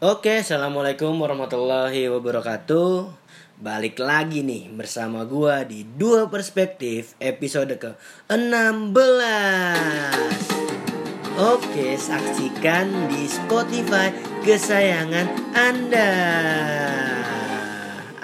Oke, 0.00 0.40
assalamualaikum 0.40 1.12
warahmatullahi 1.12 2.08
wabarakatuh. 2.08 3.12
Balik 3.60 4.00
lagi 4.00 4.40
nih 4.40 4.72
bersama 4.72 5.28
gua 5.28 5.60
di 5.68 5.84
Dua 5.84 6.24
Perspektif 6.24 7.12
episode 7.20 7.76
ke 7.76 8.00
16. 8.32 8.96
Oke, 11.36 12.00
saksikan 12.00 13.12
di 13.12 13.28
Spotify 13.28 14.08
kesayangan 14.40 15.52
Anda. 15.52 16.12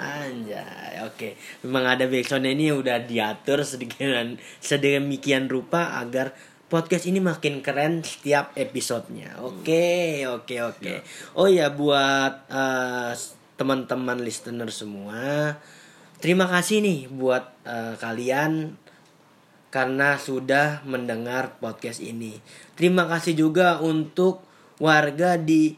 Anjay, 0.01 1.05
oke. 1.05 1.37
Memang 1.61 1.93
ada 1.93 2.09
backsound 2.09 2.49
ini 2.49 2.73
udah 2.73 3.05
diatur 3.05 3.61
sedemikian 3.61 4.41
sedemikian 4.65 5.45
rupa 5.45 6.01
agar 6.01 6.33
podcast 6.67 7.07
ini 7.07 7.23
makin 7.23 7.63
keren 7.63 8.03
setiap 8.03 8.51
episodenya. 8.59 9.39
Oke, 9.39 10.27
oke, 10.27 10.55
oke. 10.75 10.93
Oh 11.39 11.47
ya 11.47 11.71
buat 11.71 12.47
eh, 12.51 13.11
teman-teman 13.55 14.19
listener 14.21 14.67
semua, 14.69 15.55
terima 16.19 16.45
kasih 16.51 16.83
nih 16.83 16.99
buat 17.07 17.55
eh, 17.63 17.95
kalian 17.97 18.75
karena 19.71 20.19
sudah 20.19 20.83
mendengar 20.83 21.55
podcast 21.59 22.03
ini. 22.03 22.39
Terima 22.75 23.07
kasih 23.07 23.35
juga 23.35 23.79
untuk 23.79 24.43
warga 24.79 25.39
di 25.39 25.75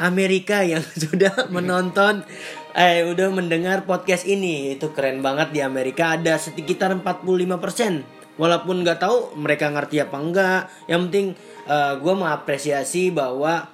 Amerika 0.00 0.64
yang 0.64 0.84
sudah 1.08 1.48
menonton 1.48 2.24
eh 2.76 3.08
udah 3.08 3.28
mendengar 3.32 3.88
podcast 3.88 4.28
ini. 4.28 4.76
Itu 4.76 4.92
keren 4.92 5.24
banget 5.24 5.56
di 5.56 5.60
Amerika 5.64 6.20
ada 6.20 6.36
sekitar 6.36 6.92
45%. 6.92 8.19
Walaupun 8.40 8.80
nggak 8.80 9.04
tahu 9.04 9.36
mereka 9.36 9.68
ngerti 9.68 10.00
apa 10.00 10.16
enggak, 10.16 10.60
yang 10.88 11.12
penting 11.12 11.36
gue 12.00 12.14
mengapresiasi 12.16 13.12
bahwa 13.12 13.68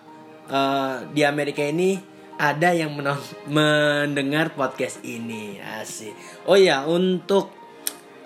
eh, 0.50 0.94
di 1.14 1.22
Amerika 1.22 1.62
ini 1.62 1.98
ada 2.36 2.72
yang 2.72 2.92
mendengar 3.56 4.52
podcast 4.52 5.00
ini. 5.02 5.58
Asik. 5.60 6.14
Oh 6.46 6.56
ya 6.56 6.84
untuk 6.86 7.52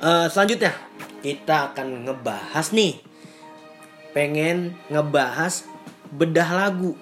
eh, 0.03 0.27
selanjutnya 0.29 0.75
kita 1.25 1.73
akan 1.73 2.09
ngebahas 2.09 2.67
nih. 2.75 2.99
Pengen 4.11 4.75
ngebahas 4.91 5.65
bedah 6.11 6.51
lagu. 6.51 6.99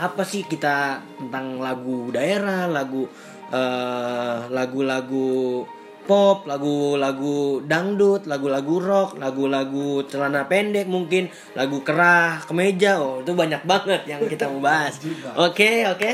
Apa 0.00 0.24
sih 0.24 0.48
kita 0.48 1.04
tentang 1.20 1.60
lagu 1.60 2.08
daerah 2.12 2.68
lagu 2.68 3.08
eh, 3.52 4.38
lagu-lagu 4.48 5.64
pop 6.10 6.42
lagu-lagu 6.50 7.62
dangdut 7.62 8.26
lagu-lagu 8.26 8.82
rock 8.82 9.22
lagu-lagu 9.22 10.02
celana 10.10 10.50
pendek 10.50 10.90
mungkin 10.90 11.30
lagu 11.54 11.86
kerah 11.86 12.42
kemeja. 12.42 12.98
Oh 12.98 13.22
itu 13.22 13.30
banyak 13.30 13.62
banget 13.62 14.02
yang 14.10 14.18
kita 14.26 14.50
mau 14.50 14.58
bahas. 14.58 14.98
Oke 15.38 15.86
oke. 15.86 16.10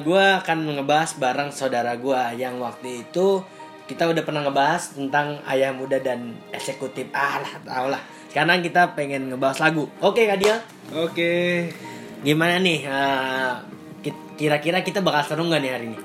Gue 0.00 0.24
akan 0.40 0.80
ngebahas 0.80 1.20
bareng 1.20 1.52
saudara 1.52 1.92
gue 2.00 2.40
yang 2.40 2.56
waktu 2.56 3.04
itu 3.04 3.44
kita 3.84 4.08
udah 4.08 4.22
pernah 4.24 4.46
ngebahas 4.48 4.96
tentang 4.96 5.44
ayah 5.44 5.76
muda 5.76 6.00
dan 6.00 6.32
eksekutif. 6.48 7.12
Ah 7.12 7.44
lah 7.44 7.52
tau 7.60 7.92
lah. 7.92 8.00
Sekarang 8.32 8.64
kita 8.64 8.96
pengen 8.96 9.28
ngebahas 9.28 9.60
lagu. 9.60 9.90
Oke 10.00 10.24
kak 10.24 10.40
Dia 10.40 10.56
Oke, 10.90 11.68
gimana 12.24 12.56
nih 12.58 12.82
Eh, 12.82 13.52
ki- 14.00 14.34
kira-kira 14.34 14.80
kita 14.80 15.04
bakal 15.04 15.22
seru 15.22 15.44
nggak 15.44 15.60
nih 15.60 15.70
hari 15.70 15.86
ini 15.92 15.98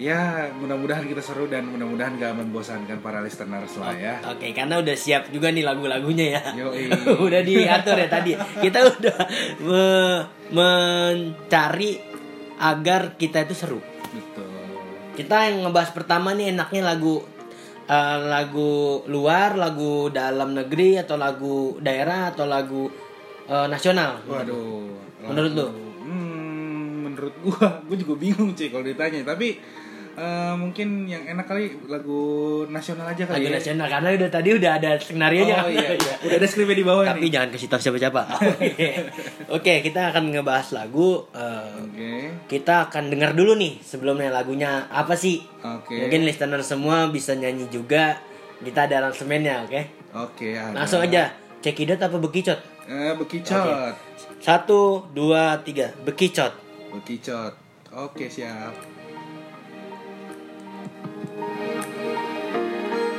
ya 0.00 0.48
mudah-mudahan 0.56 1.04
kita 1.04 1.20
seru 1.20 1.44
dan 1.52 1.68
mudah-mudahan 1.68 2.16
gak 2.16 2.32
membosankan 2.32 3.04
para 3.04 3.20
listeners 3.20 3.76
lah 3.76 3.92
ya. 3.92 4.14
oke 4.24 4.48
karena 4.56 4.80
udah 4.80 4.96
siap 4.96 5.28
juga 5.28 5.52
nih 5.52 5.64
lagu-lagunya 5.64 6.40
ya 6.40 6.42
Yoi. 6.56 6.88
udah 7.28 7.40
diatur 7.44 7.96
ya 8.00 8.08
tadi 8.08 8.32
kita 8.64 8.78
udah 8.88 9.18
me- 9.60 10.24
mencari 10.52 12.00
agar 12.56 13.20
kita 13.20 13.44
itu 13.44 13.52
seru 13.52 13.80
Betul. 14.12 14.48
kita 15.20 15.52
yang 15.52 15.68
ngebahas 15.68 15.92
pertama 15.92 16.32
nih 16.32 16.56
enaknya 16.56 16.88
lagu 16.96 17.20
eh, 17.84 18.18
lagu 18.32 19.02
luar, 19.10 19.58
lagu 19.60 20.08
dalam 20.08 20.56
negeri 20.56 21.00
atau 21.02 21.20
lagu 21.20 21.76
daerah 21.82 22.32
atau 22.32 22.46
lagu 22.48 22.88
eh, 23.50 23.66
nasional. 23.68 24.22
Waduh. 24.24 24.88
Menurut 25.22 25.52
lu? 25.54 25.66
Hmm, 26.02 27.06
menurut 27.10 27.34
gua, 27.42 27.82
gua 27.86 27.96
juga 27.96 28.14
bingung 28.18 28.54
cuy 28.54 28.68
kalau 28.70 28.82
ditanya. 28.86 29.22
Tapi 29.22 29.58
eh, 30.14 30.54
mungkin 30.54 31.04
yang 31.04 31.24
enak 31.24 31.44
kali 31.44 31.72
lagu 31.86 32.22
nasional 32.66 33.06
aja 33.06 33.24
kali 33.24 33.42
Lagu 33.42 33.48
ya. 33.48 33.56
nasional 33.56 33.86
karena 33.86 34.08
udah 34.14 34.30
tadi 34.30 34.48
udah 34.52 34.70
ada 34.76 34.90
skenario 34.96 35.42
nya 35.44 35.56
Oh 35.62 35.70
iya, 35.74 35.96
udah 36.20 36.36
ada 36.36 36.46
skripnya 36.46 36.76
di 36.76 36.84
bawah 36.84 37.04
Tapi 37.04 37.26
nih. 37.26 37.30
jangan 37.32 37.48
kasih 37.50 37.68
tahu 37.68 37.80
siapa-siapa. 37.80 38.20
Oke. 38.52 38.88
Oke, 39.48 39.72
kita 39.80 40.10
akan 40.10 40.30
ngebahas 40.30 40.68
lagu 40.72 41.24
eh, 41.32 41.68
Oke. 41.80 42.12
kita 42.46 42.86
akan 42.86 43.08
dengar 43.08 43.32
dulu 43.32 43.56
nih 43.56 43.80
sebelumnya 43.80 44.28
lagunya 44.28 44.86
apa 44.88 45.14
sih? 45.14 45.40
Oke. 45.58 45.96
Mungkin 45.96 46.22
listener 46.22 46.60
semua 46.60 47.08
bisa 47.08 47.32
nyanyi 47.32 47.68
juga. 47.68 48.20
Kita 48.62 48.86
ada 48.86 49.02
aransemennya, 49.02 49.66
oke? 49.66 49.80
Oke, 50.14 50.54
ada. 50.54 50.70
Langsung 50.76 51.02
aja. 51.02 51.34
Cekidot 51.58 51.98
apa 51.98 52.14
bekicot? 52.14 52.60
Eh, 52.86 53.10
bekicot. 53.16 53.90
Satu, 54.38 55.02
dua, 55.10 55.58
tiga. 55.62 55.90
Bekicot. 56.02 56.54
Bekicot. 56.90 57.54
Oke, 57.90 58.26
siap. 58.26 58.91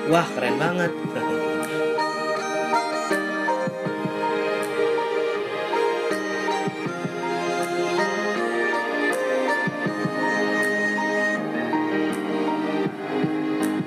Wah 0.03 0.28
keren 0.36 0.59
banget. 0.59 0.91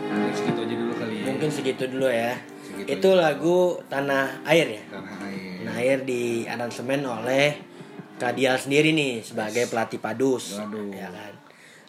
Mungkin 0.09 0.33
segitu 0.33 0.61
aja 0.65 0.75
dulu 0.81 0.93
kali 0.97 1.15
ya. 1.21 1.25
Mungkin 1.29 1.51
segitu 1.53 1.85
dulu 1.93 2.09
ya. 2.09 2.33
Segitu 2.65 2.89
Itu 2.97 3.09
lagu 3.13 3.77
Tanah 3.93 4.41
Air 4.49 4.81
ya. 4.81 4.83
Tanah 4.89 5.17
air. 5.21 5.61
Tanah 5.69 5.75
Air 5.85 5.99
di 6.09 6.49
aransemen 6.49 7.05
oleh 7.05 7.61
Kadial 8.17 8.57
sendiri 8.57 8.97
nih 8.97 9.21
sebagai 9.21 9.69
pelatih 9.69 10.01
padus. 10.01 10.57
Waduh. 10.57 10.89
Ya 10.97 11.13
kan. 11.13 11.46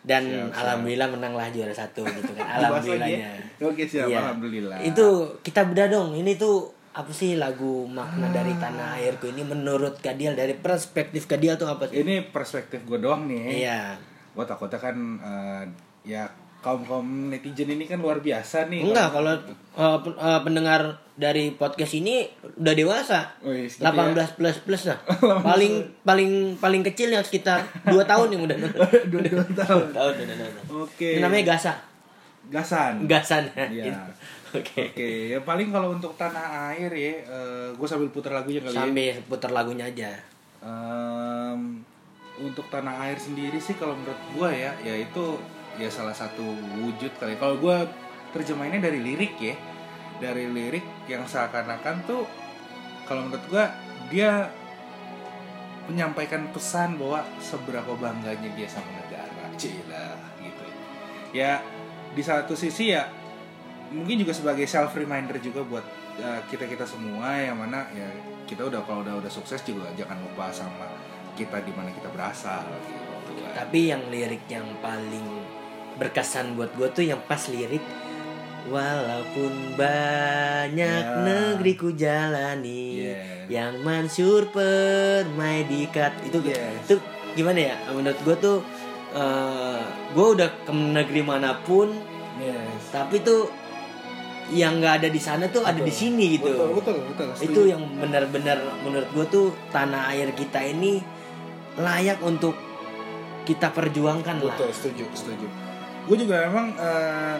Dan 0.07 0.23
Siap, 0.23 0.40
siap. 0.47 0.56
alhamdulillah 0.57 1.07
menanglah 1.12 1.47
juara 1.51 1.73
satu 1.73 2.07
gitu 2.07 2.31
kan. 2.31 2.47
Lagi 2.47 2.63
Alhamdulillahnya. 2.63 3.28
ya? 3.59 3.68
Oke, 3.68 3.84
siap. 3.84 4.07
Iya. 4.07 4.18
Alhamdulillah. 4.23 4.78
Itu 4.81 5.07
kita 5.41 5.68
beda 5.68 5.91
dong. 5.91 6.16
Ini 6.16 6.31
tuh 6.34 6.56
apa 6.95 7.12
sih 7.12 7.35
lagu 7.35 7.85
makna 7.85 8.31
dari 8.31 8.56
Ah. 8.56 8.59
tanah 8.63 8.90
airku 8.97 9.28
ini 9.28 9.44
menurut 9.44 10.00
Kadial 10.00 10.34
dari 10.34 10.56
perspektif 10.56 11.28
Kadial 11.28 11.53
tuh 11.53 11.67
apa 11.67 11.85
sih? 11.85 12.00
Ini 12.00 12.31
perspektif 12.31 12.81
gue 12.81 12.97
doang 12.97 13.28
nih. 13.28 13.62
Iya. 13.62 14.00
Gue 14.31 14.41
takutnya 14.44 14.79
kan 14.79 14.96
eh, 15.19 15.63
ya 16.07 16.23
kaum 16.57 16.81
kaum 16.84 17.07
netizen 17.29 17.69
ini 17.69 17.85
kan 17.85 18.01
luar 18.01 18.19
biasa 18.19 18.68
nih. 18.68 18.84
Enggak, 18.84 19.13
kalau 19.13 19.34
uh, 19.78 19.97
pen- 20.03 20.19
uh, 20.19 20.41
pendengar 20.41 20.81
dari 21.13 21.53
podcast 21.53 21.94
ini 21.95 22.28
udah 22.57 22.73
dewasa. 22.73 23.19
Wih, 23.41 23.69
tapi 23.69 23.97
ya. 23.97 24.25
18 24.28 24.38
plus 24.38 24.57
plus 24.66 24.84
lah. 24.90 25.00
paling 25.47 25.85
paling 26.01 26.57
paling 26.57 26.81
kecil 26.84 27.13
yang 27.13 27.23
sekitar 27.23 27.62
2 27.85 27.94
tahun 28.03 28.28
yang 28.35 28.41
udah 28.46 28.57
dua 29.12 29.22
dua 29.23 29.44
tahun. 29.56 29.85
tahun 29.94 30.13
udah 30.17 30.35
nonton. 30.35 30.63
Oke. 30.84 31.17
Ini 31.17 31.22
namanya 31.23 31.56
Gasa. 31.56 31.73
gasan. 32.47 33.03
Gasan. 33.06 33.44
Iya. 33.56 33.94
Oke. 34.57 34.96
Oke, 34.96 35.09
ya 35.35 35.40
paling 35.44 35.69
kalau 35.69 35.91
untuk 35.91 36.16
tanah 36.16 36.72
air 36.72 36.88
ya, 36.90 37.13
gue 37.75 37.88
sambil 37.88 38.07
putar 38.07 38.31
lagunya 38.31 38.63
kali 38.63 38.72
ya. 38.72 38.79
Sambil 38.79 39.16
putar 39.28 39.51
lagunya 39.51 39.84
aja. 39.84 40.16
Em, 40.63 41.84
untuk 42.38 42.66
tanah 42.69 43.03
air 43.03 43.19
sendiri 43.19 43.57
sih 43.57 43.75
kalau 43.75 43.94
menurut 43.94 44.17
gua 44.31 44.50
ya 44.50 44.72
yaitu 44.81 45.35
ya 45.78 45.90
salah 45.94 46.14
satu 46.14 46.44
wujud 46.82 47.14
kali. 47.22 47.38
Kalau 47.38 47.62
gua 47.62 47.88
terjemahinnya 48.34 48.82
dari 48.82 49.00
lirik 49.02 49.38
ya. 49.40 49.56
Dari 50.18 50.50
lirik 50.50 51.06
yang 51.06 51.30
seakan-akan 51.30 51.96
tuh 52.10 52.26
kalau 53.06 53.30
menurut 53.30 53.46
gua 53.54 53.70
dia 54.10 54.50
menyampaikan 55.86 56.50
pesan 56.50 56.98
bahwa 56.98 57.22
seberapa 57.38 57.94
bangganya 57.96 58.50
dia 58.58 58.66
sama 58.66 58.90
negara 58.97 59.46
cila 59.56 60.18
gitu. 60.41 60.66
Ya 61.38 61.62
di 62.18 62.26
satu 62.26 62.58
sisi 62.58 62.97
ya 62.97 63.06
mungkin 63.94 64.20
juga 64.26 64.34
sebagai 64.34 64.66
self 64.66 64.97
reminder 64.97 65.38
juga 65.38 65.62
buat 65.64 65.85
kita 66.50 66.66
kita 66.66 66.84
semua 66.90 67.38
yang 67.38 67.62
mana 67.62 67.85
ya 67.94 68.09
kita 68.50 68.66
udah 68.66 68.82
kalau 68.90 69.06
udah 69.06 69.22
udah 69.22 69.30
sukses 69.30 69.62
juga 69.62 69.85
jangan 69.94 70.18
lupa 70.18 70.50
sama 70.50 70.90
kita 71.38 71.62
di 71.62 71.70
mana 71.78 71.94
kita 71.94 72.09
berasal 72.09 72.66
gitu. 72.90 73.46
Tapi 73.53 73.94
yang 73.94 74.02
lirik 74.09 74.50
yang 74.50 74.66
paling 74.82 75.46
berkesan 75.97 76.53
buat 76.53 76.72
gue 76.73 76.88
tuh 76.94 77.03
yang 77.03 77.20
pas 77.26 77.41
lirik 77.49 77.82
Walaupun 78.67 79.79
banyak 79.79 80.99
Ya. 80.99 81.23
negeri 81.23 81.73
ku 81.73 81.96
jalani 81.96 82.99
Yes. 82.99 83.47
Yang 83.47 83.73
mansur 83.79 84.41
permai 84.52 85.64
dikat 85.64 86.11
Itu 86.28 86.44
Yes. 86.44 86.84
itu 86.84 86.99
gimana 87.34 87.72
ya 87.72 87.76
Menurut 87.90 88.20
gue 88.22 88.35
tuh 88.38 88.58
eh 89.16 89.82
Gue 90.11 90.28
udah 90.35 90.52
ke 90.64 90.72
negeri 90.72 91.23
mana 91.23 91.64
pun 91.64 91.96
Yes. 92.38 92.91
Tapi 92.91 93.23
tuh 93.23 93.47
yang 94.47 94.79
nggak 94.79 95.03
ada 95.03 95.09
di 95.11 95.20
sana 95.20 95.52
tuh 95.52 95.59
ada 95.59 95.76
di 95.76 95.91
sini 95.91 96.40
gitu 96.40 96.47
Betul, 96.47 96.79
betul, 96.79 96.96
betul. 97.03 97.28
itu 97.44 97.61
yang 97.67 97.84
benar-benar 97.99 98.55
menurut 98.79 99.11
gue 99.11 99.26
tuh 99.28 99.47
tanah 99.76 100.16
air 100.16 100.32
kita 100.32 100.64
ini 100.64 101.03
layak 101.76 102.23
untuk 102.23 102.55
kita 103.44 103.76
perjuangkan 103.76 104.40
lah. 104.40 104.55
Betul, 104.55 104.72
setuju, 104.72 105.03
setuju. 105.11 105.47
Gue 106.08 106.16
juga 106.16 106.48
memang 106.48 106.72
eh, 106.80 107.36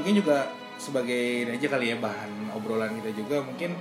mungkin 0.00 0.14
juga 0.16 0.48
sebagai 0.80 1.44
aja 1.52 1.66
kali 1.68 1.92
ya 1.92 1.96
bahan 2.00 2.54
obrolan 2.56 2.96
kita 3.02 3.10
juga 3.12 3.42
mungkin 3.44 3.74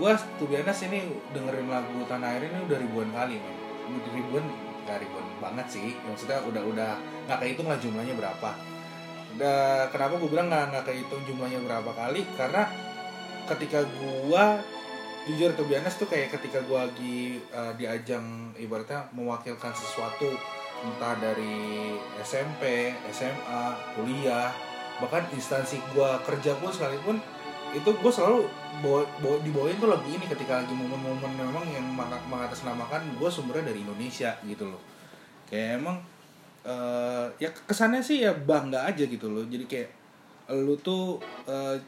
gue 0.00 0.12
tuh 0.40 0.48
ini 0.48 1.12
dengerin 1.34 1.68
lagu 1.68 2.00
Tanah 2.08 2.38
Air 2.38 2.48
ini 2.48 2.64
udah 2.64 2.78
ribuan 2.80 3.12
kali 3.12 3.36
men. 3.36 3.56
Ribuan 4.16 4.44
nggak 4.88 4.98
ribuan 5.04 5.26
banget 5.44 5.66
sih. 5.68 5.92
Maksudnya 6.08 6.40
udah 6.48 6.62
udah 6.64 6.90
nggak 7.28 7.38
kehitung 7.44 7.68
lah 7.68 7.76
jumlahnya 7.76 8.16
berapa. 8.16 8.50
Udah 9.36 9.92
kenapa 9.92 10.16
gue 10.16 10.30
bilang 10.32 10.48
nggak 10.48 10.64
nggak 10.72 10.84
kehitung 10.88 11.22
jumlahnya 11.28 11.60
berapa 11.60 11.90
kali? 11.92 12.24
Karena 12.40 12.64
ketika 13.44 13.84
gue 13.84 14.44
jujur 15.28 15.52
tuh 15.52 15.68
tuh 15.68 16.08
kayak 16.08 16.32
ketika 16.32 16.64
gue 16.64 16.78
lagi 16.80 17.18
eh, 17.44 17.72
di 17.76 17.84
ajang 17.84 18.56
ibaratnya 18.56 19.12
mewakilkan 19.12 19.76
sesuatu 19.76 20.32
entah 20.80 21.14
dari 21.20 21.96
SMP, 22.20 22.92
SMA, 23.12 23.62
kuliah, 23.96 24.48
bahkan 25.00 25.24
instansi 25.32 25.80
gue 25.92 26.10
kerja 26.24 26.56
pun 26.60 26.68
sekalipun 26.72 27.16
itu 27.70 27.86
gue 27.86 28.12
selalu 28.12 28.44
bawa, 28.82 29.06
bawa 29.22 29.36
dibawain 29.46 29.78
tuh 29.78 29.88
lagu 29.88 30.06
ini 30.10 30.26
ketika 30.26 30.58
lagi 30.58 30.74
momen-momen 30.74 31.30
memang 31.38 31.64
yang 31.70 31.86
meng- 31.86 32.26
mengatasnamakan 32.26 33.14
gue 33.14 33.30
sumbernya 33.30 33.70
dari 33.70 33.86
Indonesia 33.86 34.34
gitu 34.42 34.66
loh. 34.66 34.82
Kayak 35.46 35.78
emang 35.78 35.96
eh, 36.66 37.26
ya 37.38 37.48
kesannya 37.52 38.02
sih 38.02 38.26
ya 38.26 38.34
bangga 38.34 38.90
aja 38.90 39.06
gitu 39.06 39.30
loh. 39.30 39.46
Jadi 39.46 39.64
kayak 39.70 39.90
lu 40.58 40.74
tuh 40.82 41.22
eh, 41.46 41.78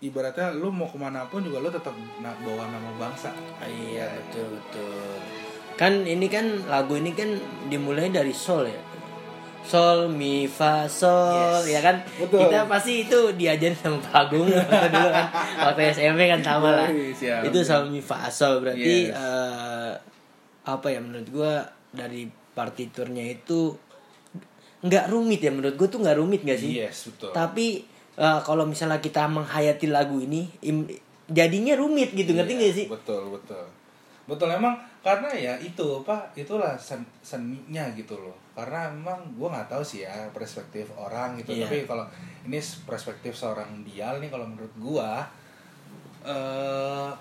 ibaratnya 0.00 0.56
lu 0.56 0.72
mau 0.72 0.88
ke 0.88 0.96
mana 0.96 1.28
pun 1.28 1.44
juga 1.44 1.60
lu 1.60 1.68
tetap 1.68 1.92
bawa 2.20 2.64
nama 2.72 2.90
bangsa. 2.96 3.28
Iya 3.60 4.08
betul 4.08 4.56
betul. 4.56 5.20
Kan 5.74 6.04
ini 6.04 6.26
kan 6.26 6.46
lagu 6.64 6.94
ini 6.94 7.10
kan 7.10 7.34
dimulai 7.66 8.08
dari 8.08 8.30
sol 8.30 8.64
ya. 8.64 8.78
Sol 9.60 10.06
mi 10.08 10.44
fa 10.44 10.84
sol 10.84 11.64
Yes, 11.64 11.72
ya 11.72 11.80
kan. 11.80 11.96
betul. 12.14 12.44
Kita 12.44 12.64
pasti 12.64 13.02
itu 13.02 13.32
diajarin 13.32 13.74
sama 13.74 13.96
Pak 13.98 14.14
Agung 14.28 14.44
dulu 14.46 14.60
kan. 15.10 15.26
Waktu 15.64 15.82
SMP 15.90 16.20
kan 16.26 16.40
sama 16.40 16.68
lah. 16.74 16.88
Siap. 16.92 17.48
Itu 17.48 17.58
sol 17.60 17.88
mi 17.88 17.98
fa 17.98 18.28
sol 18.28 18.60
berarti 18.60 19.08
Yes. 19.08 19.16
eh, 19.16 19.92
apa 20.64 20.86
ya 20.86 21.00
menurut 21.00 21.28
gua 21.28 21.52
dari 21.90 22.24
partiturnya 22.52 23.24
itu 23.26 23.74
nggak 24.80 25.08
rumit 25.08 25.40
ya 25.40 25.48
menurut 25.48 25.74
gua 25.74 25.88
tuh 25.88 26.00
nggak 26.00 26.16
rumit 26.18 26.40
nggak 26.40 26.56
sih? 26.56 26.70
yes 26.74 27.08
betul 27.08 27.32
Tapi 27.32 27.66
eh, 28.14 28.40
kalau 28.40 28.64
misalnya 28.64 28.96
kita 28.98 29.26
menghayati 29.26 29.88
lagu 29.88 30.20
ini 30.20 30.44
im- 30.62 30.88
jadinya 31.26 31.72
rumit 31.74 32.12
gitu 32.12 32.30
ngerti 32.30 32.52
Iya, 32.52 32.60
nggak 32.60 32.74
sih? 32.74 32.86
Betul, 32.86 33.22
betul. 33.32 33.64
Betul 34.24 34.48
emang 34.52 34.76
karena 35.04 35.28
ya 35.36 35.54
itu 35.60 36.00
apa 36.00 36.32
itulah 36.32 36.72
sen- 36.80 37.08
seninya 37.20 37.84
gitu 37.92 38.16
loh. 38.16 38.32
Karena 38.56 38.88
emang 38.88 39.20
gue 39.36 39.48
nggak 39.50 39.68
tahu 39.68 39.84
sih 39.84 40.08
ya 40.08 40.28
perspektif 40.32 40.88
orang 40.96 41.36
gitu. 41.40 41.52
Iya. 41.52 41.68
Tapi 41.68 41.84
kalau 41.84 42.06
ini 42.48 42.58
perspektif 42.88 43.36
seorang 43.36 43.84
Dial 43.84 44.20
nih 44.20 44.30
kalau 44.32 44.48
menurut 44.48 44.74
gua 44.80 45.24
eh 46.24 47.12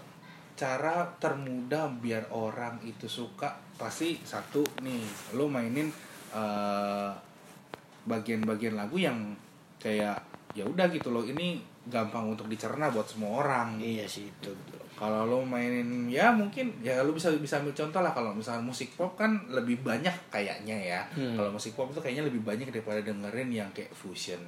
cara 0.53 1.03
termudah 1.19 1.89
biar 1.99 2.29
orang 2.29 2.77
itu 2.85 3.09
suka 3.09 3.51
pasti 3.75 4.21
satu 4.21 4.63
nih 4.85 5.33
lu 5.35 5.49
mainin 5.49 5.89
eh, 6.31 7.11
bagian-bagian 8.07 8.77
lagu 8.77 8.95
yang 8.99 9.35
kayak 9.81 10.15
ya 10.53 10.63
udah 10.63 10.87
gitu 10.93 11.09
loh 11.09 11.25
ini 11.25 11.59
gampang 11.89 12.31
untuk 12.31 12.47
dicerna 12.47 12.87
buat 12.93 13.03
semua 13.03 13.43
orang 13.43 13.81
Iya 13.81 14.07
sih 14.07 14.29
itu. 14.29 14.53
Kalau 15.03 15.27
lo 15.27 15.43
mainin 15.43 16.07
ya 16.07 16.31
mungkin 16.31 16.71
ya 16.79 17.03
lo 17.03 17.11
bisa 17.11 17.27
bisa 17.35 17.59
ambil 17.59 17.75
contoh 17.75 17.99
lah 17.99 18.15
kalau 18.15 18.31
misalnya 18.31 18.63
musik 18.63 18.95
pop 18.95 19.19
kan 19.19 19.35
lebih 19.51 19.83
banyak 19.83 20.15
kayaknya 20.31 20.79
ya. 20.79 21.01
Hmm. 21.11 21.35
kalau 21.35 21.51
musik 21.51 21.75
pop 21.75 21.91
itu 21.91 21.99
kayaknya 21.99 22.23
lebih 22.31 22.39
banyak 22.39 22.71
daripada 22.71 23.03
dengerin 23.03 23.51
yang 23.51 23.67
kayak 23.75 23.91
fusion 23.91 24.39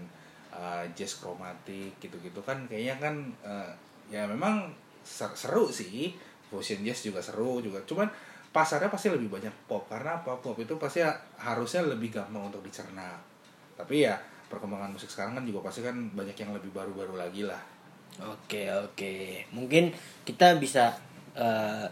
uh, 0.56 0.88
jazz 0.96 1.20
kromatik 1.20 2.00
gitu-gitu 2.00 2.40
kan. 2.40 2.64
Kayaknya 2.72 2.96
kan 3.04 3.16
uh, 3.44 3.68
ya 4.08 4.24
memang 4.24 4.72
ser- 5.04 5.36
seru 5.36 5.68
sih. 5.68 6.16
Fusion 6.48 6.88
jazz 6.88 7.04
juga 7.04 7.20
seru 7.20 7.60
juga. 7.60 7.84
Cuman 7.84 8.08
pasarnya 8.56 8.88
pasti 8.88 9.12
lebih 9.12 9.28
banyak 9.28 9.52
pop. 9.68 9.92
Karena 9.92 10.24
apa? 10.24 10.40
Pop 10.40 10.56
itu 10.56 10.80
pasti 10.80 11.04
harusnya 11.36 11.84
lebih 11.84 12.16
gampang 12.16 12.48
untuk 12.48 12.64
dicerna. 12.64 13.12
Tapi 13.76 14.08
ya 14.08 14.16
perkembangan 14.48 14.96
musik 14.96 15.12
sekarang 15.12 15.36
kan 15.36 15.44
juga 15.44 15.68
pasti 15.68 15.84
kan 15.84 16.00
banyak 16.16 16.38
yang 16.40 16.56
lebih 16.56 16.72
baru-baru 16.72 17.20
lagi 17.20 17.44
lah 17.44 17.75
Oke 18.16 18.72
oke, 18.72 19.44
mungkin 19.52 19.92
kita 20.24 20.56
bisa 20.56 20.96
eh, 21.36 21.86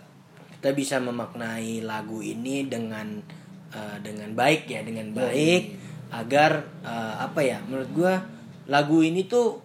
kita 0.60 0.72
bisa 0.72 0.96
memaknai 1.04 1.84
lagu 1.84 2.24
ini 2.24 2.72
dengan 2.72 3.20
eh, 3.75 3.98
dengan 4.00 4.31
baik 4.31 4.72
ya, 4.72 4.88
dengan 4.88 5.12
baik 5.12 5.75
agar 6.16 6.64
eh, 6.80 7.16
apa 7.20 7.44
ya? 7.44 7.60
Menurut 7.68 7.92
gua 7.92 8.14
lagu 8.72 9.04
ini 9.04 9.28
tuh 9.28 9.60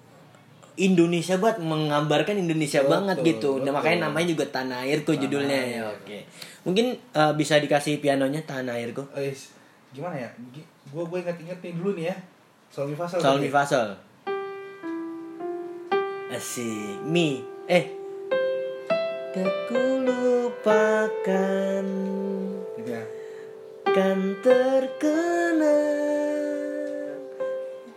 Indonesia 0.78 1.34
banget 1.38 1.62
menggambarkan 1.62 2.38
Indonesia 2.38 2.82
Betul, 2.82 2.92
banget 2.94 3.16
gitu. 3.26 3.50
Nah, 3.58 3.62
betul. 3.62 3.74
makanya 3.74 3.98
namanya 4.10 4.26
juga 4.30 4.44
Tanah 4.46 4.78
Airku 4.86 5.10
Tanah 5.14 5.22
judulnya 5.26 5.58
ya. 5.58 5.82
Air. 5.82 5.94
Oke. 5.94 6.18
Mungkin 6.66 6.86
eh, 6.94 7.32
bisa 7.34 7.58
dikasih 7.58 7.98
pianonya 7.98 8.42
Tanah 8.46 8.78
Airku. 8.78 9.02
Eh, 9.14 9.34
gimana 9.90 10.14
ya? 10.14 10.30
Gue 10.90 11.02
gue 11.06 11.18
inget-inget 11.22 11.58
nih 11.62 11.72
dulu 11.74 11.98
nih 11.98 12.10
ya. 12.14 12.16
Sol 12.70 12.90
mi 12.90 12.94
sol. 12.98 13.90
Asik. 16.38 17.02
Mi. 17.02 17.42
Eh. 17.66 17.90
Tak 19.34 19.50
ku 19.66 20.06
lupakan 20.06 21.82
Gitu 22.78 22.94
ya. 22.94 23.02
kan 23.82 24.38
terkenal 24.38 25.82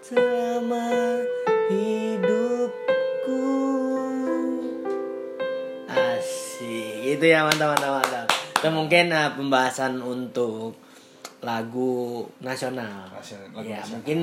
selama 0.02 0.90
hidupku. 1.70 3.46
Asik. 5.86 7.22
Itu 7.22 7.26
ya 7.30 7.46
mantap 7.46 7.78
mantap 7.78 8.02
mantap. 8.02 8.26
Itu 8.58 8.68
mungkin 8.74 9.14
eh, 9.14 9.30
pembahasan 9.38 10.02
untuk 10.02 10.74
lagu 11.46 12.26
nasional. 12.42 13.06
Nasional, 13.14 13.54
lagu 13.54 13.70
ya, 13.70 13.86
nasional. 13.86 13.94
mungkin 14.02 14.20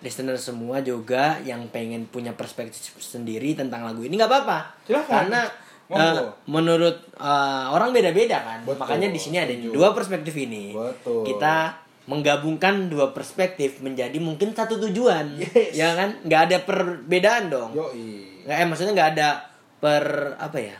listener 0.00 0.34
semua 0.34 0.80
juga 0.80 1.36
yang 1.42 1.68
pengen 1.68 2.06
punya 2.06 2.32
perspektif 2.32 2.96
sendiri 2.96 3.52
tentang 3.52 3.84
lagu 3.84 4.00
ini 4.00 4.16
nggak 4.16 4.30
apa-apa. 4.30 4.58
Karena 4.88 5.44
Monggo. 5.86 6.24
eh, 6.24 6.28
menurut 6.46 6.96
eh, 7.12 7.64
orang 7.68 7.92
beda-beda 7.92 8.40
kan. 8.40 8.58
Betul, 8.64 8.80
Makanya 8.80 9.08
di 9.12 9.20
sini 9.20 9.36
ada 9.36 9.52
setuju. 9.52 9.76
dua 9.76 9.88
perspektif 9.92 10.32
ini. 10.32 10.72
Betul. 10.72 11.28
Kita 11.28 11.76
menggabungkan 12.02 12.90
dua 12.90 13.14
perspektif 13.14 13.78
menjadi 13.78 14.16
mungkin 14.18 14.50
satu 14.50 14.80
tujuan. 14.80 15.38
Yes. 15.38 15.76
Ya 15.76 15.94
kan? 15.94 16.18
nggak 16.24 16.40
ada 16.48 16.56
perbedaan 16.64 17.44
dong. 17.46 17.70
Yoi. 17.76 18.42
Nggak, 18.42 18.56
eh 18.56 18.66
maksudnya 18.66 18.92
nggak 18.96 19.10
ada 19.14 19.28
per 19.78 20.04
apa 20.34 20.58
ya? 20.58 20.76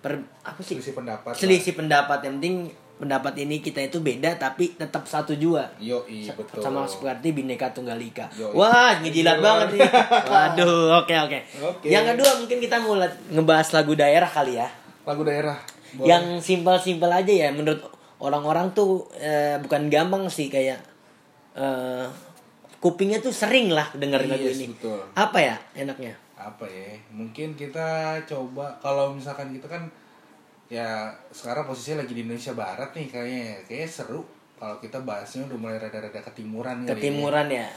Per 0.00 0.12
apa 0.46 0.60
sih? 0.62 0.78
Selisih 0.78 0.94
pendapat. 0.94 1.30
lah. 1.32 1.38
Selisih 1.38 1.74
pendapat. 1.74 2.18
Yang 2.22 2.34
penting 2.38 2.56
pendapat 3.00 3.32
ini 3.38 3.58
kita 3.58 3.80
itu 3.80 3.98
beda 3.98 4.36
tapi 4.36 4.76
tetap 4.76 5.02
satu 5.02 5.32
jua. 5.32 5.64
Yoi, 5.76 6.22
Sa- 6.22 6.36
betul. 6.36 6.60
Sama 6.60 6.84
seperti 6.84 7.32
Bhinneka 7.32 7.72
Tunggal 7.72 7.96
Ika. 7.96 8.28
Yoi. 8.30 8.52
Wah, 8.52 9.00
ngejilat 9.00 9.40
banget 9.40 9.68
nih. 9.74 9.88
Waduh, 10.30 11.00
oke 11.00 11.14
oke. 11.18 11.38
Oke. 11.66 11.86
Yang 11.86 12.14
kedua 12.14 12.30
mungkin 12.36 12.58
kita 12.60 12.76
mau 12.78 12.94
la- 12.94 13.16
ngebahas 13.26 13.68
lagu 13.72 13.96
daerah 13.96 14.28
kali 14.28 14.54
ya. 14.54 14.68
Lagu 15.02 15.24
daerah. 15.24 15.56
Boleh. 15.90 16.06
Yang 16.06 16.24
simpel-simpel 16.44 17.08
aja 17.08 17.32
ya 17.32 17.48
menurut 17.50 17.80
orang-orang 18.20 18.70
tuh 18.70 19.08
eh, 19.16 19.56
bukan 19.58 19.88
gampang 19.88 20.28
sih 20.28 20.46
kayak 20.46 20.78
eh, 21.52 22.06
kupingnya 22.78 23.18
tuh 23.18 23.32
sering 23.32 23.68
lah 23.68 23.88
denger 23.92 24.24
lagu 24.24 24.44
Yes, 24.44 24.60
ini. 24.60 24.70
betul. 24.70 25.00
Apa 25.12 25.38
ya 25.40 25.56
enaknya? 25.74 26.14
apa 26.36 26.64
ya? 26.64 26.96
Mungkin 27.12 27.52
kita 27.52 28.16
coba 28.24 28.72
kalau 28.80 29.12
misalkan 29.12 29.52
kita 29.52 29.68
kan 29.68 29.84
ya 30.70 31.10
sekarang 31.34 31.66
posisinya 31.66 32.06
lagi 32.06 32.14
di 32.14 32.22
Indonesia 32.22 32.54
Barat 32.54 32.94
nih 32.94 33.06
kayaknya. 33.10 33.66
Kayaknya 33.66 33.88
seru 33.90 34.22
kalau 34.56 34.78
kita 34.78 35.02
bahasnya 35.02 35.50
udah 35.50 35.58
mulai 35.58 35.76
rada-rada 35.82 36.20
ketimuran 36.32 36.86
ya. 36.86 36.94
Ketimuran 36.94 37.46
ya. 37.50 37.68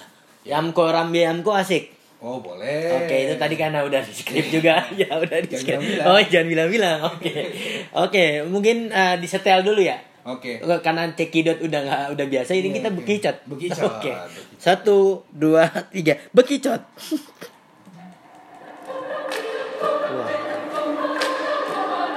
Yamko 0.45 0.93
Rambi 0.93 1.25
Yamko 1.25 1.51
asik. 1.57 1.89
Oh, 2.23 2.39
boleh. 2.39 3.03
Oke, 3.03 3.27
itu 3.27 3.35
tadi 3.35 3.59
karena 3.59 3.83
udah 3.83 3.99
di 3.99 4.15
skrip 4.15 4.47
juga. 4.47 4.79
ya, 5.01 5.11
udah 5.11 5.43
di 5.43 5.59
skrip. 5.59 5.83
Oh, 6.07 6.15
jangan 6.23 6.47
bilang-bilang. 6.47 7.03
Oke. 7.03 7.51
Oke, 7.91 8.47
mungkin 8.47 8.87
eh, 8.95 9.19
disetel 9.19 9.59
dulu 9.59 9.83
ya. 9.83 9.99
Oke. 10.23 10.63
Karena 10.79 11.11
cekidot 11.11 11.59
udah 11.59 11.79
nggak 11.83 12.01
udah 12.15 12.25
biasa, 12.31 12.55
ini 12.55 12.71
Iya, 12.71 12.75
kita 12.79 12.89
oke. 12.89 12.97
bekicot. 13.03 13.37
Bekicot, 13.43 13.91
Oke. 13.99 14.07
bekicot. 14.07 14.55
Satu, 14.55 14.99
dua, 15.35 15.67
tiga. 15.91 16.15
Bekicot. 16.31 16.79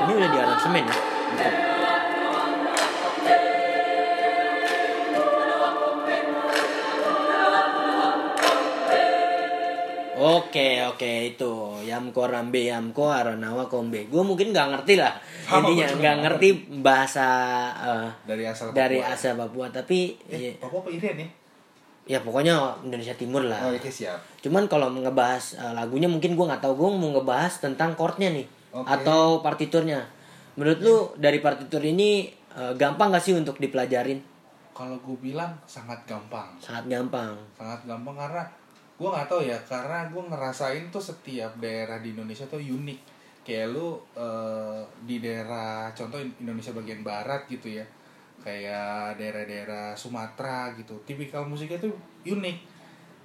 Ini 0.07 0.13
udah 0.15 0.29
di 0.31 0.39
aransemen 0.39 0.85
ya. 0.87 0.97
Bentar. 1.27 1.53
Oke 10.17 10.81
oke 10.81 11.37
itu 11.37 11.53
Yamko 11.85 12.25
Rambe 12.25 12.65
Yamko 12.65 13.13
Aronawa 13.13 13.69
Kombe. 13.69 14.09
Gue 14.09 14.25
mungkin 14.25 14.49
nggak 14.49 14.69
ngerti 14.73 14.97
lah. 14.97 15.13
Intinya 15.45 15.85
nggak 15.85 16.01
nggak 16.01 16.17
ngerti 16.25 16.49
bahasa 16.81 17.27
eh, 17.77 18.09
dari 18.25 18.49
asal 18.49 18.73
dari 18.73 18.97
Papua. 18.97 19.13
asal 19.13 19.33
Papua 19.37 19.67
tapi 19.69 20.17
Eh, 20.33 20.41
ya, 20.41 20.51
Papua 20.57 20.81
apa 20.81 20.89
Irian 20.89 21.21
ya? 21.21 21.29
ya 22.07 22.19
pokoknya 22.25 22.57
Indonesia 22.81 23.13
Timur 23.13 23.45
lah. 23.45 23.61
Oh, 23.69 23.77
oke 23.77 23.93
siap. 23.93 24.17
Cuman 24.41 24.65
kalau 24.73 24.89
ngebahas 24.89 25.61
eh, 25.61 25.73
lagunya 25.77 26.09
mungkin 26.09 26.33
gue 26.33 26.47
nggak 26.49 26.65
tahu 26.65 26.73
gue 26.73 26.89
mau 26.97 27.13
ngebahas 27.13 27.53
tentang 27.61 27.93
chordnya 27.93 28.33
nih 28.33 28.49
Oke. 28.76 28.88
atau 28.92 29.40
partiturnya. 29.40 30.04
Menurut 30.61 30.80
lu 30.85 30.97
dari 31.16 31.40
partitur 31.40 31.80
ini 31.80 32.28
eh, 32.52 32.73
gampang 32.76 33.12
gak 33.12 33.25
sih 33.25 33.33
untuk 33.33 33.56
dipelajarin? 33.56 34.21
Kalau 34.76 35.00
gue 35.00 35.16
bilang 35.21 35.56
sangat 35.64 36.04
gampang. 36.04 36.52
Sangat 36.61 36.85
gampang. 36.92 37.33
sangat 37.56 37.80
gampang 37.88 38.12
karena 38.12 38.45
gue 38.97 39.09
nggak 39.12 39.28
tahu 39.28 39.45
ya 39.45 39.59
karena 39.68 40.09
gue 40.09 40.23
ngerasain 40.25 40.88
tuh 40.88 41.04
setiap 41.04 41.52
daerah 41.61 42.00
di 42.00 42.16
Indonesia 42.16 42.49
tuh 42.49 42.61
unik 42.61 43.00
kayak 43.45 43.76
lu 43.76 44.00
eh, 44.16 44.80
di 45.04 45.21
daerah 45.21 45.92
contoh 45.92 46.16
Indonesia 46.40 46.73
bagian 46.73 47.04
barat 47.04 47.45
gitu 47.45 47.76
ya 47.76 47.85
kayak 48.40 49.21
daerah-daerah 49.21 49.92
Sumatera 49.92 50.73
gitu 50.80 50.97
tipikal 51.04 51.45
musiknya 51.45 51.76
tuh 51.76 51.92
unik 52.25 52.59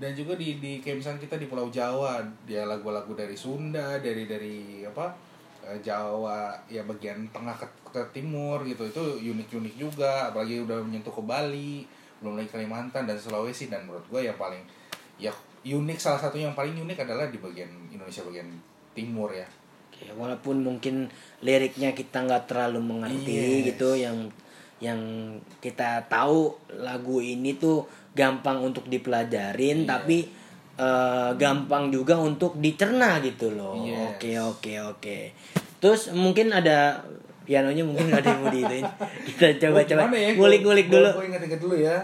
dan 0.01 0.11
juga 0.11 0.35
di 0.35 0.59
di 0.59 0.83
kayak 0.83 0.97
misalnya 0.99 1.21
kita 1.23 1.37
di 1.39 1.47
Pulau 1.47 1.71
Jawa 1.71 2.19
dia 2.43 2.67
lagu-lagu 2.67 3.13
dari 3.15 3.37
Sunda 3.37 4.01
dari 4.01 4.27
dari 4.27 4.83
apa 4.83 5.13
Jawa 5.79 6.57
ya 6.67 6.81
bagian 6.83 7.23
tengah 7.29 7.53
ke, 7.53 7.67
ke 7.89 8.01
timur 8.11 8.61
gitu 8.63 8.83
itu 8.83 9.01
unik-unik 9.21 9.75
juga 9.77 10.29
apalagi 10.29 10.59
udah 10.59 10.81
menyentuh 10.81 11.13
ke 11.13 11.21
Bali 11.21 11.85
belum 12.19 12.37
lagi 12.37 12.49
Kalimantan 12.49 13.05
dan 13.05 13.17
Sulawesi 13.17 13.69
dan 13.69 13.85
menurut 13.85 14.05
gue 14.05 14.21
yang 14.25 14.37
paling 14.37 14.61
ya 15.17 15.29
unik 15.61 15.97
salah 15.97 16.17
satu 16.17 16.37
yang 16.37 16.53
paling 16.53 16.73
unik 16.75 17.05
adalah 17.05 17.29
di 17.29 17.37
bagian 17.37 17.69
Indonesia 17.89 18.25
bagian 18.25 18.49
timur 18.91 19.29
ya 19.29 19.45
Oke, 19.91 20.09
walaupun 20.17 20.65
mungkin 20.65 21.09
liriknya 21.39 21.93
kita 21.93 22.25
nggak 22.25 22.49
terlalu 22.49 22.79
mengerti 22.81 23.33
Yes. 23.61 23.65
gitu 23.73 23.93
yang 23.93 24.17
yang 24.81 24.97
kita 25.61 26.09
tahu 26.09 26.57
lagu 26.73 27.21
ini 27.21 27.53
tuh 27.53 27.85
gampang 28.17 28.65
untuk 28.65 28.89
dipelajarin 28.89 29.85
Yes. 29.85 29.89
tapi 29.89 30.17
eh, 30.81 31.29
gampang 31.37 31.87
juga 31.87 32.17
untuk 32.17 32.57
dicerna 32.57 33.21
gitu 33.21 33.53
loh. 33.53 33.77
Yes. 33.77 34.17
Oke 34.17 34.31
oke 34.35 34.73
oke. 34.89 35.17
Terus 35.77 36.09
mungkin 36.11 36.49
ada 36.49 37.01
pianonya 37.41 37.81
mungkin 37.81 38.09
nggak 38.09 38.21
ada 38.21 38.29
yang 38.31 38.41
mau 38.41 38.49
diituin. 38.49 38.85
Kita 39.27 39.45
coba 39.61 39.79
Oh, 39.79 39.85
coba 39.85 40.03
ya? 40.11 40.29
ngulik-ngulik 40.33 40.87
dulu. 40.89 41.09
gua 41.11 41.25
ingat-ingat 41.25 41.59
dulu 41.59 41.75
ya 41.75 41.97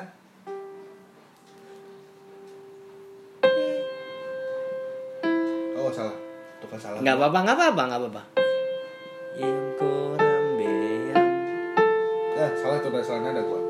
oh 5.78 5.90
salah 5.94 6.16
tukar 6.60 6.80
salah 6.80 7.00
Nggak 7.02 7.16
apa-apa 7.16 7.38
nggak 7.46 7.56
apa-apa 7.58 7.82
nggak 7.88 8.00
apa-apa. 8.02 8.22
Yang 9.38 9.60
korambe 9.78 10.74
yang 11.14 11.28
eh 12.36 12.52
salah 12.58 12.78
tuh 12.82 12.92
salah 13.06 13.22
nada 13.24 13.42
gua 13.46 13.62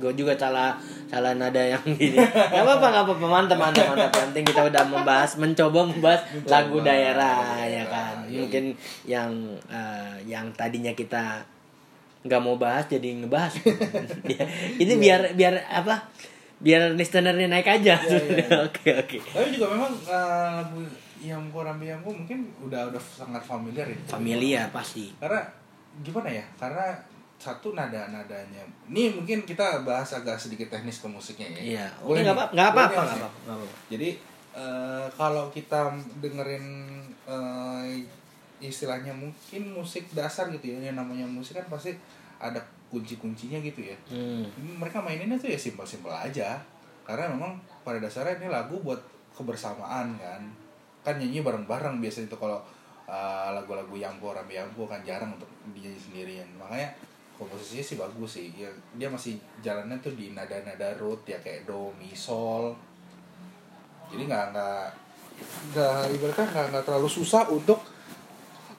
gue 0.00 0.12
juga 0.16 0.32
salah 0.34 0.74
salah 1.06 1.36
nada 1.36 1.60
yang 1.60 1.84
gini. 2.00 2.16
Nggak 2.16 2.64
apa 2.64 2.72
apa 2.80 2.86
nggak 2.88 3.04
apa 3.04 3.12
apa 3.12 3.26
mantap 3.28 3.58
mantap 3.60 3.84
mantap. 3.92 4.08
Yang 4.08 4.14
penting 4.32 4.44
kita 4.48 4.62
udah 4.66 4.82
membahas 4.88 5.30
mencoba 5.36 5.80
membahas 5.84 6.20
Mencoba. 6.32 6.48
lagu 6.50 6.76
daerah 6.80 7.38
ya 7.68 7.84
kan. 7.84 8.14
Iya, 8.24 8.28
iya. 8.32 8.38
mungkin 8.40 8.64
yang 9.04 9.30
eh, 9.68 10.14
yang 10.24 10.46
tadinya 10.56 10.96
kita 10.96 11.44
nggak 12.20 12.40
mau 12.40 12.56
bahas 12.56 12.88
jadi 12.88 13.20
ngebahas. 13.20 13.52
Ya, 14.30 14.44
ini 14.76 14.92
biar 14.96 15.36
biar 15.36 15.60
apa 15.68 16.08
biar 16.60 16.92
listenernya 16.96 17.48
naik 17.48 17.68
aja. 17.68 17.96
Iya, 18.00 18.16
iya, 18.20 18.44
iya. 18.44 18.56
oke 18.68 18.88
oke. 19.04 19.16
Tapi 19.20 19.48
juga 19.52 19.66
memang 19.76 19.92
eh, 20.08 20.48
lagu 20.60 20.80
yang 21.20 21.52
Korambi 21.52 21.84
Yamku 21.84 22.16
mungkin 22.16 22.48
udah 22.64 22.88
udah 22.88 23.00
sangat 23.00 23.44
familiar 23.44 23.84
ya. 23.84 23.98
Familiar 24.08 24.66
pasti. 24.72 25.12
Karena 25.20 25.44
gimana 26.00 26.32
ya? 26.32 26.44
Karena 26.56 26.96
satu 27.40 27.72
nada 27.72 28.12
nadanya 28.12 28.60
ini 28.92 29.16
mungkin 29.16 29.48
kita 29.48 29.80
bahas 29.80 30.12
agak 30.12 30.36
sedikit 30.36 30.68
teknis 30.68 31.00
ke 31.00 31.08
musiknya 31.08 31.48
ya. 31.56 31.60
Iya 31.80 31.86
Boleh 32.04 32.20
nggak 32.20 32.36
apa 32.36 32.44
nggak 32.52 32.68
apa 32.68 32.80
apa 32.84 33.00
apa 33.00 33.28
nggak 33.48 33.56
apa 33.56 33.66
jadi 33.88 34.08
eh, 34.52 35.06
kalau 35.16 35.48
kita 35.48 35.88
dengerin 36.20 36.66
eh, 37.24 38.04
istilahnya 38.60 39.16
mungkin 39.16 39.72
musik 39.72 40.12
dasar 40.12 40.52
gitu 40.52 40.76
ya 40.76 40.92
yang 40.92 41.00
namanya 41.00 41.24
musik 41.24 41.56
kan 41.56 41.66
pasti 41.72 41.96
ada 42.36 42.60
kunci-kuncinya 42.90 43.62
gitu 43.62 43.86
ya. 43.86 43.96
Hmm. 44.10 44.44
Ini 44.44 44.72
mereka 44.76 44.98
maininnya 45.00 45.38
tuh 45.38 45.48
ya 45.48 45.56
simpel-simpel 45.56 46.10
aja. 46.10 46.58
Karena 47.06 47.30
memang 47.30 47.56
pada 47.86 48.02
dasarnya 48.02 48.42
ini 48.42 48.48
lagu 48.50 48.82
buat 48.82 48.98
kebersamaan 49.32 50.18
kan. 50.18 50.42
Kan 51.06 51.14
nyanyi 51.16 51.40
bareng-bareng 51.40 52.02
biasanya 52.02 52.28
itu 52.28 52.36
kalau 52.36 52.58
uh, 53.06 53.48
lagu-lagu 53.54 53.94
Yampo 53.94 54.34
Rambi 54.34 54.58
Yampo 54.58 54.84
kan 54.90 55.00
jarang 55.06 55.38
untuk 55.38 55.48
dia 55.70 55.94
sendirian. 55.94 56.46
Makanya 56.58 56.90
komposisinya 57.40 57.80
sih 57.80 57.96
bagus 57.96 58.30
sih. 58.36 58.52
Ya, 58.52 58.68
dia 59.00 59.08
masih 59.08 59.40
jalannya 59.64 59.96
tuh 60.04 60.12
di 60.12 60.36
nada-nada 60.36 60.92
root 61.00 61.24
ya 61.24 61.40
kayak 61.40 61.64
do 61.64 61.88
mi 61.96 62.12
sol. 62.12 62.76
Jadi 64.12 64.28
nggak 64.28 64.52
nggak 64.52 64.84
nggak 65.72 65.96
ibaratnya 66.12 66.46
nggak 66.52 66.66
nggak 66.76 66.84
terlalu 66.84 67.08
susah 67.08 67.48
untuk 67.48 67.80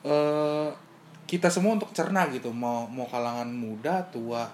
eh 0.05 0.69
kita 1.25 1.49
semua 1.49 1.73
untuk 1.73 1.89
cerna 1.89 2.29
gitu. 2.29 2.53
Mau 2.53 2.85
mau 2.85 3.09
kalangan 3.09 3.49
muda 3.49 4.05
tua 4.13 4.45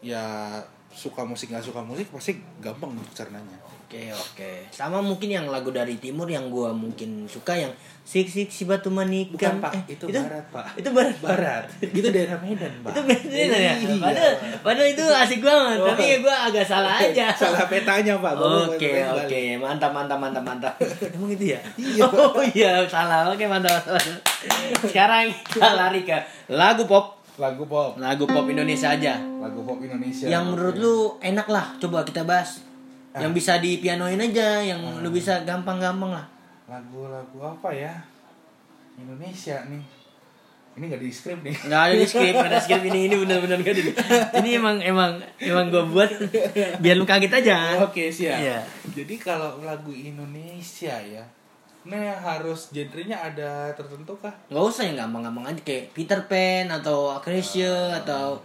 ya 0.00 0.56
suka 0.88 1.22
musik 1.28 1.52
nggak 1.52 1.68
suka 1.68 1.84
musik 1.84 2.08
pasti 2.08 2.40
gampang 2.58 2.96
untuk 2.96 3.12
cernanya 3.12 3.69
Oke 3.90 4.06
oke. 4.06 4.50
Sama 4.70 5.02
mungkin 5.02 5.26
yang 5.26 5.50
lagu 5.50 5.74
dari 5.74 5.98
timur 5.98 6.30
yang 6.30 6.46
gua 6.46 6.70
mungkin 6.70 7.26
suka 7.26 7.58
yang 7.58 7.74
Sik 8.06 8.30
Sik 8.30 8.46
si 8.46 8.62
Batu 8.62 8.86
Manikam. 8.86 9.58
Eh, 9.66 9.98
itu, 9.98 10.06
barat 10.06 10.46
pak 10.46 10.78
Itu 10.78 10.94
barat. 10.94 11.18
barat 11.18 11.64
itu 11.82 12.06
daerah 12.06 12.38
Medan 12.38 12.70
pak 12.86 12.94
Itu 12.94 13.02
beda 13.02 13.34
ya. 13.50 13.74
Iya. 13.74 13.98
Padahal, 13.98 14.34
padahal 14.62 14.88
itu 14.94 15.02
asik 15.02 15.42
banget. 15.42 15.82
Oh. 15.82 15.90
Tapi 15.90 16.02
ya 16.06 16.16
gua 16.22 16.36
agak 16.46 16.62
salah 16.62 17.02
aja. 17.02 17.34
salah 17.34 17.66
petanya 17.66 18.14
pak 18.14 18.38
Oke 18.38 18.78
balik. 18.94 19.26
oke 19.26 19.40
mantap 19.58 19.90
mantap 19.90 20.18
mantap 20.22 20.44
mantap. 20.46 20.74
Emang 21.18 21.34
itu 21.34 21.50
ya? 21.50 21.60
Iya. 21.74 22.06
Oh 22.06 22.38
iya 22.46 22.86
salah. 22.86 23.26
Oke 23.26 23.50
mantap. 23.50 23.74
mantap. 23.74 24.06
Sekarang 24.86 25.26
kita 25.50 25.66
lari 25.74 26.06
ke 26.06 26.14
lagu 26.46 26.86
pop. 26.86 27.18
lagu 27.42 27.66
pop 27.66 27.98
Lagu 27.98 28.22
pop 28.22 28.46
Indonesia 28.46 28.94
aja. 28.94 29.18
lagu 29.18 29.66
pop 29.66 29.82
Indonesia 29.82 30.30
Yang 30.30 30.44
menurut 30.46 30.76
lu 30.78 30.94
enak 31.18 31.50
lah. 31.50 31.74
Coba 31.82 32.06
kita 32.06 32.22
bahas. 32.22 32.69
Ah. 33.10 33.20
Yang 33.20 33.32
bisa 33.36 33.58
dipianoin 33.58 34.14
aja, 34.16 34.62
yang 34.62 34.78
lu 34.98 35.10
bisa 35.10 35.42
gampang-gampang 35.42 36.14
lah. 36.14 36.26
lagu-lagu 36.64 37.34
apa 37.42 37.66
ya 37.68 37.90
Indonesia 38.94 39.58
nih 39.66 39.82
ini 40.70 40.84
nggak 40.86 41.02
di 41.02 41.10
script 41.10 41.42
nih 41.42 41.50
nggak 41.66 41.80
ada 41.82 41.94
di 41.94 42.06
nggak 42.06 42.46
ada 42.46 42.60
skrip 42.62 42.82
ini 42.84 43.10
ini 43.10 43.14
benar-benar 43.18 43.58
nggak 43.58 43.74
ada 43.74 43.82
ini 44.38 44.50
emang 44.54 44.78
emang 44.78 45.12
emang 45.36 45.66
gue 45.66 45.82
buat 45.90 46.06
biar 46.78 46.94
lu 46.94 47.02
kaget 47.02 47.42
aja 47.42 47.56
oke 47.82 48.06
siap 48.08 48.38
Iya. 48.38 48.62
jadi 48.94 49.14
kalau 49.18 49.58
lagu 49.60 49.90
Indonesia 49.90 50.94
ya 50.94 51.26
Nah 51.80 51.96
harus 52.14 52.68
genrenya 52.70 53.16
ada 53.18 53.72
tertentu 53.72 54.12
kah? 54.14 54.30
nggak 54.46 54.62
usah 54.62 54.84
yang 54.84 55.00
gampang-gampang 55.00 55.48
aja 55.48 55.60
kayak 55.64 55.90
Peter 55.90 56.20
Pan 56.22 56.70
atau 56.70 57.10
Acresia 57.10 57.98
atau 57.98 58.38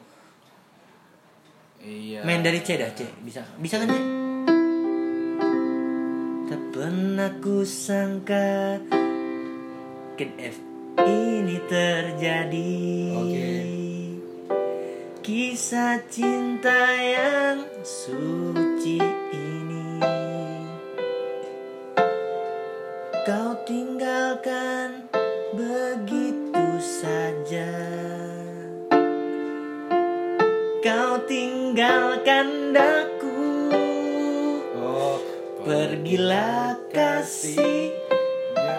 Iya. 1.77 2.25
main 2.25 2.41
dari 2.41 2.57
C 2.59 2.73
dah 2.73 2.89
C 2.89 3.05
bisa 3.21 3.45
bisa 3.61 3.77
kan 3.77 3.85
C 3.85 3.93
tak 6.45 6.61
pernah 6.77 7.33
ku 7.41 7.65
sangka 7.65 8.77
kan 10.13 10.31
F 10.37 10.57
ini 11.01 11.57
terjadi. 11.65 12.77
Kisah 15.25 16.05
cinta 16.05 16.85
yang 17.01 17.65
suci 17.81 19.01
ini. 19.33 19.97
Kau 23.25 23.57
tinggalkan 23.65 25.09
begitu 25.57 26.65
saja. 26.77 27.73
Kau 30.85 31.17
tinggalkan. 31.25 32.65
Pergilah 35.65 36.77
kasih. 36.93 37.89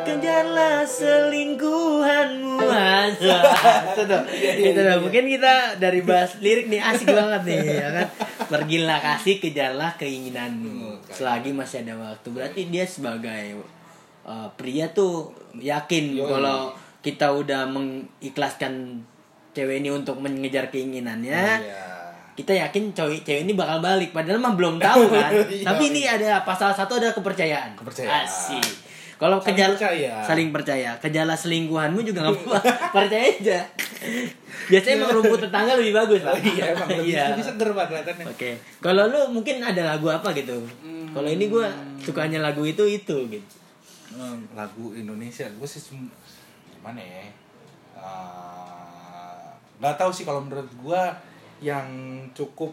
Kejarlah 0.07 0.87
selingkuhanmu. 0.87 2.63
Masa 2.63 3.43
Itu 3.91 4.03
tuh 4.07 4.23
Iya, 4.31 4.71
Itu 4.71 4.81
tuh. 4.87 4.97
Mungkin 5.03 5.25
kita 5.27 5.83
dari 5.83 6.07
bahas 6.07 6.39
lirik 6.39 6.71
nih 6.71 6.79
Asik 6.79 7.11
banget 7.11 7.43
nih 7.43 7.59
ya 7.83 7.89
kan? 7.91 8.07
Pergilah 8.47 9.03
kasih 9.03 9.43
Kejarlah 9.43 9.99
keinginanmu. 9.99 11.11
Selagi 11.11 11.51
masih 11.51 11.83
ada 11.83 11.99
waktu. 11.99 12.31
Berarti 12.31 12.71
dia 12.71 12.87
sebagai 12.87 13.59
uh, 14.23 14.47
Pria 14.55 14.87
tuh 14.95 15.35
Yakin. 15.59 16.23
Kalau 16.23 16.71
kita 17.03 17.35
udah 17.35 17.67
mengikhlaskan 17.67 19.03
cewek 19.59 19.83
ini 19.83 19.91
untuk 19.91 20.23
mengejar 20.23 20.71
keinginannya. 20.71 21.67
Iya. 21.67 21.96
Kita 22.37 22.53
yakin 22.55 22.93
cewek 22.93 23.21
cewek 23.23 23.43
ini 23.43 23.53
bakal 23.53 23.81
balik 23.81 24.13
padahal 24.13 24.37
mah 24.37 24.53
belum 24.53 24.77
tahu 24.77 25.09
kan. 25.15 25.33
Iya. 25.43 25.65
tapi 25.65 25.83
ini 25.89 26.05
ada 26.05 26.41
pasal 26.43 26.71
satu 26.71 26.97
ada 26.97 27.11
kepercayaan. 27.11 27.75
Kepercayaan. 27.75 28.23
asik. 28.23 28.85
Kalau 29.17 29.41
kejala 29.41 29.73
percaya. 29.73 30.21
saling 30.21 30.53
percaya. 30.53 30.91
Kejala 30.99 31.33
selingkuhanmu 31.33 32.05
juga 32.05 32.21
nggak 32.23 32.37
apa 32.39 32.61
percaya 32.95 33.25
aja. 33.27 33.59
Biasanya 34.69 34.95
emang 34.95 35.11
rumput 35.17 35.41
tetangga 35.41 35.73
lebih 35.75 35.97
bagus 35.97 36.21
Oh, 36.21 36.29
Pak. 36.29 36.45
iya 36.45 36.65
emang 36.71 36.89
lebih, 36.91 37.11
Iya. 37.11 37.25
lebih 37.33 37.45
seger 37.47 37.69
Pak 37.73 37.85
kelihatannya. 37.89 38.25
oke. 38.29 38.51
Kalau 38.79 39.03
lu 39.07 39.21
mungkin 39.33 39.57
ada 39.59 39.83
lagu 39.89 40.07
apa 40.09 40.29
gitu? 40.31 40.61
Kalau 41.11 41.27
ini 41.27 41.49
gua 41.49 41.73
sukanya 41.97 42.45
lagu 42.45 42.61
itu 42.63 42.85
itu 42.85 43.17
gitu. 43.27 43.49
Hmm, 44.13 44.45
lagu 44.53 44.93
Indonesia. 44.93 45.49
Gue 45.51 45.65
sih 45.65 45.81
gimana 46.71 47.01
ya? 47.01 47.25
Ah, 47.97 49.49
nggak 49.77 49.97
tahu 49.97 50.11
sih 50.11 50.23
kalau 50.23 50.41
menurut 50.41 50.69
gue 50.69 51.03
yang 51.61 51.89
cukup 52.37 52.73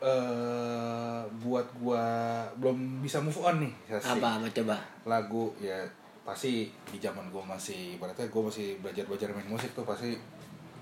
eh 0.00 1.20
buat 1.44 1.66
gue 1.76 2.06
belum 2.56 3.04
bisa 3.04 3.20
move 3.20 3.36
on 3.44 3.60
nih 3.60 3.72
Sasi. 3.84 4.16
apa 4.16 4.40
apa 4.40 4.48
coba 4.48 4.76
lagu 5.04 5.52
ya 5.60 5.76
pasti 6.24 6.72
di 6.88 6.96
zaman 6.96 7.28
gue 7.28 7.42
masih 7.44 8.00
berarti 8.00 8.24
gue 8.32 8.42
masih 8.42 8.66
belajar 8.80 9.04
belajar 9.04 9.28
main 9.36 9.44
musik 9.44 9.76
tuh 9.76 9.84
pasti 9.84 10.16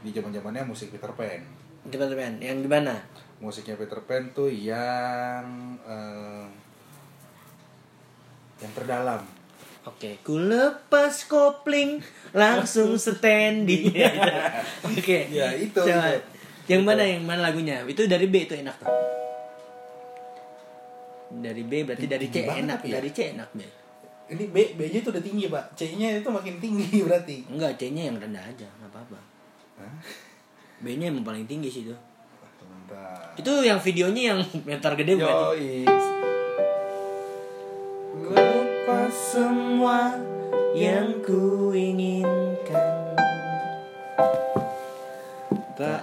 di 0.06 0.10
zaman 0.14 0.30
zamannya 0.30 0.62
musik 0.70 0.94
Peter 0.94 1.10
Pan 1.18 1.42
coba 1.90 2.04
teman 2.06 2.38
yang 2.38 2.62
gimana 2.62 2.94
musiknya 3.42 3.74
Peter 3.74 3.98
Pan 4.06 4.22
tuh 4.30 4.46
yang 4.46 5.42
eh, 5.82 6.46
yang 8.62 8.72
terdalam 8.74 9.22
Oke, 9.86 10.20
ku 10.20 10.36
lepas 10.36 11.24
kopling 11.32 12.04
langsung 12.36 13.00
standing. 13.00 13.88
Oke. 14.92 15.32
Ya, 15.32 15.48
itu, 15.56 15.80
Coba. 15.80 16.12
itu. 16.12 16.37
Yang 16.68 16.82
mana 16.84 17.02
yang 17.02 17.24
mana 17.24 17.40
lagunya? 17.48 17.80
Itu 17.88 18.04
dari 18.04 18.28
B 18.28 18.44
itu 18.44 18.52
enak 18.60 18.76
tuh. 18.76 18.92
Dari 21.28 21.62
B 21.64 21.72
berarti 21.88 22.04
dari 22.04 22.28
C 22.28 22.44
banget 22.44 22.64
enak, 22.64 22.80
ya? 22.84 22.92
dari 23.00 23.10
C 23.12 23.18
enak 23.36 23.50
B. 23.52 23.60
ini 24.28 24.44
B 24.52 24.56
B 24.76 24.92
nya 24.92 25.00
itu 25.00 25.08
udah 25.08 25.24
tinggi 25.24 25.48
pak 25.48 25.72
C 25.72 25.96
nya 25.96 26.20
itu 26.20 26.28
makin 26.28 26.60
tinggi 26.60 27.00
berarti 27.08 27.48
Enggak, 27.48 27.80
C-nya 27.80 28.12
yang 28.12 28.16
rendah 28.20 28.44
aja, 28.44 28.68
enggak 28.76 28.90
apa-apa. 28.92 29.18
Hah? 29.80 29.94
B-nya 30.84 31.08
emang 31.08 31.24
paling 31.24 31.48
tinggi 31.48 31.72
sih 31.72 31.82
itu. 31.88 31.96
Bentar. 32.60 33.32
Itu 33.40 33.64
yang 33.64 33.80
videonya 33.80 34.36
yang 34.36 34.40
meter 34.68 34.92
gede 35.00 35.12
bukan? 35.16 35.32
Yoi. 35.32 35.88
Lepas 38.28 39.12
semua 39.12 40.12
yang 40.76 41.24
ku 41.24 41.72
inginkan. 41.72 43.08
tak 45.78 46.02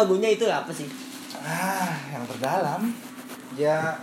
lagunya 0.00 0.32
itu 0.32 0.48
apa 0.48 0.72
sih? 0.72 0.88
Ah, 1.44 1.92
yang 2.12 2.24
terdalam. 2.24 2.88
Ya 3.58 3.96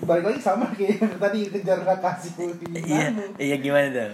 Balik 0.00 0.24
lagi 0.32 0.40
sama 0.40 0.64
kayak 0.76 1.20
tadi 1.20 1.52
kejar 1.52 1.84
kasih 1.84 2.56
iya 2.72 3.12
iya 3.36 3.56
gimana 3.60 3.92
tuh? 3.92 4.12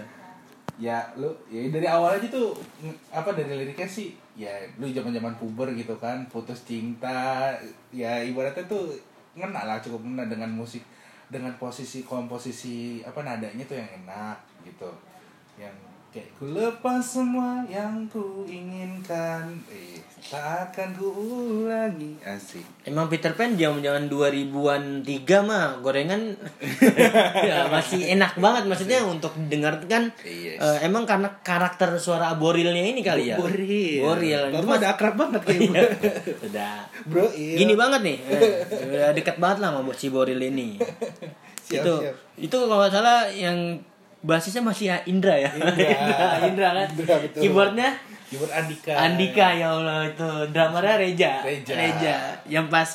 Ya 0.77 0.99
lu 1.15 1.31
ya 1.47 1.63
dari 1.71 1.87
awal 1.87 2.19
aja 2.19 2.27
tuh 2.27 2.53
apa 3.09 3.31
dari 3.31 3.55
liriknya 3.55 3.87
sih 3.87 4.13
ya 4.35 4.51
lu 4.77 4.85
zaman 4.91 5.15
zaman 5.15 5.33
puber 5.39 5.71
gitu 5.73 5.95
kan 5.97 6.27
putus 6.27 6.67
cinta 6.67 7.55
ya 7.89 8.21
ibaratnya 8.21 8.67
tuh 8.67 8.93
ngena 9.33 9.63
lah 9.63 9.79
cukup 9.79 10.03
ngena 10.03 10.27
dengan 10.27 10.51
musik 10.51 10.83
dengan 11.31 11.55
posisi 11.55 12.03
komposisi 12.03 13.01
apa 13.07 13.23
nadanya 13.23 13.63
tuh 13.63 13.79
yang 13.79 13.89
enak 14.03 14.37
gitu. 14.67 14.91
Yang 15.55 15.75
kayak 16.11 16.29
ku 16.35 16.51
lepas 16.51 16.99
semua 16.99 17.63
yang 17.71 18.05
ku 18.11 18.43
inginkan. 18.43 19.55
Eh 19.71 19.96
tak 20.27 20.43
akan 20.69 20.91
ku 20.91 21.07
ulangi 21.63 22.19
asik 22.21 22.59
Emang 22.83 23.07
Peter 23.07 23.31
Pan 23.31 23.55
zaman-zaman 23.55 24.07
2000-an 24.07 24.83
3 24.99 25.07
mah 25.41 25.79
gorengan 25.79 26.19
ya, 27.47 27.67
masih 27.67 28.11
enak 28.11 28.35
banget 28.35 28.63
maksudnya 28.65 28.99
untuk 29.01 29.31
dengarkan 29.41 30.11
Yes. 30.19 30.59
eh, 30.59 30.83
emang 30.83 31.03
karena 31.03 31.31
karakter 31.41 31.95
suara 31.95 32.35
borilnya 32.35 32.81
ini 32.81 32.99
kali 32.99 33.31
ya. 33.31 33.39
Boril 33.39 34.03
Boril. 34.03 34.41
Bapak 34.49 34.61
Cuma- 34.61 34.75
ada 34.77 34.87
akrab 34.91 35.15
banget 35.15 35.41
kayak 35.41 35.59
Iya. 35.61 35.69
gue 35.71 36.11
Udah. 36.47 36.75
bro 37.05 37.25
iya 37.31 37.55
Gini 37.57 37.73
banget 37.73 38.01
nih. 38.03 38.17
Eh, 38.27 38.51
udah 38.89 39.11
deket 39.13 39.35
banget 39.37 39.57
lah 39.59 39.69
sama 39.73 39.91
si 39.91 40.07
Boril 40.07 40.39
ini. 40.41 40.75
Siap, 41.57 41.83
itu 41.83 41.93
siap. 41.99 42.15
itu 42.35 42.55
kalau 42.57 42.77
nggak 42.77 42.91
salah 42.91 43.27
yang 43.27 43.79
basisnya 44.19 44.59
masih 44.61 44.85
ya 44.89 44.97
Indra 45.05 45.35
ya. 45.35 45.47
Indra. 45.49 45.87
Indra 46.43 46.67
kan. 46.73 46.87
Indra, 46.89 47.15
betul. 47.17 47.39
Keyboardnya 47.39 47.89
Keyboard 48.27 48.51
Andika 48.51 48.91
Andika 48.93 49.47
ya 49.51 49.67
Allah 49.71 50.03
itu 50.05 50.29
drummernya 50.51 50.95
Reja. 50.97 51.31
Reja. 51.45 52.15
Yang 52.43 52.67
pas 52.67 52.89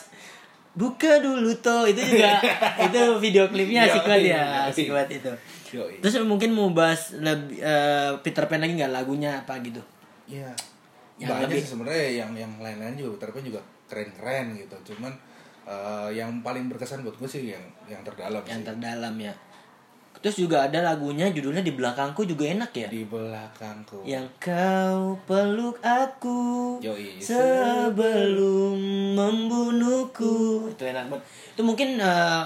buka 0.73 1.21
dulu 1.21 1.53
toh 1.59 1.85
itu 1.85 2.01
juga 2.01 2.41
itu 2.89 3.01
video 3.17 3.45
klipnya 3.47 3.85
asik 3.87 4.03
banget 4.03 4.33
ya 4.33 4.43
asik 4.67 4.89
banget 4.89 5.11
itu. 5.19 5.33
Yoi. 5.73 6.01
Terus 6.01 6.21
mungkin 6.23 6.53
mau 6.53 6.69
bahas 6.71 7.13
lebih 7.15 7.57
eh, 7.59 8.13
Peter 8.21 8.45
Pan 8.45 8.61
lagi 8.61 8.77
nggak 8.77 8.93
lagunya 8.93 9.41
apa 9.41 9.57
gitu? 9.61 9.81
Iya. 10.27 10.53
Yang 11.17 11.29
Banyak 11.29 11.49
lebih- 11.49 11.61
sih 11.61 11.71
sebenarnya 11.73 12.07
yang 12.19 12.31
yang 12.35 12.53
lain-lain 12.57 12.93
juga 12.95 13.11
Peter 13.17 13.31
Pan 13.33 13.45
juga 13.45 13.61
keren-keren 13.89 14.47
gitu. 14.55 14.77
Cuman 14.93 15.13
eh, 15.65 16.09
yang 16.13 16.41
paling 16.41 16.69
berkesan 16.69 17.01
buat 17.01 17.17
gue 17.17 17.25
sih 17.27 17.49
yang 17.49 17.65
yang 17.87 18.05
terdalam 18.05 18.41
Yang 18.43 18.61
sih. 18.61 18.67
terdalam 18.67 19.15
ya. 19.17 19.33
Terus 20.23 20.39
juga 20.39 20.71
ada 20.71 20.79
lagunya 20.87 21.27
judulnya 21.35 21.67
di 21.67 21.75
belakangku 21.75 22.23
juga 22.23 22.47
enak 22.47 22.71
ya. 22.71 22.87
di 22.87 23.03
belakangku. 23.03 24.07
Yang 24.07 24.27
kau 24.39 25.19
peluk 25.27 25.83
aku 25.83 26.79
Yoi. 26.79 27.19
sebelum 27.19 28.79
membunuhku. 29.19 30.71
Itu 30.71 30.83
enak 30.87 31.11
banget. 31.11 31.27
Itu 31.59 31.67
mungkin 31.67 31.99
eh, 31.99 32.43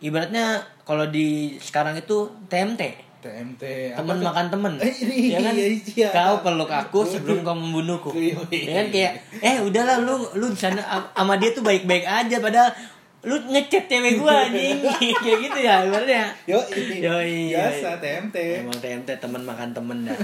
ibaratnya 0.00 0.64
kalau 0.88 1.04
di 1.12 1.60
sekarang 1.60 2.00
itu 2.00 2.32
TMT. 2.48 3.06
TMT 3.18 3.62
tuh? 3.98 4.30
makan 4.30 4.46
temen 4.46 4.72
ini, 5.02 5.34
ya 5.34 5.42
kan 5.42 5.50
iya, 5.50 5.66
iya. 5.74 6.08
kau 6.14 6.38
peluk 6.38 6.70
aku 6.70 7.02
sebelum 7.02 7.42
kau 7.42 7.50
membunuhku 7.50 8.14
ya 8.14 8.38
kan 8.78 8.86
kayak 8.94 9.12
eh 9.42 9.58
udahlah 9.58 10.06
lu 10.06 10.22
lu 10.38 10.46
di 10.46 10.54
sana 10.54 10.78
am- 10.86 11.10
sama 11.10 11.34
dia 11.34 11.50
tuh 11.50 11.66
baik-baik 11.66 12.06
aja 12.06 12.38
padahal 12.38 12.70
lu 13.18 13.34
ngechat 13.34 13.90
cewek 13.90 14.22
gua 14.22 14.46
anjing 14.46 14.78
kayak 15.22 15.38
gitu 15.42 15.58
ya 15.58 15.82
ibaratnya 15.82 16.30
Yo, 16.46 16.58
Yoi, 17.02 17.50
biasa. 17.50 17.98
TMT. 17.98 18.36
Emang 18.62 18.78
TMT 18.78 19.10
teman 19.18 19.42
makan 19.42 19.74
temen 19.74 20.06
dah. 20.06 20.14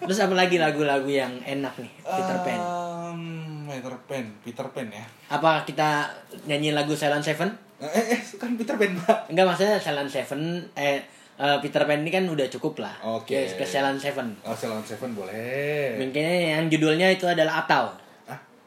Terus 0.00 0.20
apa 0.20 0.32
lagi 0.32 0.56
lagu-lagu 0.56 1.08
yang 1.08 1.32
enak 1.40 1.76
nih 1.80 1.92
Peter 2.00 2.36
Pan? 2.40 2.60
Um, 2.60 3.22
Peter 3.68 3.96
Pan, 4.04 4.24
Peter 4.40 4.66
Pan 4.68 4.88
ya. 4.88 5.04
Apa 5.28 5.64
kita 5.64 6.08
nyanyi 6.44 6.72
lagu 6.72 6.92
Silent 6.92 7.24
Seven? 7.24 7.48
Eh, 7.80 8.16
eh, 8.16 8.20
kan 8.36 8.56
Peter 8.56 8.76
Pan, 8.76 8.92
Pak. 9.00 9.32
Enggak 9.32 9.44
maksudnya 9.48 9.76
Silent 9.76 10.08
Seven 10.08 10.40
eh 10.76 11.00
eh, 11.36 11.56
Peter 11.60 11.84
Pan 11.84 12.00
ini 12.00 12.12
kan 12.12 12.24
udah 12.24 12.48
cukup 12.48 12.80
lah. 12.80 12.96
Oke. 13.04 13.48
Ke, 13.48 13.60
ke 13.60 13.64
Silent 13.64 14.00
Seven. 14.00 14.32
Oh, 14.44 14.56
Silent 14.56 14.84
Seven 14.84 15.12
boleh. 15.12 15.96
Mungkin 16.00 16.20
yang 16.24 16.64
judulnya 16.68 17.12
itu 17.12 17.24
adalah 17.24 17.64
atau 17.64 17.92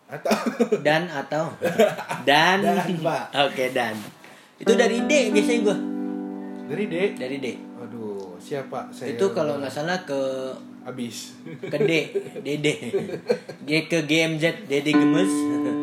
atau 0.07 0.35
dan 0.87 1.11
atau 1.11 1.51
dan, 2.23 2.63
Dan, 2.63 3.03
Pak. 3.03 3.23
Oke 3.51 3.75
dan. 3.75 3.95
Itu 4.57 4.73
dari 4.73 5.03
D 5.03 5.35
biasanya 5.35 5.59
gua. 5.67 5.77
dari 6.67 6.85
D. 6.87 6.95
Dari 7.15 7.37
D. 7.39 7.47
Aduh, 7.83 8.35
siapa? 8.41 8.89
Saya 8.91 9.15
Itu 9.15 9.31
kalau 9.31 9.59
nggak 9.59 9.71
salah 9.71 10.03
ke 10.03 10.19
habis. 10.83 11.35
ke 11.61 11.77
D, 11.77 11.91
DD. 12.41 12.67
G 13.67 13.71
ke 13.87 14.03
GMZ, 14.07 14.67
DD 14.67 14.87
gemes. 14.95 15.31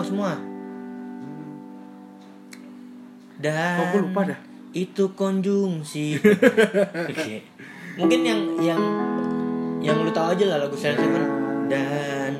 tahu 0.00 0.16
semua. 0.16 0.32
Dan 3.36 3.76
gua 3.92 4.00
lupa 4.00 4.22
dah? 4.32 4.40
itu 4.72 5.12
konjungsi. 5.12 6.16
Oke. 7.10 7.44
Mungkin 8.00 8.20
yang 8.24 8.40
yang 8.64 8.82
yang 9.84 9.96
lu 10.00 10.08
tahu 10.08 10.32
aja 10.32 10.56
lah 10.56 10.58
lagu 10.64 10.76
Sailor 10.78 11.04
Seven 11.04 11.26
dan 11.68 12.32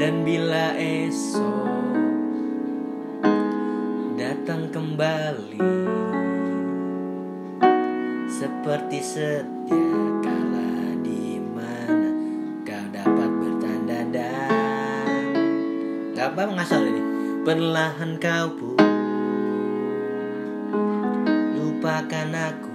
dan 0.00 0.14
bila 0.24 0.72
esok 0.78 1.92
datang 4.16 4.70
kembali 4.70 5.60
seperti 8.30 8.98
setia 9.02 10.33
apa 16.34 16.50
ngasal 16.50 16.82
ini? 16.82 17.02
Perlahan 17.46 18.18
kau 18.18 18.58
pun 18.58 18.74
lupakan 21.54 22.28
aku 22.34 22.73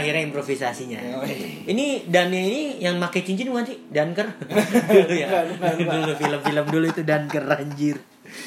Terakhirnya 0.00 0.24
improvisasinya. 0.32 0.98
Oh, 1.20 1.24
iya. 1.28 1.68
Ini 1.68 2.08
dan 2.08 2.32
ini 2.32 2.80
yang 2.80 2.96
pakai 2.96 3.20
cincin 3.20 3.52
bukan 3.52 3.68
sih? 3.68 3.78
Danker. 3.92 4.24
dulu 4.96 5.12
ya. 5.12 5.28
dulu 5.76 6.12
film-film 6.16 6.64
dulu 6.72 6.86
itu 6.88 7.02
Danker 7.04 7.44
anjir. 7.44 8.00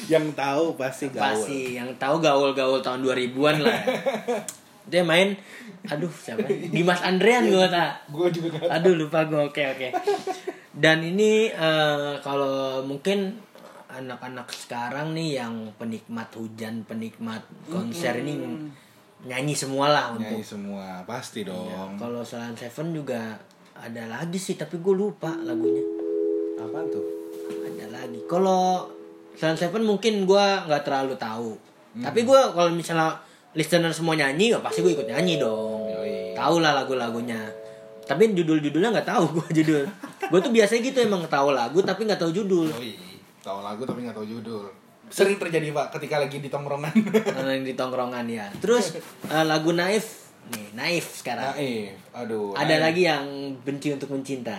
yang 0.08 0.32
tahu 0.32 0.80
pasti 0.80 1.12
gaul 1.12 1.20
Pasti 1.20 1.76
yang 1.76 1.92
tahu 2.00 2.16
gaul-gaul 2.18 2.80
tahun 2.82 3.04
2000-an 3.04 3.56
lah. 3.62 3.78
Dia 4.90 5.00
main 5.00 5.36
aduh 5.88 6.12
siapa? 6.12 6.44
Dimas 6.48 7.00
Andrean 7.04 7.48
gue 7.48 7.66
tak. 7.68 8.08
gue 8.08 8.28
juga 8.32 8.48
gak 8.58 8.80
Aduh 8.80 8.96
lupa 8.96 9.24
gue. 9.28 9.40
Oke 9.48 9.62
oke. 9.64 9.88
Dan 10.72 11.04
ini 11.04 11.52
eh, 11.52 12.12
kalau 12.20 12.84
mungkin 12.84 13.38
anak-anak 13.94 14.50
sekarang 14.50 15.14
nih 15.14 15.38
yang 15.40 15.70
penikmat 15.78 16.32
hujan, 16.34 16.82
penikmat 16.84 17.46
konser 17.70 18.18
ini 18.20 18.34
nyanyi 19.24 19.56
semua 19.56 19.88
lah 19.88 20.04
untuk 20.12 20.28
nyanyi 20.28 20.44
semua 20.44 21.00
pasti 21.04 21.42
dong 21.42 21.64
Iya, 21.64 21.96
kalau 21.96 22.20
Selain 22.20 22.52
Seven 22.52 22.92
juga 22.92 23.40
ada 23.74 24.02
lagi 24.06 24.36
sih, 24.36 24.54
tapi 24.54 24.78
gue 24.78 24.94
lupa 24.94 25.34
lagunya. 25.34 25.82
apaan 26.56 26.86
tuh 26.88 27.04
Ada 27.44 27.86
lagi. 27.90 28.20
Kalau 28.24 28.86
Selain 29.34 29.56
Seven 29.56 29.82
mungkin 29.82 30.24
gue 30.24 30.44
nggak 30.64 30.82
terlalu 30.84 31.18
tahu. 31.18 31.50
Tapi 31.94 32.22
gue 32.22 32.40
kalau 32.52 32.70
misalnya 32.70 33.18
listener 33.52 33.90
semua 33.90 34.14
nyanyi, 34.14 34.54
ya 34.54 34.62
pasti 34.62 34.80
gue 34.80 34.94
ikut 34.94 35.08
nyanyi 35.08 35.42
dong. 35.42 35.90
Yoi. 35.90 36.38
Tahu 36.38 36.62
lah 36.62 36.76
lagu-lagunya. 36.76 37.40
Tapi 38.04 38.30
judul-judulnya 38.30 38.94
nggak 38.94 39.08
tahu 39.08 39.24
gue 39.34 39.46
judul. 39.62 39.82
gue 40.24 40.40
tuh 40.40 40.52
biasanya 40.52 40.80
gitu 40.84 40.98
emang 41.02 41.24
tahu 41.26 41.50
lagu 41.50 41.80
tapi 41.80 42.06
nggak 42.06 42.20
tahu 42.20 42.30
judul. 42.30 42.68
Yoi, 42.70 42.94
tahu 43.42 43.58
lagu 43.60 43.82
tapi 43.82 44.04
nggak 44.06 44.16
tahu 44.16 44.28
judul 44.28 44.64
sering 45.06 45.36
terjadi 45.36 45.70
pak 45.70 45.94
ketika 45.94 46.18
lagi 46.18 46.38
di 46.38 46.48
tongkrongan 46.48 46.92
Yang 47.50 47.62
di 47.64 47.74
tongkrongan 47.74 48.24
ya. 48.26 48.46
Terus 48.58 48.96
eh, 49.34 49.44
lagu 49.44 49.70
Naif 49.70 50.28
nih, 50.50 50.66
Naif 50.72 51.06
sekarang. 51.18 51.56
naif 51.56 51.96
aduh 52.12 52.52
Ada 52.52 52.76
naif. 52.76 52.84
lagi 52.84 53.02
yang 53.04 53.24
benci 53.60 53.88
untuk 53.90 54.10
mencinta. 54.10 54.58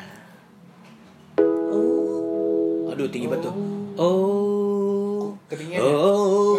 Oh. 1.70 2.90
Aduh 2.90 3.06
tinggi 3.06 3.28
banget 3.28 3.50
tuh. 3.50 3.56
Oh. 3.96 5.36
Ketinggian 5.46 5.78
ya? 5.78 5.86
Oh. 5.86 6.58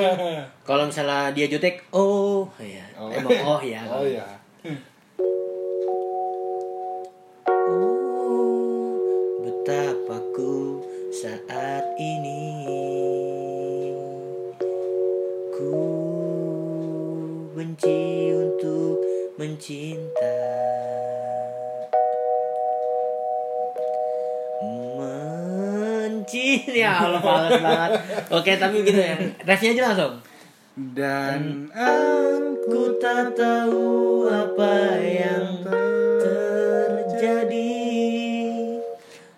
Kalau 0.68 0.84
misalnya 0.84 1.32
dia 1.32 1.46
jutek, 1.46 1.80
oh 1.90 2.44
ya. 2.58 2.84
Oh. 2.94 3.08
Emang 3.08 3.32
oh 3.48 3.60
ya. 3.60 3.80
oh 3.88 4.04
ya 4.04 4.26
Oh, 7.70 9.38
betapa 9.42 9.99
mencinta 19.60 20.32
mencinta 26.00 26.72
ya 26.72 27.04
Allah. 27.04 27.20
Males 27.28 27.60
banget. 27.60 28.00
Oke 28.32 28.56
tapi 28.56 28.80
gitu 28.88 28.96
ya. 28.96 29.20
Refnya 29.44 29.76
aja 29.76 29.92
langsung. 29.92 30.16
Dan 30.96 31.68
Ku 32.60 32.96
tak 32.96 33.36
tahu 33.36 34.24
apa 34.32 34.96
yang 35.00 35.64
terjadi 36.20 37.76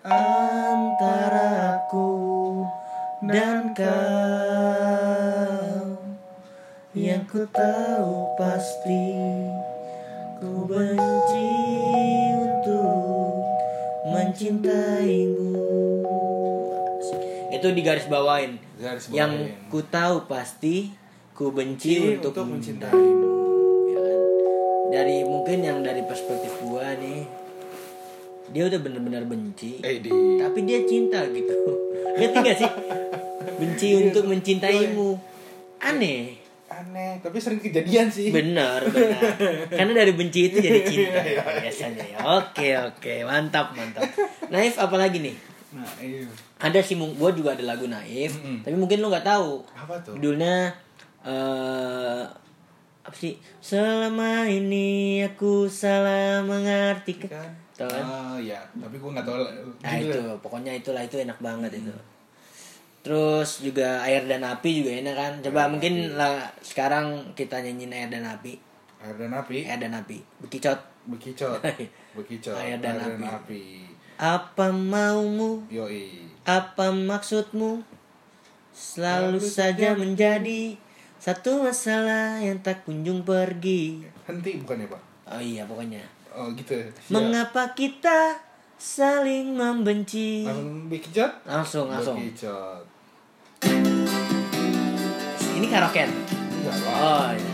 antara 0.07 1.79
aku 1.83 2.11
dan 3.27 3.75
kau. 3.75 5.03
Yang 6.95 7.23
ku 7.27 7.41
tahu 7.51 8.37
pasti 8.37 9.03
ku 10.43 10.67
benci 10.67 11.49
untuk 12.35 13.39
mencintaimu. 14.05 15.51
Itu 17.53 17.67
digaris 17.71 18.11
bawain 18.11 18.59
garis 18.75 19.07
yang 19.07 19.31
bawain. 19.31 19.71
ku 19.71 19.79
tahu 19.87 20.27
pasti 20.27 20.91
ku 21.31 21.49
benci 21.49 21.95
Benci 21.95 22.19
untuk, 22.19 22.35
untuk 22.35 22.45
mencintaimu. 22.51 22.99
mencintaimu. 22.99 23.31
ya 23.87 23.99
kan? 24.01 24.19
dari 24.91 25.17
mungkin 25.23 25.57
yang 25.63 25.79
dari 25.79 26.03
perspektif 26.03 26.51
gua 26.61 26.91
nih 26.99 27.23
dia 28.51 28.67
udah 28.67 28.79
bener-bener 28.83 29.23
benci 29.23 29.79
eh 29.79 29.97
di 29.97 30.11
tapi 30.37 30.59
dia 30.61 30.83
cinta 30.83 31.23
gitu. 31.25 31.55
Ngerti 32.19 32.37
gak 32.43 32.57
sih? 32.59 32.71
Benci 33.59 33.87
untuk 33.97 34.27
mencintaimu. 34.27 35.17
Aneh 35.79 36.42
aneh 36.81 37.21
tapi 37.21 37.37
sering 37.37 37.61
kejadian 37.61 38.07
sih. 38.09 38.33
Benar 38.33 38.81
benar. 38.89 39.21
Karena 39.69 39.93
dari 39.93 40.13
benci 40.17 40.49
itu 40.49 40.57
jadi 40.57 40.81
cinta 40.81 41.21
Iya, 41.29 41.43
biasanya 41.61 42.03
ya. 42.03 42.17
Oke 42.41 42.69
oke. 42.73 43.13
Mantap 43.27 43.77
mantap. 43.77 44.07
Naif 44.49 44.81
apalagi 44.81 45.21
nih? 45.21 45.35
Nah 45.77 45.85
iya. 46.01 46.25
Ada 46.63 46.79
sih 46.79 46.95
gue 46.95 47.29
juga 47.35 47.53
ada 47.53 47.63
lagu 47.67 47.85
naif 47.91 48.39
Mm-mm. 48.39 48.63
tapi 48.63 48.75
mungkin 48.79 49.03
lo 49.03 49.11
nggak 49.11 49.27
tahu. 49.27 49.61
Apa 49.75 49.99
tuh? 50.01 50.15
Judulnya 50.17 50.71
eh 51.23 52.23
apa 53.03 53.15
sih? 53.15 53.35
Selama 53.59 54.47
ini 54.47 55.21
aku 55.27 55.67
salah 55.67 56.39
mengartikan 56.41 57.29
kan? 57.29 57.49
Kan? 57.73 58.05
oh 58.05 58.37
ya 58.37 58.61
tapi 58.77 58.95
gue 59.01 59.09
nggak 59.11 59.25
tahu 59.25 59.35
nah 59.81 59.93
itu. 59.97 60.19
Pokoknya 60.39 60.71
itulah 60.77 61.01
itu 61.03 61.17
enak 61.19 61.41
banget 61.41 61.81
itu 61.81 61.91
terus 63.03 63.59
juga 63.59 63.99
air 64.07 64.23
dan 64.23 64.41
api 64.47 64.81
juga 64.81 64.91
enak 65.03 65.15
kan. 65.19 65.33
Coba 65.43 65.67
mungkin 65.67 66.15
lah 66.15 66.47
sekarang 66.63 67.35
kita 67.35 67.59
nyanyiin 67.59 67.91
air 67.91 68.09
dan 68.09 68.23
api. 68.23 68.55
Air 69.03 69.15
dan 69.19 69.35
api? 69.35 69.57
Air 69.67 69.79
dan 69.83 69.93
api. 69.99 70.17
Bekicot. 70.39 70.79
Bekicot. 71.11 71.59
Bekicot. 72.17 72.55
Air 72.55 72.79
dan 72.79 73.03
api. 73.03 73.27
api. 73.27 73.63
Apa 74.15 74.71
maumu? 74.71 75.67
Yoi. 75.67 76.31
Apa 76.47 76.95
maksudmu? 76.95 77.83
Selalu 78.71 79.43
saja 79.43 79.93
menjadi 79.99 80.79
satu 81.19 81.67
masalah 81.67 82.39
yang 82.39 82.63
tak 82.63 82.87
kunjung 82.87 83.27
pergi. 83.27 84.07
Henti 84.25 84.63
bukan 84.63 84.79
ya 84.79 84.87
pak? 84.87 85.01
Oh 85.27 85.41
iya 85.43 85.61
pokoknya. 85.67 86.01
Oh 86.31 86.49
gitu. 86.55 86.79
Siap. 86.79 87.11
Mengapa 87.11 87.75
kita 87.75 88.39
saling 88.79 89.53
membenci? 89.53 90.47
langsung 90.47 90.87
bekicot? 90.87 91.31
Langsung, 91.43 91.85
langsung. 91.91 92.15
bekicot 92.15 92.92
Ini 95.63 95.71
karaokean. 95.71 96.11
enggak 96.11 96.75
pak 96.83 96.95
Oh 96.99 97.31
iya. 97.31 97.51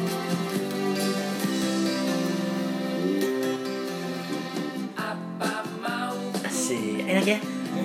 Asik, 6.41 7.05
enak 7.05 7.25
ya? 7.29 7.37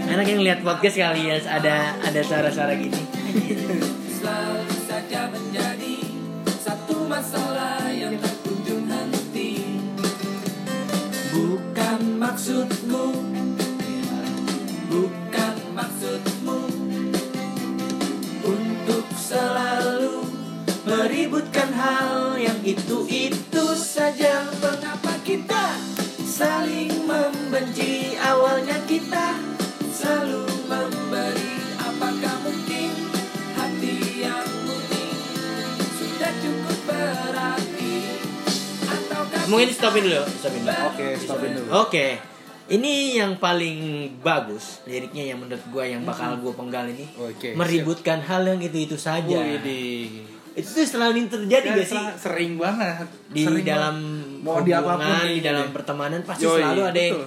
Enak 0.08 0.24
yang 0.24 0.40
lihat 0.40 0.64
podcast 0.64 0.96
kali 0.96 1.28
ya 1.28 1.36
ada 1.44 1.92
ada 2.00 2.20
suara-suara 2.24 2.72
gini. 2.72 2.96
selalu 4.16 4.64
saja 4.88 5.28
menjadi 5.28 5.96
satu 6.56 7.04
masalah 7.04 7.84
yang 7.92 8.16
tak 8.16 8.32
kunjung 8.48 8.88
henti 8.88 9.76
Bukan 11.36 12.00
maksudmu 12.16 13.33
itu-itu 22.74 23.64
saja 23.78 24.42
Mengapa 24.58 25.14
kita 25.22 25.78
saling 26.26 26.90
membenci 27.06 28.18
Awalnya 28.18 28.82
kita 28.90 29.38
selalu 29.94 30.44
memberi 30.66 31.54
Apakah 31.78 32.34
mungkin 32.42 32.90
hati 33.54 34.26
yang 34.26 34.46
murni 34.66 35.06
Sudah 35.94 36.32
cukup 36.42 36.78
berarti 36.90 37.94
Ataukah 38.90 39.42
Mungkin 39.46 39.68
stopin 39.70 40.02
dulu, 40.08 40.24
stopin 40.40 40.60
dulu. 40.66 40.74
Oke, 40.90 41.08
stopin 41.20 41.50
dulu. 41.54 41.68
Oke. 41.84 42.06
Ini 42.64 43.20
yang 43.20 43.36
paling 43.36 44.08
bagus 44.24 44.80
liriknya 44.88 45.36
yang 45.36 45.44
menurut 45.44 45.60
gua 45.68 45.84
yang 45.84 46.00
bakal 46.00 46.40
gua 46.40 46.56
penggal 46.56 46.88
ini. 46.88 47.04
Oke, 47.20 47.52
Meributkan 47.52 48.24
hal 48.24 48.48
yang 48.48 48.56
itu-itu 48.64 48.96
saja. 48.96 49.36
Widih. 49.36 50.33
Itu 50.54 50.68
tuh 50.70 50.86
selalu 50.86 51.26
terjadi 51.26 51.66
Ya, 51.66 51.74
gak 51.74 51.86
sih? 51.86 51.98
sering 52.16 52.52
banget 52.54 53.06
Di 53.28 53.42
Sering 53.42 53.64
dalam 53.64 53.96
banget. 53.98 54.40
mau 54.40 54.58
di 54.60 54.70
apa 54.70 54.92
pun 54.94 55.06
di 55.20 55.34
gitu 55.34 55.44
dalam 55.44 55.64
deh. 55.64 55.72
pertemanan 55.72 56.20
pasti 56.22 56.44
Yoi, 56.44 56.58
selalu 56.58 56.80
ada 56.84 57.00
yang 57.00 57.14
betul. 57.16 57.26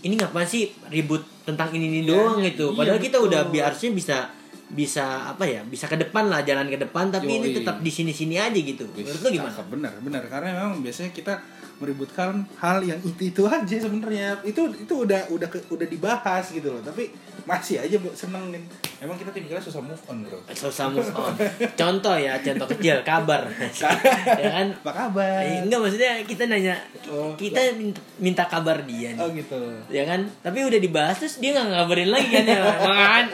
ini 0.00 0.14
ngapain 0.14 0.44
sih 0.46 0.62
ribut 0.86 1.22
tentang 1.42 1.68
ini 1.70 1.86
ini 1.88 2.00
Iya, 2.02 2.08
doang 2.10 2.38
gitu. 2.40 2.66
iya, 2.66 2.76
Padahal 2.76 3.00
kita 3.00 3.16
betul. 3.16 3.28
udah 3.28 3.42
biasanya 3.46 3.92
bisa 3.92 4.16
bisa 4.70 5.04
apa 5.28 5.42
ya 5.42 5.60
bisa 5.64 5.84
ke 5.84 5.98
depan 5.98 6.26
lah 6.26 6.40
jalan 6.40 6.66
ke 6.66 6.78
depan 6.78 7.08
tapi 7.08 7.26
ini 7.34 7.50
Yoi. 7.50 7.56
tetap 7.58 7.80
di 7.80 7.88
sini 7.88 8.10
sini 8.10 8.36
aja 8.36 8.54
gitu 8.54 8.86
menurut 8.88 9.18
lu 9.18 9.28
gimana 9.32 9.50
benar 9.66 9.92
benar 9.98 10.22
karena 10.24 10.48
memang 10.54 10.78
biasanya 10.78 11.10
kita 11.10 11.34
meributkan 11.80 12.44
hal 12.60 12.84
yang 12.84 13.00
itu 13.00 13.32
itu 13.32 13.42
aja 13.48 13.76
sebenarnya. 13.80 14.36
Itu 14.44 14.68
itu 14.76 15.08
udah 15.08 15.32
udah 15.32 15.48
udah 15.48 15.86
dibahas 15.88 16.52
gitu 16.52 16.68
loh. 16.76 16.84
Tapi 16.84 17.08
masih 17.48 17.80
aja 17.80 17.96
bu 17.96 18.12
senengin 18.12 18.62
emang 19.00 19.16
kita 19.16 19.32
tipikalnya 19.32 19.64
susah 19.64 19.80
move 19.80 20.04
on 20.12 20.22
bro. 20.22 20.38
Susah 20.52 20.92
move 20.92 21.08
on. 21.16 21.32
Contoh 21.80 22.14
ya 22.20 22.36
contoh 22.44 22.68
kecil 22.76 23.00
kabar. 23.00 23.48
Ya 24.40 24.48
kan? 24.52 24.68
Apa 24.84 24.92
kabar? 24.92 25.40
Eh, 25.40 25.64
enggak 25.64 25.80
maksudnya 25.80 26.20
kita 26.28 26.44
nanya 26.46 26.76
Oh, 27.08 27.32
kita 27.34 27.74
minta, 27.74 28.00
minta 28.20 28.44
kabar 28.44 28.84
dia 28.84 29.16
nih. 29.16 29.20
Oh 29.24 29.28
gitu. 29.32 29.58
Ya 29.88 30.04
kan? 30.04 30.28
Tapi 30.44 30.62
udah 30.62 30.78
dibahas 30.78 31.16
terus 31.16 31.40
dia 31.40 31.56
nggak 31.56 31.72
ngabarin 31.72 32.10
lagi 32.12 32.28
kan 32.28 32.44
ya? 32.44 32.60
Makan. 32.60 33.24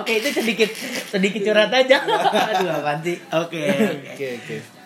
oke 0.00 0.12
itu 0.22 0.28
sedikit 0.30 0.70
sedikit 1.10 1.40
curhat 1.50 1.74
aja. 1.74 1.98
Aduh 2.56 2.70
apaan 2.70 3.02
sih? 3.02 3.18
Oke. 3.34 3.62
oke 4.14 4.26
oke 4.38 4.81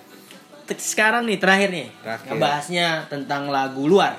sekarang 0.75 1.23
nih 1.31 1.39
terakhir 1.39 1.71
nih. 1.71 1.89
Terakhir. 2.03 2.27
ngebahasnya 2.35 2.89
tentang 3.07 3.47
lagu 3.47 3.87
luar. 3.87 4.19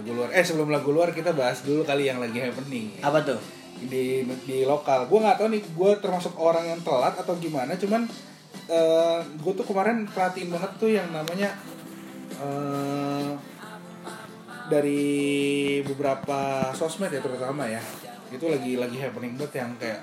Lagu 0.00 0.10
luar. 0.16 0.32
Eh 0.32 0.40
sebelum 0.40 0.72
lagu 0.72 0.88
luar 0.88 1.12
kita 1.12 1.36
bahas 1.36 1.60
dulu 1.60 1.84
kali 1.84 2.08
yang 2.08 2.16
lagi 2.16 2.40
happening. 2.40 2.96
Apa 3.04 3.20
tuh? 3.20 3.40
Di 3.84 4.24
di 4.48 4.64
lokal. 4.64 5.04
Gue 5.12 5.20
nggak 5.20 5.36
tahu 5.36 5.48
nih 5.52 5.62
gue 5.62 5.90
termasuk 6.00 6.32
orang 6.40 6.64
yang 6.64 6.80
telat 6.80 7.12
atau 7.20 7.36
gimana 7.36 7.76
cuman 7.76 8.08
eh 8.66 9.20
gue 9.20 9.52
tuh 9.52 9.66
kemarin 9.68 10.08
perhatiin 10.08 10.48
banget 10.48 10.72
tuh 10.80 10.90
yang 10.90 11.08
namanya 11.12 11.52
eh 12.40 13.30
dari 14.66 15.04
beberapa 15.84 16.72
sosmed 16.72 17.12
ya 17.12 17.20
terutama 17.20 17.68
ya. 17.68 17.84
Itu 18.32 18.48
lagi 18.48 18.80
lagi 18.80 18.96
happening 18.96 19.36
banget 19.36 19.60
yang 19.60 19.70
kayak 19.76 20.00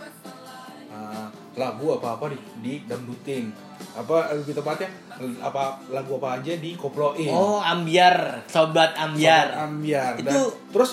eh, 0.93 1.27
lagu 1.57 1.97
apa 1.97 2.17
apa 2.17 2.25
di, 2.29 2.37
di 2.61 2.73
dangdutin 2.85 3.72
apa 3.93 4.33
lebih 4.33 4.57
tepatnya 4.57 4.89
apa 5.37 5.77
lagu 5.93 6.17
apa 6.17 6.41
aja 6.41 6.53
di 6.57 6.73
koploin 6.73 7.29
oh 7.29 7.61
ambiar. 7.61 8.41
Sobat 8.49 8.97
ambiar. 8.97 9.53
Sobat 9.53 9.63
ambiar. 9.69 10.13
Dan 10.17 10.33
Itu- 10.33 10.53
terus 10.73 10.91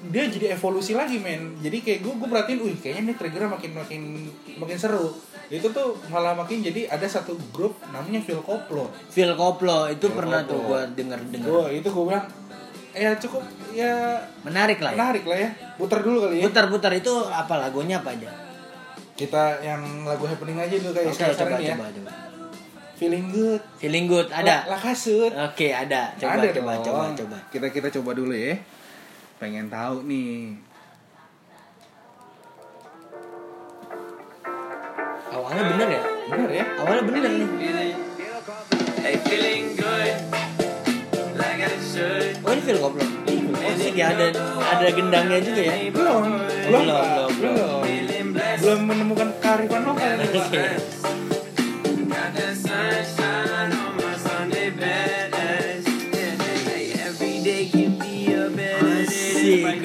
dia 0.00 0.24
jadi 0.24 0.56
evolusi 0.56 0.96
lagi 0.96 1.20
men. 1.20 1.60
Jadi 1.60 1.84
kayak 1.84 2.00
gue 2.00 2.12
gue 2.16 2.28
perhatiin 2.32 2.58
wih 2.64 2.76
kayaknya 2.80 3.12
nih 3.12 3.16
triggernya 3.20 3.50
makin 3.52 3.70
makin 3.76 4.02
makin 4.56 4.76
seru. 4.80 5.12
Itu 5.52 5.68
tuh 5.76 6.00
malah 6.08 6.32
makin 6.32 6.64
jadi 6.64 6.88
ada 6.88 7.04
satu 7.04 7.36
grup 7.52 7.76
namanya 7.92 8.24
Phil 8.24 8.40
Koplo. 8.40 8.88
Phil 9.12 9.36
Koplo 9.36 9.92
itu 9.92 10.08
Phil 10.08 10.16
pernah 10.16 10.40
Koplo. 10.40 10.56
tuh 10.56 10.60
gua 10.64 10.80
denger 10.96 11.20
denger 11.28 11.48
gue 11.52 11.64
itu 11.84 11.88
gue 11.92 12.04
bilang 12.08 12.24
ya 12.96 13.12
cukup 13.20 13.44
ya. 13.76 14.16
Menarik 14.48 14.80
lah 14.80 14.90
ya. 14.90 14.96
Menarik 14.96 15.24
lah 15.28 15.38
ya. 15.38 15.50
Putar 15.76 16.00
dulu 16.00 16.24
kali 16.24 16.40
ya. 16.40 16.44
Putar-putar 16.48 16.92
itu 16.96 17.12
apa 17.28 17.54
lagunya 17.60 18.00
apa 18.00 18.16
aja? 18.16 18.32
Kita 19.20 19.60
yang 19.60 20.08
lagu 20.08 20.24
happening 20.24 20.56
aja 20.56 20.80
dulu 20.80 20.96
kayak 20.96 21.12
Oke, 21.12 21.28
sekarang 21.28 21.36
coba, 21.36 21.56
ini 21.60 21.68
ya. 21.68 21.76
coba, 21.76 21.86
coba. 21.92 22.10
Feeling 23.00 23.32
good 23.32 23.62
Feeling 23.80 24.04
good 24.04 24.28
ada. 24.28 24.68
lah 24.68 24.76
kasut 24.76 25.32
Oke, 25.32 25.72
ada. 25.72 26.12
Coba 26.14 26.36
ada 26.36 26.52
coba 26.52 26.72
dong. 26.76 26.84
coba 26.84 27.04
coba. 27.16 27.36
kita 27.48 27.66
kita 27.70 27.88
coba 27.90 28.10
dulu 28.12 28.30
ya 28.30 28.60
pengen 29.36 29.66
tahu 29.66 30.04
nih 30.04 30.52
Awalnya 35.30 35.62
bener 35.64 35.88
ya? 35.88 36.02
bener 36.28 36.50
ya 36.52 36.64
Awalnya 36.76 37.02
bener 37.06 37.20
nih. 37.24 37.48
Hey, 39.00 39.16
feeling 39.24 39.64
good 39.74 40.14
Like 41.34 41.62
I 41.62 41.72
should 41.80 42.36
Oh 42.42 42.52
ini 42.52 42.72
Koplo. 42.74 43.04
Oh 43.60 43.72
sih 43.74 43.92
ya 43.92 44.12
ada 44.12 44.26
ada 44.60 44.86
gendangnya 44.90 45.38
juga 45.40 45.62
ya. 45.62 45.74
belum 45.88 46.22
belum, 46.66 46.82
belum, 46.84 47.30
belum. 47.38 47.80
Feeling 47.82 48.28
blessed 48.32 48.60
belum 48.60 48.80
menemukan 48.84 49.28
kearifan 49.40 49.82
lokal 49.82 50.10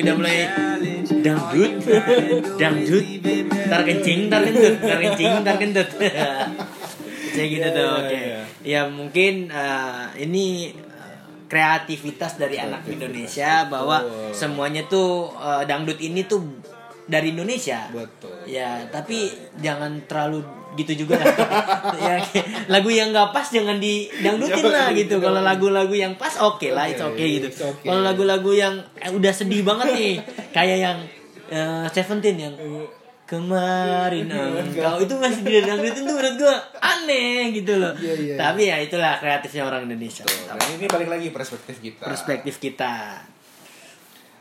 udah 0.06 0.13
mulai 0.22 0.38
dangdut, 1.26 1.72
dangdut, 2.62 3.06
tar 3.65 3.82
kencing, 3.82 4.30
tar 4.30 4.41
kentut, 4.46 4.76
tar 4.78 5.00
kencing, 5.02 5.34
tar 5.41 5.56
kentut. 5.58 5.89
Kayak 7.36 7.50
gitu 7.52 7.68
tuh, 7.76 7.84
iya, 7.84 8.00
oke. 8.00 8.15
iya. 8.15 8.41
Ya 8.63 8.82
mungkin 8.88 9.52
eh, 9.52 10.06
ini 10.24 10.72
eh, 10.72 11.18
kreativitas 11.52 12.39
dari 12.39 12.56
anak 12.56 12.88
Indonesia 12.88 13.68
bahwa 13.68 14.32
semuanya 14.32 14.88
tuh 14.88 15.34
eh, 15.36 15.68
dangdut 15.68 16.00
ini 16.00 16.24
tuh 16.30 16.46
dari 17.10 17.34
Indonesia. 17.34 17.89
betul 17.91 18.34
Ya, 18.46 18.86
tapi 18.94 19.34
jangan 19.60 20.06
terlalu 20.06 20.46
gitu 20.75 21.07
juga 21.07 21.19
lah. 21.19 21.35
ya, 22.05 22.15
lagu 22.67 22.91
yang 22.91 23.09
nggak 23.15 23.31
pas 23.31 23.47
jangan 23.47 23.79
didangdutin 23.79 24.63
Jangan 24.63 24.75
lah 24.75 24.88
gitu. 24.93 25.15
Kalau 25.23 25.41
lagu-lagu 25.41 25.95
yang 25.95 26.13
pas 26.19 26.35
oke 26.39 26.67
lah, 26.71 26.85
it's 26.91 27.01
Oke, 27.01 27.17
okay 27.19 27.27
gitu. 27.39 27.47
it's 27.51 27.63
okay. 27.63 27.88
Kalau 27.88 28.01
lagu-lagu 28.03 28.51
yang 28.51 28.75
eh, 28.99 29.11
udah 29.11 29.31
sedih 29.33 29.63
banget 29.63 29.88
nih, 29.95 30.13
kayak 30.51 30.77
yang 30.79 30.97
eh, 31.49 31.85
Seventeen 31.91 32.38
yang 32.38 32.55
kemarin 33.25 34.29
engkau 34.29 35.01
itu 35.01 35.17
masih 35.17 35.41
didangdutin 35.41 36.05
tuh 36.05 36.13
menurut 36.13 36.35
gua 36.38 36.55
aneh 36.77 37.49
gitu 37.57 37.73
loh. 37.81 37.97
Iya, 37.97 38.13
iya. 38.21 38.35
Tapi 38.38 38.61
ya 38.69 38.77
itulah 38.77 39.17
kreatifnya 39.17 39.65
orang 39.65 39.89
Indonesia. 39.89 40.21
Nah, 40.45 40.61
ini 40.77 40.85
balik 40.85 41.09
lagi 41.09 41.27
perspektif 41.33 41.81
kita 41.81 42.05
Perspektif 42.05 42.61
kita. 42.61 43.25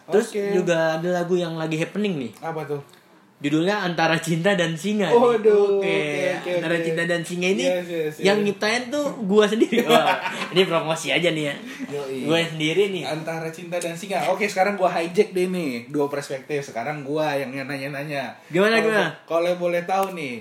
Terus 0.05 0.37
Oke. 0.37 0.53
juga 0.53 1.01
ada 1.01 1.09
lagu 1.25 1.33
yang 1.33 1.57
lagi 1.57 1.81
happening 1.81 2.29
nih. 2.29 2.33
apa 2.45 2.61
tuh 2.69 3.04
Judulnya 3.45 3.77
Antara 3.79 4.17
Cinta 4.17 4.57
dan 4.57 4.73
Singa. 4.73 5.07
nih. 5.07 5.15
Waduh, 5.15 5.77
Oke. 5.77 5.85
oke, 5.85 6.17
oke, 6.41 6.51
Antara 6.57 6.75
oke. 6.75 6.83
Cinta 6.83 7.03
dan 7.05 7.21
Singa 7.21 7.49
ini 7.51 7.61
Yes, 7.63 7.85
yes, 7.85 8.15
yang 8.19 8.41
yes. 8.41 8.45
nyiptain 8.49 8.89
tuh 8.89 9.05
gua 9.23 9.45
sendiri. 9.45 9.85
Wah, 9.93 10.17
ini 10.53 10.65
promosi 10.65 11.13
aja 11.13 11.29
nih 11.29 11.45
ya. 11.45 11.55
Yoi. 11.93 12.25
Gue 12.25 12.41
sendiri 12.43 12.89
nih. 12.91 13.05
antara 13.05 13.47
cinta 13.49 13.77
dan 13.77 13.93
singa 13.93 14.25
oke 14.27 14.43
sekarang 14.45 14.75
gua 14.75 14.89
hijack 14.91 15.31
deh 15.31 15.47
nih 15.47 15.87
dua 15.87 16.09
perspektif 16.09 16.65
sekarang 16.65 17.05
gua 17.05 17.37
yang 17.37 17.53
nanya-nanya 17.53 18.33
Gimana, 18.49 18.81
Kalau- 18.81 18.89
gimana? 18.89 19.07
kalau 19.29 19.53
boleh 19.57 19.83
tahu 19.85 20.07
nih 20.17 20.35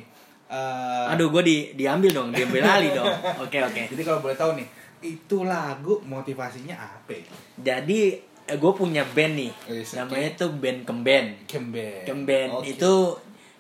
eh, 0.48 1.12
Aduh, 1.12 1.28
gue 1.30 1.44
di 1.44 1.58
diambil 1.74 2.12
dong, 2.14 2.30
diambil 2.30 2.64
alih 2.64 2.94
dong. 2.94 3.10
Oke, 3.42 3.60
oke. 3.60 3.90
jadi 3.90 4.02
kalau 4.02 4.22
boleh 4.22 4.34
tahu 4.34 4.56
nih 4.56 4.68
itu 5.04 5.44
lagu 5.44 6.00
motivasinya 6.02 6.80
apa 6.80 7.20
Jadi 7.60 8.16
gue 8.44 8.72
punya 8.76 9.08
band 9.16 9.34
nih. 9.40 9.52
Wis, 9.72 9.96
oke. 9.96 10.04
Namanya 10.04 10.30
tuh 10.36 10.52
band 10.60 10.80
Kemben. 10.84 11.26
Kemben 11.48 12.04
Kemben 12.04 12.50
Oke. 12.52 12.76
itu 12.76 12.94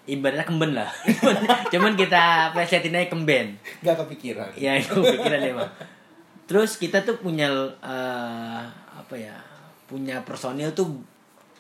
ibaratnya 0.03 0.43
kemben 0.43 0.75
lah. 0.75 0.91
cuman, 1.71 1.95
kita 1.95 2.51
plesetin 2.51 2.91
aja 2.91 3.07
kemben. 3.07 3.55
nggak 3.79 3.95
kepikiran 4.03 4.51
ya 4.59 4.75
itu 4.75 4.99
pikiran 4.99 5.39
emang 5.39 5.71
terus 6.43 6.75
kita 6.75 7.01
tuh 7.07 7.17
punya 7.19 7.47
eh, 7.79 8.61
apa 8.93 9.15
ya 9.15 9.35
punya 9.87 10.19
personil 10.27 10.75
tuh 10.75 10.99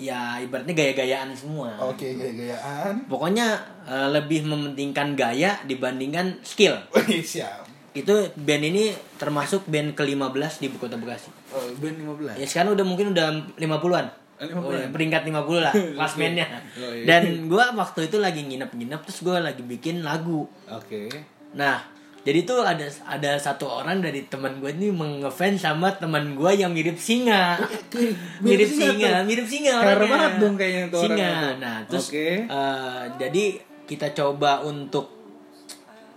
ya 0.01 0.41
ibaratnya 0.43 0.75
gaya-gayaan 0.75 1.31
semua 1.37 1.71
oke 1.79 2.03
gaya-gayaan 2.03 3.07
pokoknya 3.07 3.63
eh, 3.87 4.09
lebih 4.11 4.43
mementingkan 4.43 5.15
gaya 5.15 5.55
dibandingkan 5.63 6.43
skill 6.43 6.75
siap 7.23 7.63
itu 7.93 8.13
band 8.35 8.63
ini 8.73 8.89
termasuk 9.21 9.69
band 9.69 9.93
ke-15 9.93 10.65
di 10.65 10.67
Kota 10.75 10.97
Bekasi 10.97 11.29
oh, 11.53 11.65
band 11.77 11.97
15 12.35 12.41
ya 12.41 12.47
sekarang 12.49 12.73
udah 12.73 12.85
mungkin 12.85 13.13
udah 13.13 13.27
50-an 13.61 14.07
50. 14.43 14.59
Oh, 14.59 14.75
ya, 14.75 14.89
peringkat 14.91 15.23
50 15.23 15.63
lah 15.63 15.71
klasmennya. 15.97 16.47
Oh, 16.75 16.91
iya. 16.91 17.05
Dan 17.07 17.47
gua 17.47 17.71
waktu 17.71 18.11
itu 18.11 18.19
lagi 18.19 18.43
nginep-nginep 18.43 18.99
terus 19.07 19.23
gua 19.23 19.39
lagi 19.39 19.63
bikin 19.63 20.03
lagu. 20.03 20.43
Oke. 20.67 21.07
Nah, 21.55 21.79
jadi 22.23 22.43
tuh 22.43 22.63
ada 22.63 22.83
ada 23.07 23.35
satu 23.35 23.67
orang 23.67 23.99
dari 23.99 24.23
teman 24.31 24.63
gue 24.63 24.71
ini 24.71 24.95
mengefans 24.95 25.59
sama 25.59 25.91
teman 25.95 26.39
gue 26.39 26.51
yang 26.55 26.71
mirip 26.71 26.95
singa. 26.95 27.59
mirip 28.45 28.67
singa, 28.71 29.23
tuh. 29.23 29.27
mirip 29.27 29.47
singa. 29.47 29.75
Orangnya. 29.79 30.07
banget 30.07 30.33
dong 30.39 30.55
kayaknya 30.55 30.83
tuh 30.87 31.01
Singa. 31.03 31.29
tuh. 31.31 31.53
Nah, 31.59 31.77
terus 31.87 32.07
Oke. 32.07 32.27
eh, 32.47 33.03
jadi 33.19 33.45
kita 33.83 34.07
coba 34.15 34.63
untuk 34.63 35.22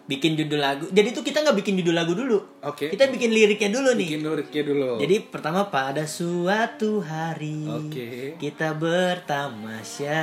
bikin 0.07 0.39
judul 0.39 0.59
lagu. 0.59 0.87
Jadi 0.89 1.11
tuh 1.11 1.21
kita 1.21 1.43
nggak 1.43 1.59
bikin 1.59 1.75
judul 1.77 1.91
lagu 1.93 2.15
dulu. 2.15 2.39
Oke. 2.63 2.89
Kita 2.89 3.11
bikin 3.11 3.31
liriknya 3.31 3.75
dulu 3.75 3.91
nih. 3.93 4.07
Bikin 4.07 4.23
liriknya 4.23 4.63
dulu. 4.65 4.91
Jadi 5.03 5.17
pertama 5.27 5.67
pada 5.67 6.07
suatu 6.07 7.03
hari 7.03 7.67
Oke. 7.67 8.39
kita 8.39 8.79
bertamasya 8.79 10.23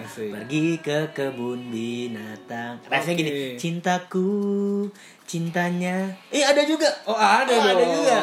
Asik. 0.00 0.30
pergi 0.30 0.78
ke 0.78 0.98
kebun 1.10 1.68
binatang. 1.68 2.78
Rasanya 2.86 3.14
Oke. 3.14 3.20
gini, 3.20 3.30
cintaku, 3.58 4.30
cintanya. 5.24 6.14
Eh 6.30 6.46
ada 6.46 6.62
juga. 6.62 6.86
Oh 7.04 7.14
ada 7.14 7.50
Oh, 7.50 7.58
dong. 7.58 7.66
ada 7.66 7.84
juga. 7.84 8.18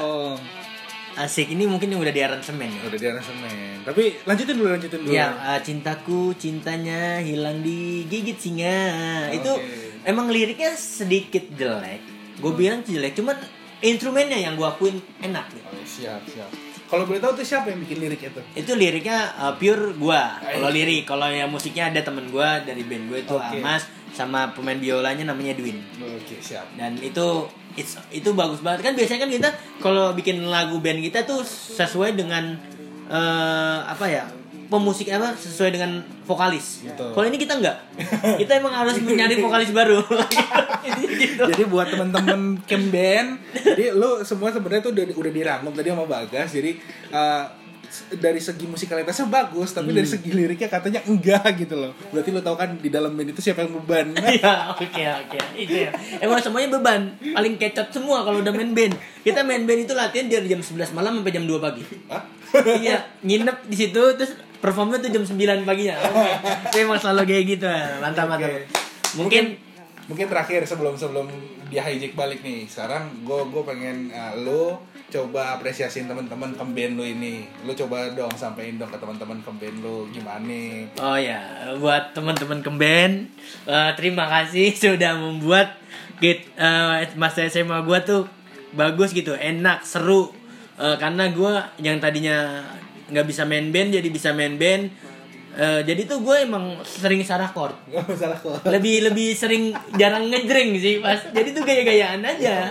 Asik 1.18 1.50
ini 1.50 1.66
mungkin 1.66 1.90
yang 1.90 1.98
udah 1.98 2.14
di 2.14 2.22
aransemen 2.22 2.70
ya. 2.70 2.82
Udah 2.86 2.96
di 2.96 3.08
aransemen. 3.10 3.82
Tapi 3.82 4.22
lanjutin 4.24 4.54
dulu, 4.54 4.70
lanjutin 4.70 5.02
dulu. 5.02 5.10
Ya, 5.10 5.34
eh, 5.50 5.60
cintaku, 5.66 6.38
cintanya 6.38 7.18
hilang 7.18 7.66
digigit 7.66 8.38
singa. 8.38 9.26
Itu 9.34 9.50
Oke. 9.50 9.87
Emang 10.08 10.32
liriknya 10.32 10.72
sedikit 10.74 11.44
jelek. 11.52 12.00
Gue 12.40 12.54
bilang 12.56 12.80
jelek, 12.82 13.14
cuman 13.14 13.36
instrumennya 13.80 14.40
yang 14.40 14.56
gue 14.56 14.64
akuin 14.64 14.96
enak 15.20 15.52
gitu. 15.52 15.68
Oh, 15.68 15.84
siap, 15.84 16.22
siap. 16.26 16.50
Kalau 16.88 17.04
boleh 17.04 17.20
tahu 17.20 17.36
tuh 17.36 17.44
siapa 17.44 17.68
yang 17.68 17.84
bikin 17.84 18.00
lirik 18.00 18.24
itu? 18.24 18.42
itu 18.56 18.72
liriknya 18.72 19.36
uh, 19.36 19.54
pure 19.60 19.92
gua 20.00 20.40
kalau 20.40 20.72
lirik 20.72 21.04
kalau 21.04 21.28
yang 21.28 21.52
musiknya 21.52 21.92
ada 21.92 22.00
temen 22.00 22.32
gua 22.32 22.64
dari 22.64 22.80
band 22.80 23.12
gue 23.12 23.28
itu 23.28 23.36
Oke. 23.36 23.60
Amas 23.60 23.84
sama 24.16 24.56
pemain 24.56 24.80
biolanya 24.80 25.28
namanya 25.28 25.52
Edwin 25.52 25.84
Oke, 26.00 26.40
siap. 26.40 26.64
dan 26.80 26.96
itu 27.04 27.44
it's- 27.76 28.00
itu 28.08 28.32
bagus 28.32 28.64
banget 28.64 28.88
kan 28.88 28.94
biasanya 28.96 29.28
kan 29.28 29.32
kita 29.36 29.50
kalau 29.84 30.16
bikin 30.16 30.48
lagu 30.48 30.80
band 30.80 31.04
kita 31.04 31.28
tuh 31.28 31.44
sesuai 31.44 32.16
dengan 32.16 32.56
eh, 33.12 33.80
apa 33.84 34.06
ya 34.08 34.24
pemusik 34.68 35.08
apa 35.12 35.32
sesuai 35.36 35.72
dengan 35.76 36.04
vokalis 36.28 36.84
Betul. 36.84 37.16
kalau 37.16 37.26
ini 37.28 37.38
kita 37.40 37.56
enggak 37.56 37.78
kita 38.42 38.52
emang 38.60 38.74
harus 38.76 39.00
mencari 39.00 39.36
vokalis 39.40 39.72
baru 39.72 40.04
gitu. 41.18 41.44
Jadi 41.48 41.64
buat 41.68 41.88
teman-teman 41.90 42.62
camp 42.64 42.86
band, 42.90 43.30
jadi 43.54 43.94
lu 43.94 44.24
semua 44.24 44.50
sebenarnya 44.54 44.84
tuh 44.88 44.92
udah 44.96 45.04
udah 45.18 45.32
dirangkum 45.32 45.74
tadi 45.76 45.90
sama 45.92 46.06
Bagas. 46.08 46.50
Jadi 46.54 46.72
uh, 47.12 47.46
dari 48.20 48.38
segi 48.44 48.68
musikalitasnya 48.68 49.32
bagus, 49.32 49.72
tapi 49.72 49.96
dari 49.96 50.06
segi 50.06 50.30
liriknya 50.36 50.68
katanya 50.68 51.00
enggak 51.08 51.56
gitu 51.56 51.76
loh. 51.80 51.96
Berarti 52.12 52.30
lu 52.36 52.42
tahu 52.44 52.56
kan 52.60 52.76
di 52.78 52.90
dalam 52.92 53.16
band 53.16 53.32
itu 53.32 53.42
siapa 53.42 53.64
yang 53.64 53.74
beban. 53.80 54.12
Iya, 54.38 54.76
oke 54.76 54.86
oke. 54.92 55.38
Itu 55.56 55.76
ya. 55.88 55.92
Emang 56.20 56.44
semuanya 56.44 56.78
beban. 56.78 57.16
Paling 57.16 57.56
kecot 57.56 57.90
semua 57.96 58.28
kalau 58.28 58.44
udah 58.44 58.52
main 58.52 58.76
band. 58.76 58.94
Kita 59.24 59.42
main 59.48 59.64
band 59.64 59.88
itu 59.88 59.94
latihan 59.96 60.28
dari 60.28 60.52
jam 60.52 60.60
11 60.60 60.94
malam 60.94 61.24
sampai 61.24 61.34
jam 61.34 61.46
2 61.48 61.64
pagi. 61.64 61.84
Hah? 62.12 62.24
iya, 62.80 63.04
nginep 63.24 63.68
di 63.68 63.76
situ 63.76 64.02
terus 64.16 64.32
performnya 64.60 64.98
tuh 65.02 65.10
jam 65.12 65.24
9 65.24 65.68
paginya. 65.68 65.96
Oke. 66.08 66.30
Itu 66.72 66.78
emang 66.84 67.00
selalu 67.00 67.22
kayak 67.28 67.44
gitu. 67.58 67.68
Mantap, 68.04 68.26
mantap. 68.30 68.50
Oke. 68.50 68.64
Mungkin 69.18 69.44
mungkin 70.08 70.26
terakhir 70.32 70.64
sebelum 70.64 70.96
sebelum 70.96 71.28
dia 71.68 71.84
hijack 71.84 72.16
balik 72.16 72.40
nih. 72.42 72.66
Sekarang 72.66 73.12
gue 73.28 73.42
gue 73.52 73.64
pengen 73.66 74.12
uh, 74.12 74.34
lu 74.40 74.80
coba 75.08 75.56
apresiasiin 75.56 76.08
teman-teman 76.08 76.52
kemben 76.56 77.00
lu 77.00 77.04
ini. 77.08 77.48
Lu 77.64 77.72
coba 77.72 78.12
dong 78.12 78.32
sampein 78.36 78.76
dong 78.76 78.92
ke 78.92 79.00
teman-teman 79.00 79.40
kemben 79.40 79.80
lu 79.80 80.08
gimana. 80.12 80.88
Oh 81.00 81.16
ya, 81.16 81.72
buat 81.80 82.12
teman-teman 82.12 82.60
kemben, 82.60 83.32
eh, 83.64 83.92
terima 83.96 84.28
kasih 84.28 84.76
sudah 84.84 85.16
membuat 85.16 85.80
git 86.20 86.44
eh, 86.60 87.08
masa 87.16 87.48
SMA 87.48 87.88
gua 87.88 88.04
tuh 88.04 88.28
bagus 88.76 89.16
gitu, 89.16 89.32
enak, 89.32 89.88
seru. 89.88 90.36
Eh, 90.76 90.96
karena 91.00 91.32
gua 91.32 91.72
yang 91.80 92.04
tadinya 92.04 92.68
nggak 93.08 93.26
bisa 93.26 93.44
main 93.44 93.72
band 93.72 93.96
jadi 93.96 94.08
bisa 94.08 94.32
main 94.32 94.56
band. 94.56 94.92
Eh, 95.58 95.82
jadi 95.90 96.06
tuh 96.06 96.22
gue 96.22 96.46
emang 96.46 96.78
sering 96.86 97.26
salah 97.26 97.50
chord. 97.50 97.74
Lebih 98.70 99.10
lebih 99.10 99.34
sering 99.34 99.74
jarang 99.98 100.30
ngejreng 100.30 100.78
sih 100.78 101.02
pas. 101.02 101.18
Jadi 101.34 101.50
tuh 101.50 101.66
gaya-gayaan 101.66 102.22
aja. 102.22 102.70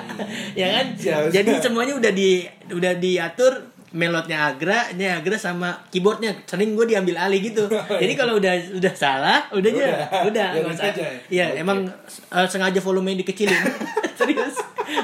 ya 0.55 0.66
kan? 0.70 0.87
Siap, 0.94 1.35
Jadi 1.35 1.51
semuanya 1.59 1.99
udah 1.99 2.12
di 2.14 2.46
udah 2.70 2.94
diatur 2.94 3.75
melodnya 3.90 4.53
agra, 4.53 4.92
ini 4.92 5.09
agra 5.09 5.35
sama 5.40 5.88
keyboardnya 5.88 6.44
sering 6.44 6.77
gue 6.77 6.87
diambil 6.87 7.16
alih 7.16 7.40
gitu. 7.42 7.66
Jadi 8.03 8.12
kalau 8.14 8.38
udah 8.38 8.55
udah 8.79 8.94
salah, 8.94 9.51
udah 9.51 9.70
aja, 9.72 9.83
Udah. 9.83 9.99
udah. 10.31 10.49
Iya, 11.27 11.46
Oke. 11.51 11.59
emang 11.59 11.79
uh, 12.31 12.46
sengaja 12.46 12.79
volume 12.79 13.18
dikecilin. 13.18 13.57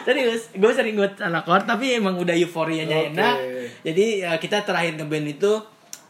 serius. 0.05 0.51
Gue 0.55 0.73
sering 0.75 0.95
buat 0.99 1.15
salah 1.17 1.43
chord, 1.43 1.65
tapi 1.67 1.99
emang 1.99 2.19
udah 2.19 2.35
euforianya 2.35 2.99
Oke. 2.99 3.09
enak. 3.15 3.37
Jadi 3.83 4.07
uh, 4.23 4.39
kita 4.39 4.63
terakhir 4.63 4.99
ngeband 4.99 5.27
itu 5.39 5.53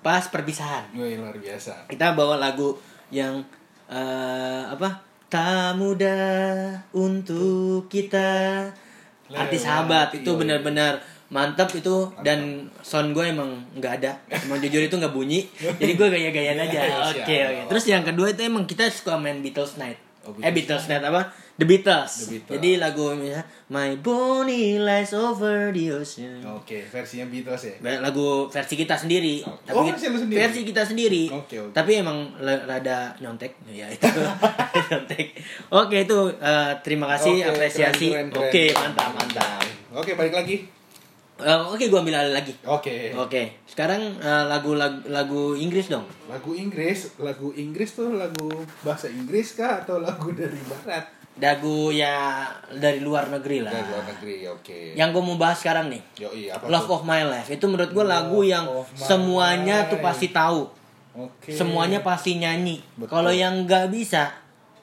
pas 0.03 0.27
perpisahan. 0.29 0.91
Wih, 0.99 1.17
luar 1.17 1.39
biasa. 1.39 1.87
kita 1.87 2.19
bawa 2.19 2.37
lagu 2.37 2.75
yang 3.15 3.47
eh, 3.87 4.63
apa? 4.67 4.99
Tak 5.33 5.81
mudah 5.81 6.77
untuk 6.93 7.89
kita. 7.89 8.69
Arti 9.33 9.57
sahabat 9.57 10.13
itu 10.13 10.29
benar-benar 10.37 11.01
mantap 11.33 11.73
itu. 11.73 12.13
Dan 12.21 12.69
sound 12.85 13.17
gue 13.17 13.33
emang 13.33 13.65
nggak 13.79 13.93
ada. 14.03 14.13
Emang 14.29 14.61
jujur 14.61 14.85
itu 14.85 14.93
nggak 14.93 15.15
bunyi. 15.15 15.49
Jadi 15.81 15.93
gue 15.97 16.09
gaya-gayaan 16.13 16.61
aja. 16.61 16.81
Siap. 16.85 17.25
oke 17.25 17.37
oke. 17.49 17.63
Terus 17.73 17.85
yang 17.89 18.05
kedua 18.05 18.29
itu 18.35 18.45
emang 18.45 18.69
kita 18.69 18.91
suka 18.93 19.17
main 19.17 19.41
Beatles 19.41 19.81
Night. 19.81 19.97
Oh, 20.29 20.37
eh 20.37 20.53
Beatles 20.53 20.85
Night 20.91 21.01
apa 21.01 21.33
The 21.53 21.65
Beatles, 21.65 22.13
The 22.19 22.29
Beatles. 22.33 22.53
jadi 22.57 22.71
lagu 22.77 23.13
misalnya 23.13 23.45
My 23.69 23.93
Bonnie 23.95 24.77
Lies 24.77 25.13
Over 25.13 25.69
the 25.69 25.93
Ocean 25.93 26.41
Oke, 26.51 26.81
versinya 26.83 27.25
Beatles 27.25 27.63
ya. 27.63 27.75
lagu 27.99 28.49
versi 28.49 28.75
kita 28.75 28.95
sendiri 28.95 29.45
Oh, 29.45 29.57
tapi 29.63 29.89
versi 29.89 30.07
lu 30.07 30.19
sendiri? 30.19 30.39
versi 30.39 30.61
kita 30.63 30.83
sendiri 30.83 31.25
Oke, 31.31 31.57
oke. 31.59 31.71
tapi 31.71 31.99
emang 31.99 32.33
rada 32.41 33.13
nyontek 33.19 33.53
ya 33.71 33.85
itu 33.87 34.09
nyontek 34.89 35.27
oke 35.71 35.97
itu 35.99 36.19
eh, 36.35 36.73
terima 36.81 37.07
kasih 37.11 37.35
Oke, 37.39 37.51
apresiasi 37.51 38.09
oke 38.17 38.65
mantap 38.75 39.11
mantap 39.13 39.61
Oke, 39.93 40.17
balik 40.17 40.33
lagi. 40.33 40.57
Eh, 41.37 41.61
oke 41.69 41.85
gua 41.87 42.01
ambil 42.01 42.17
alih 42.17 42.33
lagi 42.33 42.57
Oke. 42.65 43.13
oke 43.13 43.43
sekarang 43.67 44.01
eh, 44.17 44.45
lagu 44.47 44.73
lagu 44.73 45.05
lagu 45.07 45.43
Inggris 45.53 45.89
dong 45.89 46.09
Lagu 46.27 46.53
Inggris, 46.53 47.13
lagu 47.19 47.53
Inggris 47.53 47.93
tuh 47.93 48.15
lagu 48.15 48.49
bahasa 48.81 49.05
Inggris 49.07 49.53
kah 49.53 49.85
atau 49.85 49.99
lagu 49.99 50.33
dari 50.33 50.57
barat? 50.65 51.05
Lagu 51.35 51.89
ya 51.89 52.45
dari 52.69 53.01
luar 53.01 53.27
negeri 53.27 53.61
lah 53.61 53.73
Dari 53.73 53.89
luar 53.89 54.05
negeri, 54.07 54.35
oke. 54.47 54.79
yang 54.93 55.11
gue 55.11 55.23
mau 55.23 55.35
bahas 55.35 55.57
sekarang 55.57 55.89
nih 55.89 56.03
Yoi, 56.21 56.53
apa 56.53 56.69
Love 56.69 56.85
tuh? 56.85 56.95
of 56.95 57.03
My 57.03 57.25
Life 57.25 57.49
itu 57.49 57.65
menurut 57.65 57.89
gue 57.89 58.05
lagu 58.05 58.41
yang 58.43 58.69
semuanya 58.93 59.89
tuh 59.89 59.97
Life. 59.97 60.07
pasti 60.07 60.29
tahu 60.29 60.69
Oke. 61.13 61.53
semuanya 61.53 62.01
pasti 62.01 62.37
nyanyi. 62.37 62.81
Kalau 63.05 63.29
yang 63.29 63.65
nggak 63.65 63.89
bisa, 63.89 64.33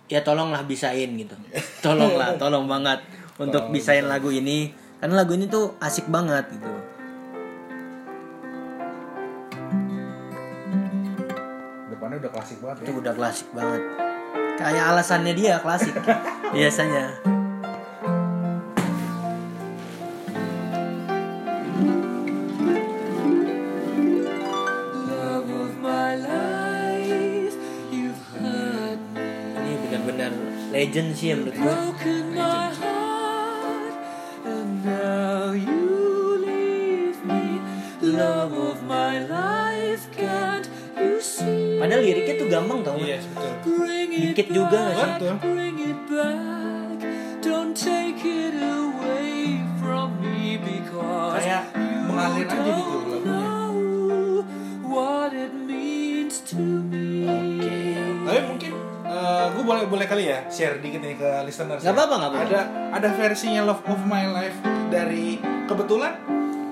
ya 0.05 0.21
tolonglah 0.21 0.61
bisain 0.61 1.09
gitu. 1.11 1.33
Tolonglah, 1.81 2.37
tolong 2.37 2.65
banget 2.65 3.01
untuk 3.35 3.65
Tolong 3.65 3.73
bisain 3.73 4.05
lagu 4.05 4.29
ini. 4.29 4.69
Karena 4.97 5.21
lagu 5.21 5.33
ini 5.33 5.49
tuh 5.49 5.73
asik 5.77 6.05
banget 6.05 6.45
gitu. 6.49 6.69
Depannya 11.89 12.17
udah 12.19 12.31
klasik 12.31 12.57
banget 12.61 12.77
Itu 12.79 12.91
ya. 12.91 12.97
udah 13.01 13.13
klasik 13.15 13.47
banget. 13.51 13.81
Kayak 14.55 14.85
alasannya 14.87 15.33
dia 15.33 15.55
klasik 15.57 15.95
biasanya. 16.53 17.13
Ini 29.59 29.73
benar-benar 29.85 30.31
legend 30.73 31.09
sih 31.13 31.31
ya 31.31 31.35
menurut 31.37 31.53
gue. 31.53 31.75
Share 60.59 60.83
dikit 60.83 60.99
nih 60.99 61.15
ke 61.15 61.29
listeners. 61.47 61.79
Nggak 61.79 61.87
ya. 61.87 61.95
apa-apa, 61.95 62.15
nggak 62.19 62.31
apa-apa. 62.35 62.47
Ada 62.51 62.61
ada 62.91 63.09
versinya 63.15 63.61
Love 63.63 63.83
of 63.87 64.01
My 64.03 64.27
Life 64.27 64.59
dari 64.91 65.39
kebetulan 65.63 66.13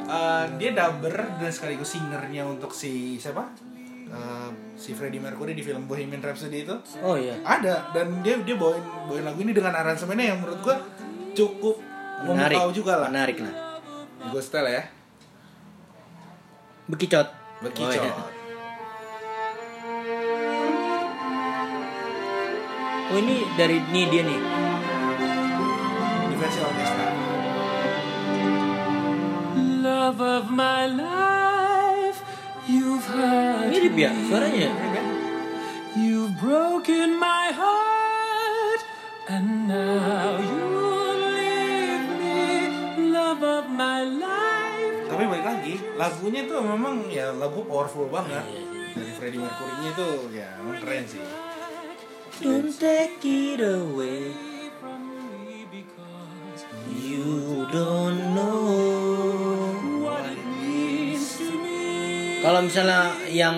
eh, 0.03 0.45
dia 0.59 0.75
dubber 0.75 1.15
dan 1.39 1.51
sekaligus 1.55 1.95
singernya 1.95 2.43
untuk 2.43 2.75
si 2.75 3.15
siapa 3.15 3.47
Eh, 4.07 4.49
si 4.79 4.95
Freddie 4.95 5.19
Mercury 5.19 5.51
di 5.51 5.59
film 5.59 5.83
Bohemian 5.83 6.23
Rhapsody 6.23 6.63
itu 6.63 6.71
Oh 7.03 7.19
iya. 7.19 7.35
ada 7.43 7.91
dan 7.91 8.23
dia 8.23 8.39
dia 8.39 8.55
bawain 8.55 8.79
bawain 9.03 9.27
lagu 9.27 9.43
ini 9.43 9.51
dengan 9.51 9.75
aransemennya 9.75 10.31
yang 10.31 10.39
menurut 10.39 10.63
gua 10.63 10.79
cukup 11.35 11.75
Menarik. 12.23 12.55
juga 12.71 13.03
lah 13.03 13.11
Menarik 13.11 13.43
lah. 13.43 13.51
gue 14.31 14.39
setel 14.39 14.63
ya 14.71 14.83
Bekicot. 16.88 17.27
Bekicot. 17.59 17.99
Oh, 17.99 18.07
iya. 18.07 18.36
Oh 23.07 23.17
ini 23.17 23.47
dari 23.55 23.79
ini 23.79 24.01
dia 24.11 24.23
nih. 24.23 24.41
di 26.27 26.35
versi 26.35 26.59
orkestra 26.59 27.05
Love 29.87 30.19
of 30.19 30.45
my 30.51 30.83
life, 30.91 32.19
you've 32.67 33.07
hurt 33.07 33.71
Mirip 33.71 33.95
ya 33.95 34.11
suaranya. 34.27 34.69
You've 35.95 36.35
broken 36.37 37.15
my 37.17 37.49
heart, 37.55 38.81
and 39.31 39.65
now 39.65 40.37
you 40.37 40.67
leave 41.33 42.05
me, 42.19 42.37
love 43.09 43.41
of 43.41 43.65
my 43.71 44.03
life. 44.03 45.07
tapi 45.07 45.23
balik 45.25 45.45
lagi 45.47 45.73
lagunya 45.95 46.45
tuh 46.45 46.59
memang 46.61 47.07
ya 47.07 47.31
lagu 47.33 47.63
powerful 47.65 48.05
banget 48.11 48.43
Iya, 48.45 48.61
dari 48.93 49.11
Freddie 49.15 49.39
Mercury-nya 49.41 49.91
tuh 49.95 50.29
ya 50.29 50.47
emang 50.61 50.77
keren 50.77 51.03
sih 51.07 51.23
Don't 52.38 52.69
take 52.71 53.17
it 53.23 53.59
away. 53.59 54.31
From 54.77 55.01
me 55.43 55.65
because 55.67 56.61
You 57.01 57.65
don't 57.69 58.38
know. 58.38 59.73
what 60.05 60.21
it 60.29 60.41
means 60.61 61.41
to 61.41 61.49
me. 61.57 62.41
Kalau 62.41 62.61
misalnya 62.61 63.01
yang 63.27 63.57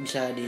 bisa 0.00 0.30
di 0.32 0.46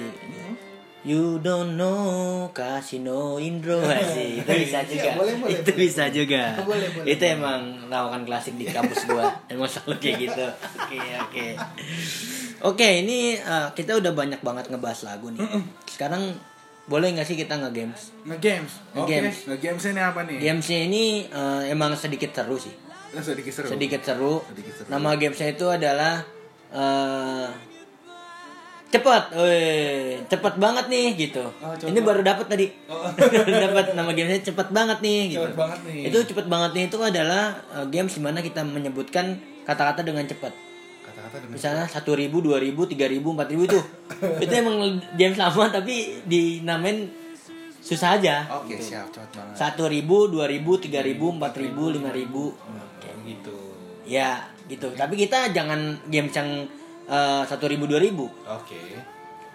You 1.04 1.36
don't 1.36 1.76
know 1.76 2.48
Casino 2.56 3.36
Indro 3.36 3.76
sih 4.08 4.30
itu 4.40 4.48
bisa 4.56 4.80
Iya, 4.80 4.88
juga 4.88 5.10
boleh, 5.20 5.34
boleh, 5.36 5.52
itu 5.52 5.68
boleh. 5.68 5.76
bisa 5.76 6.04
juga 6.08 6.42
Boleh, 6.64 6.88
boleh, 6.96 7.12
itu 7.12 7.20
boleh. 7.20 7.36
emang 7.36 7.60
lawakan 7.92 8.22
klasik 8.24 8.56
di 8.56 8.64
kampus 8.64 9.04
gua 9.04 9.28
emang 9.52 9.68
selalu 9.68 10.00
kayak 10.00 10.16
gitu 10.24 10.46
oke 10.80 10.96
oke 11.28 11.46
oke 12.72 12.88
ini 13.04 13.36
uh, 13.36 13.68
kita 13.76 14.00
udah 14.00 14.16
banyak 14.16 14.40
banget 14.40 14.72
ngebahas 14.72 15.04
lagu 15.04 15.28
nih 15.28 15.44
sekarang 15.84 16.40
boleh 16.84 17.08
nggak 17.10 17.24
sih 17.24 17.34
kita 17.34 17.56
nge-games 17.56 18.12
nge-games 18.24 18.72
oke 18.92 19.08
Nge-games. 19.08 19.38
nge-games 19.48 19.82
ini 19.86 20.00
apa 20.00 20.20
nih 20.22 20.36
gamesnya 20.38 20.80
ini 20.84 21.04
uh, 21.28 21.62
emang 21.64 21.92
sedikit 21.94 22.30
seru 22.30 22.56
sih 22.56 22.74
Eh, 23.14 23.22
sedikit 23.22 23.54
seru 23.54 23.70
sedikit 23.70 24.02
seru. 24.02 24.42
Sedikit 24.42 24.74
seru. 24.74 24.88
Nama 24.90 25.14
gamesnya 25.14 25.54
itu 25.54 25.66
adalah 25.70 26.26
eh 26.74 27.46
cepat, 28.90 29.34
weh, 29.34 30.18
cepat 30.26 30.54
banget 30.54 30.86
nih 30.86 31.06
gitu. 31.18 31.42
Oh, 31.58 31.74
Ini 31.74 31.98
baru 31.98 32.22
dapat 32.22 32.46
tadi. 32.46 32.66
Oh. 32.86 33.06
dapat 33.66 33.94
nama 33.94 34.10
gamesnya 34.10 34.50
cepat 34.50 34.70
banget 34.70 34.98
nih 35.02 35.20
gitu. 35.34 35.46
Cepet 35.46 35.54
banget 35.54 35.78
nih. 35.86 36.00
Itu 36.10 36.18
cepat 36.26 36.46
banget 36.46 36.70
nih 36.74 36.84
itu 36.86 36.98
adalah 36.98 37.44
eh, 37.74 37.86
games 37.86 38.14
di 38.14 38.22
mana 38.22 38.38
kita 38.38 38.62
menyebutkan 38.62 39.38
kata-kata 39.62 40.02
dengan 40.02 40.26
cepat. 40.26 40.50
Misalnya 41.46 41.84
satu 41.84 42.12
ribu, 42.12 42.40
dua 42.40 42.56
ribu, 42.56 42.84
tiga 42.84 43.04
ribu, 43.04 43.30
empat 43.30 43.48
ribu 43.48 43.64
itu. 43.64 43.80
itu 44.44 44.52
emang 44.52 44.76
game 45.14 45.32
sama 45.32 45.68
tapi 45.68 46.20
dinamain 46.24 47.08
susah 47.78 48.16
aja. 48.16 48.44
oke 48.50 48.74
siap 48.74 49.08
cepet 49.08 49.30
banget 49.30 49.54
Satu 49.54 49.84
ribu, 49.86 50.26
dua 50.26 50.44
ribu, 50.44 50.76
tiga 50.76 51.00
ribu, 51.00 51.28
empat 51.30 51.52
ribu, 51.54 51.88
lima 51.90 52.08
ribu. 52.10 52.56
kayak 52.98 53.16
gitu 53.24 53.56
Ya 54.04 54.40
gitu. 54.64 54.88
Tapi 54.90 55.14
kita 55.18 55.48
jangan 55.50 55.80
games 56.06 56.32
yang 56.32 56.64
eh, 57.04 57.42
satu 57.44 57.64
ribu 57.66 57.84
dua 57.84 58.00
ribu. 58.00 58.28
oke 58.42 58.80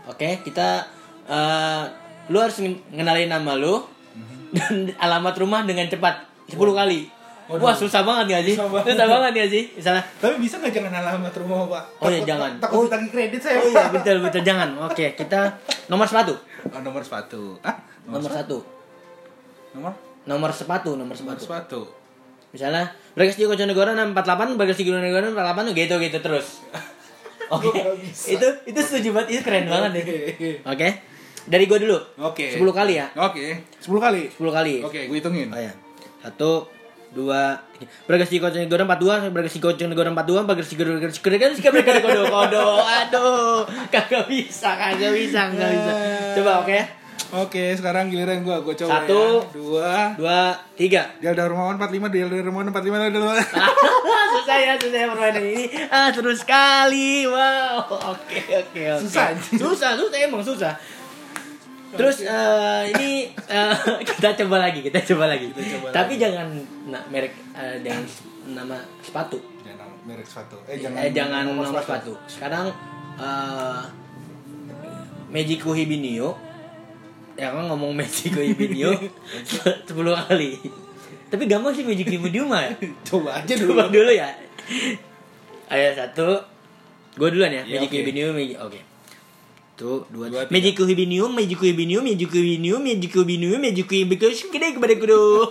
Oke, 0.08 0.42
kita 0.42 0.86
eh, 1.26 1.84
lu 2.28 2.38
harus 2.38 2.58
ngen- 2.58 2.82
ngenalin 2.92 3.30
nama 3.32 3.54
lu 3.54 3.82
dan 4.56 4.90
alamat 4.96 5.34
rumah 5.38 5.62
dengan 5.62 5.86
cepat 5.86 6.26
10 6.48 6.58
kali. 6.58 7.06
Waduh. 7.50 7.60
Wah 7.60 7.74
susah 7.74 8.02
banget 8.02 8.26
gak 8.30 8.44
sih? 8.46 8.54
Susah 8.54 8.68
Susah 8.70 8.86
banget. 8.94 9.10
banget, 9.10 9.32
gak 9.36 9.50
sih? 9.50 9.64
Misalnya 9.74 10.04
tapi 10.16 10.34
bisa 10.38 10.56
nggak 10.56 10.70
jangan 10.72 10.94
alamat 10.96 11.34
rumah 11.36 11.58
pak 11.68 11.84
Oh, 11.98 12.06
Takut- 12.08 12.24
jangan. 12.24 12.52
takut 12.58 12.86
Oh. 12.86 13.10
kredit 13.10 13.42
saya 13.42 13.58
Oh 13.58 13.66
iya 13.68 13.86
betul 13.90 14.18
betul 14.22 14.42
jangan. 14.44 14.70
Oke 14.86 15.06
kita 15.14 15.40
nomor 15.88 16.06
sepatu. 16.06 16.38
Oh, 16.64 16.80
nomor 16.80 17.02
sepatu 17.02 17.58
ah 17.62 17.74
Nomor 18.06 18.30
satu. 18.32 18.58
nomor 19.72 19.94
Nomor 20.22 20.52
sepatu, 20.52 20.94
nomor 20.94 21.10
nomor 21.12 21.16
sepatu. 21.16 21.42
sepatu 21.44 21.82
Misalnya 22.50 22.86
Bagas 23.12 23.34
di 23.34 23.44
Koconegoro 23.44 23.94
648, 23.94 24.54
Bagas 24.56 24.74
di 24.76 24.84
Koconegoro 24.84 25.26
48 25.28 25.74
gitu 25.76 25.96
gitu 25.98 26.18
terus. 26.20 26.48
Oke. 27.52 27.70
Bisa. 28.00 28.30
itu 28.32 28.48
itu 28.68 28.80
setuju 28.80 29.10
banget 29.12 29.30
itu 29.32 29.42
keren 29.42 29.66
banget 29.66 29.92
deh. 29.92 30.06
Oke. 30.06 30.50
Oke. 30.64 30.88
Dari 31.46 31.66
gua 31.66 31.78
dulu. 31.78 31.98
Oke. 32.24 32.46
10 32.52 32.62
kali 32.72 32.94
ya. 32.96 33.10
Oke. 33.16 33.58
10 33.76 33.90
kali. 33.98 34.30
10 34.30 34.38
kali. 34.52 34.76
Oke, 34.82 35.00
gue 35.04 35.18
hitungin. 35.20 35.48
Oh 35.48 35.58
ya. 35.58 35.74
Satu, 36.20 36.70
dua, 37.10 37.58
tiga. 37.74 37.90
Bagas 38.06 38.30
di 38.30 38.38
Koconegoro 38.38 38.86
42, 38.86 39.34
Bagas 39.34 39.54
di 39.54 39.60
Koconegoro 39.60 40.10
42, 40.14 40.46
Bagas 40.46 40.68
di 40.70 40.76
Koconegoro 40.76 41.10
42, 41.10 41.42
kan 41.42 41.52
sikap 41.54 41.72
mereka 41.74 41.92
kodo 42.00 42.22
kodo. 42.28 42.66
Aduh, 43.02 43.66
kagak 43.90 44.26
bisa, 44.26 44.78
kagak 44.78 45.12
bisa, 45.14 45.50
kagak 45.50 45.70
bisa. 45.74 45.92
Coba 46.38 46.52
oke. 46.62 46.80
Oke, 47.30 47.78
sekarang 47.78 48.10
giliran 48.10 48.42
gue. 48.42 48.58
Gue 48.66 48.74
coba 48.74 49.06
Satu. 49.06 49.22
ya. 49.22 49.54
Dua. 49.54 49.94
Dua, 50.18 50.40
tiga. 50.74 51.14
Delta 51.22 51.46
Rumawan 51.46 51.78
45, 51.78 52.10
Delta 52.10 52.42
Rumawan 52.42 52.74
45, 52.74 53.06
Delta 53.06 53.18
Rumawan. 53.22 53.46
susah 54.30 54.58
ya 54.58 54.74
susah 54.78 55.00
ya 55.04 55.08
permainan 55.10 55.42
ini 55.42 55.66
ah 55.90 56.10
seru 56.10 56.32
sekali 56.32 57.26
wow 57.26 57.82
oke 58.14 58.40
oke 58.46 58.82
oke 58.98 59.04
Susah, 59.04 59.34
susah 59.36 59.92
susah 59.98 60.18
emang 60.22 60.42
susah 60.42 60.74
terus 61.92 62.18
eh, 62.22 62.84
ini 62.92 63.12
eh, 63.32 63.76
kita 64.10 64.38
coba 64.38 64.62
lagi 64.62 64.80
kita 64.82 65.00
coba 65.06 65.26
lagi 65.28 65.50
Kita 65.50 65.64
coba 65.76 65.88
tapi 65.92 66.14
lagi. 66.14 66.24
jangan 66.24 66.48
nah, 66.88 67.04
merek 67.08 67.34
eh, 67.52 67.82
jangan 67.82 68.04
nama 68.50 68.78
sepatu 69.00 69.38
Jangan 69.62 69.90
merek 70.04 70.26
sepatu. 70.26 70.58
Eh, 70.66 70.78
jangan, 70.78 71.00
eh, 71.00 71.12
jangan 71.12 71.42
nomor, 71.46 71.66
sepatu. 71.72 72.14
sekarang 72.26 72.68
eh 73.16 73.82
Mejiku 75.30 75.72
Hibinio 75.72 76.34
ya 77.36 77.54
kan 77.54 77.66
ngomong 77.66 77.94
Mejiku 77.94 78.40
Hibinio 78.40 78.90
10 79.86 79.86
kali 80.26 80.52
tapi 81.30 81.44
gampang 81.46 81.70
sih 81.72 81.86
Mejiku 81.86 82.12
Hibinio 82.12 82.44
mah 82.44 82.66
Coba 83.08 83.38
aja 83.38 83.54
dulu. 83.54 83.74
Coba 83.74 83.86
dulu 83.88 84.10
ya. 84.10 84.34
Ayo 85.68 85.94
satu. 85.94 86.42
Gue 87.14 87.30
duluan 87.30 87.50
ya. 87.52 87.62
Ya, 87.62 87.78
Magic 87.78 87.86
oke. 87.88 87.98
Hibinium. 88.02 88.34
Magi- 88.34 88.58
Oke. 88.58 88.80
Tuh 89.80 90.04
dua. 90.12 90.28
Dua, 90.28 90.44
tiga. 90.44 90.52
Magic 90.52 90.76
Hibinium, 90.76 91.32
Magic 91.32 91.60
Hibinium, 91.64 92.04
Magic 92.04 92.28
Hibinium, 92.28 92.84
Magic 92.84 93.16
Hibinium, 93.16 93.60
Magic 93.64 93.88
Hibinium. 93.88 94.52
Gede 94.52 94.68
kepada 94.76 94.94
kudu. 95.00 95.24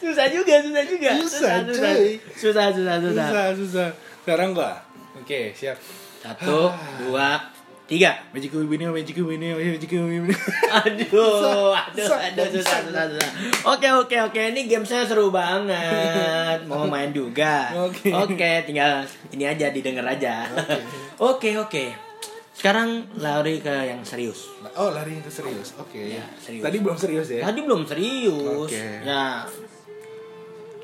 susah 0.00 0.26
juga, 0.30 0.54
susah 0.62 0.84
juga. 0.86 1.10
Susah, 1.26 1.54
susah, 1.66 1.92
susah, 2.38 2.66
susah, 2.70 2.96
susah. 3.02 3.26
Susah, 3.26 3.46
susah. 3.58 3.88
Sekarang 4.22 4.54
gua. 4.54 4.78
Oke, 5.18 5.50
siap. 5.58 5.74
Satu, 6.22 6.70
dua, 7.02 7.50
tiga. 7.90 8.22
Magic 8.30 8.54
Wibini, 8.54 8.86
Magic 8.86 9.18
Wibini, 9.18 9.50
Magic 9.50 9.90
Wibini. 9.90 10.30
Aduh, 10.86 11.74
aduh, 11.74 11.98
Susah, 11.98 12.30
aduh, 12.30 12.46
susah, 12.46 12.78
susah, 12.86 13.04
susah. 13.10 13.30
Oke, 13.74 13.90
oke, 13.90 14.16
oke. 14.30 14.54
Ini 14.54 14.70
gamesnya 14.70 15.02
seru 15.02 15.34
banget. 15.34 16.62
Mau 16.70 16.86
main 16.86 17.10
juga. 17.10 17.66
Oke. 17.90 18.14
Oke, 18.14 18.70
tinggal 18.70 19.02
ini 19.34 19.50
aja 19.50 19.74
didengar 19.74 20.06
aja. 20.06 20.46
Oke, 21.18 21.58
oke. 21.58 22.09
Sekarang 22.60 23.08
lari 23.16 23.56
ke 23.64 23.72
yang 23.72 24.04
serius. 24.04 24.52
Oh, 24.76 24.92
lari 24.92 25.16
ke 25.24 25.32
serius. 25.32 25.72
Oke. 25.80 26.12
Ya, 26.12 26.28
serius. 26.36 26.60
Tadi 26.60 26.76
belum 26.84 26.92
serius 27.00 27.32
ya? 27.32 27.40
Tadi 27.48 27.60
belum 27.64 27.88
serius. 27.88 28.68
Oke. 28.68 29.00
Ya. 29.00 29.48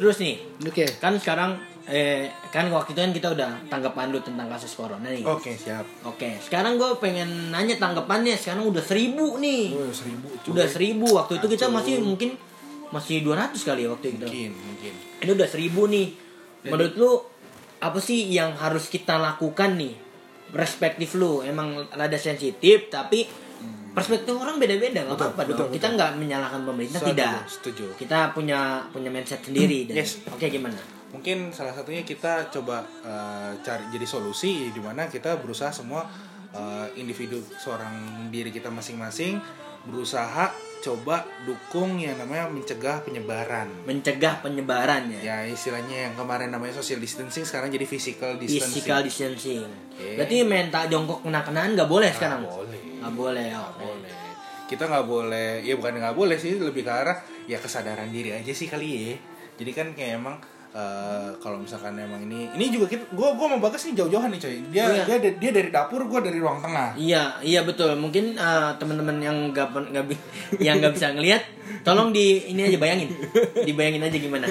Terus 0.00 0.16
nih, 0.16 0.40
Oke. 0.64 0.88
kan 0.96 1.20
sekarang 1.20 1.60
eh 1.84 2.32
kan 2.48 2.64
waktu 2.72 2.96
itu 2.96 3.00
kan 3.04 3.12
kita 3.12 3.28
udah 3.36 3.50
tanggapan 3.68 4.08
lu 4.08 4.24
tentang 4.24 4.48
kasus 4.48 4.72
corona 4.72 5.04
nih. 5.04 5.20
Oke, 5.28 5.52
siap. 5.52 5.84
Oke, 6.08 6.40
sekarang 6.40 6.80
gue 6.80 6.96
pengen 6.96 7.52
nanya 7.52 7.76
tanggapannya. 7.76 8.40
Sekarang 8.40 8.72
udah 8.72 8.80
seribu 8.80 9.36
nih. 9.36 9.76
Oh, 9.76 9.92
seribu. 9.92 10.32
cuy. 10.32 10.56
Udah 10.56 10.66
seribu 10.72 11.06
waktu 11.12 11.44
itu 11.44 11.46
kita 11.60 11.68
masih 11.68 12.00
mungkin 12.00 12.40
masih 12.88 13.20
200 13.20 13.52
kali 13.52 13.84
ya 13.84 13.92
waktu 13.92 14.16
itu. 14.16 14.24
Mungkin, 14.24 14.52
mungkin. 14.56 14.92
Ini 15.20 15.30
udah 15.36 15.48
seribu 15.52 15.92
nih. 15.92 16.08
Menurut 16.72 16.94
lu 16.96 17.12
apa 17.84 18.00
sih 18.00 18.32
yang 18.32 18.56
harus 18.56 18.88
kita 18.88 19.20
lakukan 19.20 19.76
nih? 19.76 20.05
Perspektif 20.48 21.14
lu 21.14 21.42
emang 21.42 21.68
rada 21.90 22.14
sensitif 22.14 22.86
tapi 22.86 23.26
perspektif 23.92 24.30
orang 24.30 24.56
beda-beda 24.56 25.02
nggak 25.02 25.08
Hmm. 25.08 25.22
Apa-apa 25.24 25.42
dong. 25.42 25.50
betul, 25.56 25.66
Kita 25.72 25.86
nggak 25.90 26.10
menyalahkan 26.16 26.60
pemerintah 26.62 27.00
Setuju, 27.00 27.12
tidak. 27.16 27.32
setuju. 27.46 27.86
Kita 27.96 28.18
punya 28.30 28.60
punya 28.86 29.08
mindset 29.08 29.40
sendiri 29.40 29.84
dan 29.84 29.96
Yes. 29.98 30.20
oke 30.26 30.44
gimana? 30.44 30.76
Mungkin 31.08 31.48
salah 31.50 31.72
satunya 31.72 32.02
kita 32.02 32.50
coba 32.50 32.84
eh, 33.00 33.52
cari 33.58 33.88
jadi 33.88 34.04
solusi 34.04 34.68
di 34.68 34.78
mana 34.78 35.06
kita 35.06 35.38
berusaha 35.38 35.70
semua 35.70 36.04
eh, 36.52 36.86
individu 36.96 37.36
seorang 37.56 37.92
diri 38.28 38.48
kita 38.48 38.68
masing-masing 38.68 39.40
berusaha 39.88 40.52
coba 40.76 41.26
dukung 41.42 41.98
yang 41.98 42.14
namanya 42.14 42.46
mencegah 42.52 43.02
penyebaran 43.02 43.66
mencegah 43.88 44.38
penyebaran 44.44 45.08
ya. 45.18 45.20
ya 45.24 45.36
istilahnya 45.50 46.10
yang 46.10 46.14
kemarin 46.14 46.52
namanya 46.52 46.78
social 46.78 47.02
distancing 47.02 47.42
sekarang 47.42 47.72
jadi 47.72 47.86
physical 47.88 48.38
distancing 48.38 48.84
Physical 48.84 49.00
distancing. 49.02 49.66
Oke. 49.66 50.20
Berarti 50.20 50.36
main 50.46 50.68
tak 50.70 50.92
jongkok 50.92 51.24
kena-kenaan 51.24 51.74
nggak 51.74 51.90
boleh 51.90 52.12
Nggak 52.12 52.20
sekarang? 52.20 52.40
boleh 52.44 52.80
Nggak 53.02 53.14
boleh. 53.16 53.46
Nggak 53.50 53.66
oke. 53.66 53.82
boleh 53.82 54.26
kita 54.66 54.84
nggak 54.90 55.06
boleh 55.06 55.50
ya 55.62 55.74
bukan 55.78 55.94
nggak 56.02 56.16
boleh 56.18 56.36
sih 56.36 56.58
lebih 56.58 56.82
ke 56.82 56.90
arah 56.90 57.22
ya 57.46 57.62
kesadaran 57.62 58.10
diri 58.10 58.34
aja 58.34 58.50
sih 58.50 58.66
kali 58.66 58.88
ya 58.90 59.14
jadi 59.56 59.70
kan 59.72 59.86
kayak 59.94 60.18
emang 60.18 60.36
eh, 60.76 61.28
kalau 61.40 61.56
misalkan 61.56 61.96
emang 61.96 62.20
ini 62.28 62.52
ini 62.52 62.68
juga 62.68 62.92
kita 62.92 63.08
gua 63.16 63.32
gua 63.32 63.56
mau 63.56 63.60
bagas 63.64 63.88
nih 63.88 63.96
jauh-jauhan 63.96 64.28
nih 64.28 64.40
coy 64.44 64.56
dia 64.68 64.84
iya. 64.92 65.02
dia 65.08 65.32
dia 65.32 65.50
dari 65.56 65.72
dapur 65.72 66.04
gua 66.04 66.20
dari 66.20 66.36
ruang 66.36 66.60
tengah 66.60 66.92
Iya, 66.96 67.40
iya 67.40 67.60
betul. 67.64 67.96
Mungkin 67.96 68.36
eh, 68.36 68.70
teman-teman 68.76 69.16
yang 69.24 69.36
pen- 69.52 69.88
nggak 69.92 70.04
yang 70.60 70.76
nggak 70.80 70.92
bisa 70.92 71.16
ngelihat, 71.16 71.42
tolong 71.80 72.12
di 72.12 72.52
ini 72.52 72.68
aja 72.68 72.76
bayangin, 72.76 73.08
dibayangin 73.64 74.04
aja 74.04 74.18
gimana. 74.20 74.46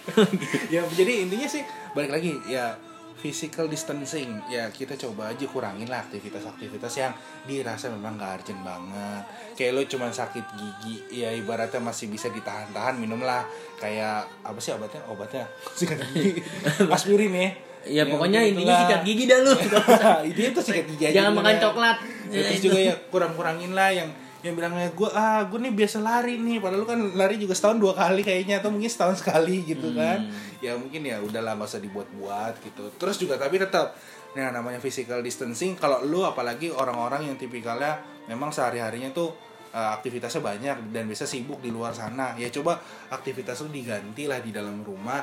ya 0.74 0.82
jadi 0.90 1.12
intinya 1.28 1.46
sih 1.46 1.62
balik 1.94 2.10
lagi 2.10 2.34
ya 2.50 2.74
physical 3.20 3.68
distancing 3.68 4.40
ya 4.48 4.66
kita 4.68 4.96
coba 4.96 5.28
aja 5.28 5.44
kurangin 5.44 5.86
lah 5.86 6.00
aktivitas-aktivitas 6.00 6.92
yang 6.96 7.12
dirasa 7.44 7.92
memang 7.92 8.16
gak 8.16 8.40
urgent 8.40 8.60
banget 8.60 9.22
kayak 9.54 9.72
lo 9.76 9.82
cuma 9.84 10.08
sakit 10.08 10.44
gigi 10.56 11.20
ya 11.20 11.28
ibaratnya 11.30 11.78
masih 11.78 12.08
bisa 12.08 12.32
ditahan-tahan 12.32 12.96
minumlah 12.96 13.44
kayak 13.76 14.24
apa 14.40 14.56
sih 14.56 14.72
obatnya 14.72 15.04
obatnya 15.06 15.44
sikat 15.78 16.00
gigi 16.10 16.40
aspirin 16.96 17.32
ya 17.32 17.50
Ya 17.80 18.04
Yang 18.04 18.12
pokoknya 18.12 18.40
gitu 18.44 18.52
intinya 18.52 18.74
lah. 18.76 18.80
sikat 18.84 19.00
gigi 19.08 19.24
dah 19.24 19.38
lu. 19.40 19.52
itu 20.28 20.40
itu 20.52 20.60
sikat 20.60 20.84
gigi 20.84 21.04
aja 21.08 21.14
Jangan 21.16 21.32
makan 21.32 21.54
ya. 21.56 21.60
coklat. 21.64 21.96
Ya, 22.28 22.40
terus 22.44 22.60
juga 22.60 22.76
ya 22.76 22.94
kurang-kurangin 23.08 23.72
lah 23.72 23.88
yang 23.88 24.08
yang 24.40 24.56
bilangnya 24.56 24.88
gue 24.96 25.08
ah 25.12 25.44
gue 25.44 25.58
nih 25.60 25.74
biasa 25.76 26.00
lari 26.00 26.40
nih. 26.40 26.58
Padahal 26.64 26.80
lu 26.80 26.88
kan 26.88 27.00
lari 27.16 27.36
juga 27.36 27.52
setahun 27.52 27.76
dua 27.76 27.92
kali 27.92 28.24
kayaknya 28.24 28.64
atau 28.64 28.72
mungkin 28.72 28.88
setahun 28.88 29.20
sekali 29.20 29.68
gitu 29.68 29.92
kan. 29.92 30.32
Ya 30.64 30.76
mungkin 30.76 31.04
ya 31.04 31.20
udahlah 31.20 31.56
nggak 31.60 31.68
usah 31.68 31.82
dibuat-buat 31.84 32.64
gitu. 32.64 32.88
Terus 32.96 33.16
juga 33.20 33.36
tapi 33.36 33.60
tetap 33.60 33.92
nah 34.30 34.54
namanya 34.54 34.78
physical 34.78 35.20
distancing 35.26 35.74
kalau 35.74 36.06
lu 36.06 36.22
apalagi 36.22 36.70
orang-orang 36.70 37.26
yang 37.26 37.36
tipikalnya 37.36 37.98
memang 38.30 38.54
sehari 38.54 38.78
harinya 38.78 39.10
tuh 39.10 39.34
eh, 39.74 39.90
aktivitasnya 40.00 40.40
banyak 40.40 40.76
dan 40.94 41.04
bisa 41.04 41.28
sibuk 41.28 41.60
di 41.60 41.68
luar 41.68 41.92
sana. 41.92 42.32
Ya 42.40 42.48
coba 42.48 42.80
aktivitas 43.12 43.60
lu 43.60 43.68
diganti 43.68 44.24
lah 44.24 44.40
di 44.40 44.54
dalam 44.54 44.80
rumah 44.80 45.20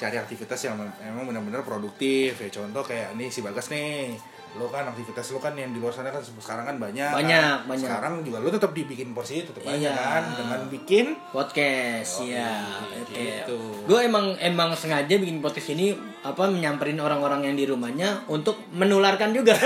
cari 0.00 0.16
aktivitas 0.16 0.56
yang 0.64 0.80
mem- 0.80 0.96
memang 1.12 1.28
benar-benar 1.28 1.60
produktif. 1.60 2.38
Ya 2.40 2.48
contoh 2.48 2.86
kayak 2.86 3.18
nih 3.18 3.28
si 3.28 3.42
bagas 3.42 3.68
nih 3.68 4.16
lo 4.50 4.66
kan 4.66 4.82
aktivitas 4.82 5.30
lo 5.30 5.38
kan 5.38 5.54
yang 5.54 5.70
di 5.70 5.78
luar 5.78 5.94
sana 5.94 6.10
kan 6.10 6.18
sekarang 6.18 6.66
kan 6.66 6.76
banyak. 6.76 7.06
Banyak, 7.06 7.62
kan? 7.62 7.68
banyak. 7.70 7.86
sekarang 7.86 8.14
juga 8.26 8.42
lo 8.42 8.50
tetap 8.50 8.74
dibikin 8.74 9.14
porsi 9.14 9.46
tetap 9.46 9.62
Iya. 9.62 9.70
banyak 9.70 9.94
kan 9.94 10.24
dengan 10.34 10.60
bikin 10.66 11.06
podcast 11.30 12.18
Oh, 12.18 12.26
ya 12.26 12.50
iya, 12.50 12.50
oke. 12.98 13.14
Gitu. 13.14 13.58
gue 13.86 13.98
emang 14.02 14.34
emang 14.38 14.74
sengaja 14.74 15.14
bikin 15.14 15.38
podcast 15.38 15.70
ini 15.70 15.94
apa 16.20 16.50
menyamperin 16.50 16.98
orang-orang 16.98 17.46
yang 17.46 17.54
di 17.54 17.64
rumahnya 17.64 18.26
untuk 18.26 18.58
menularkan 18.70 19.30
juga. 19.30 19.54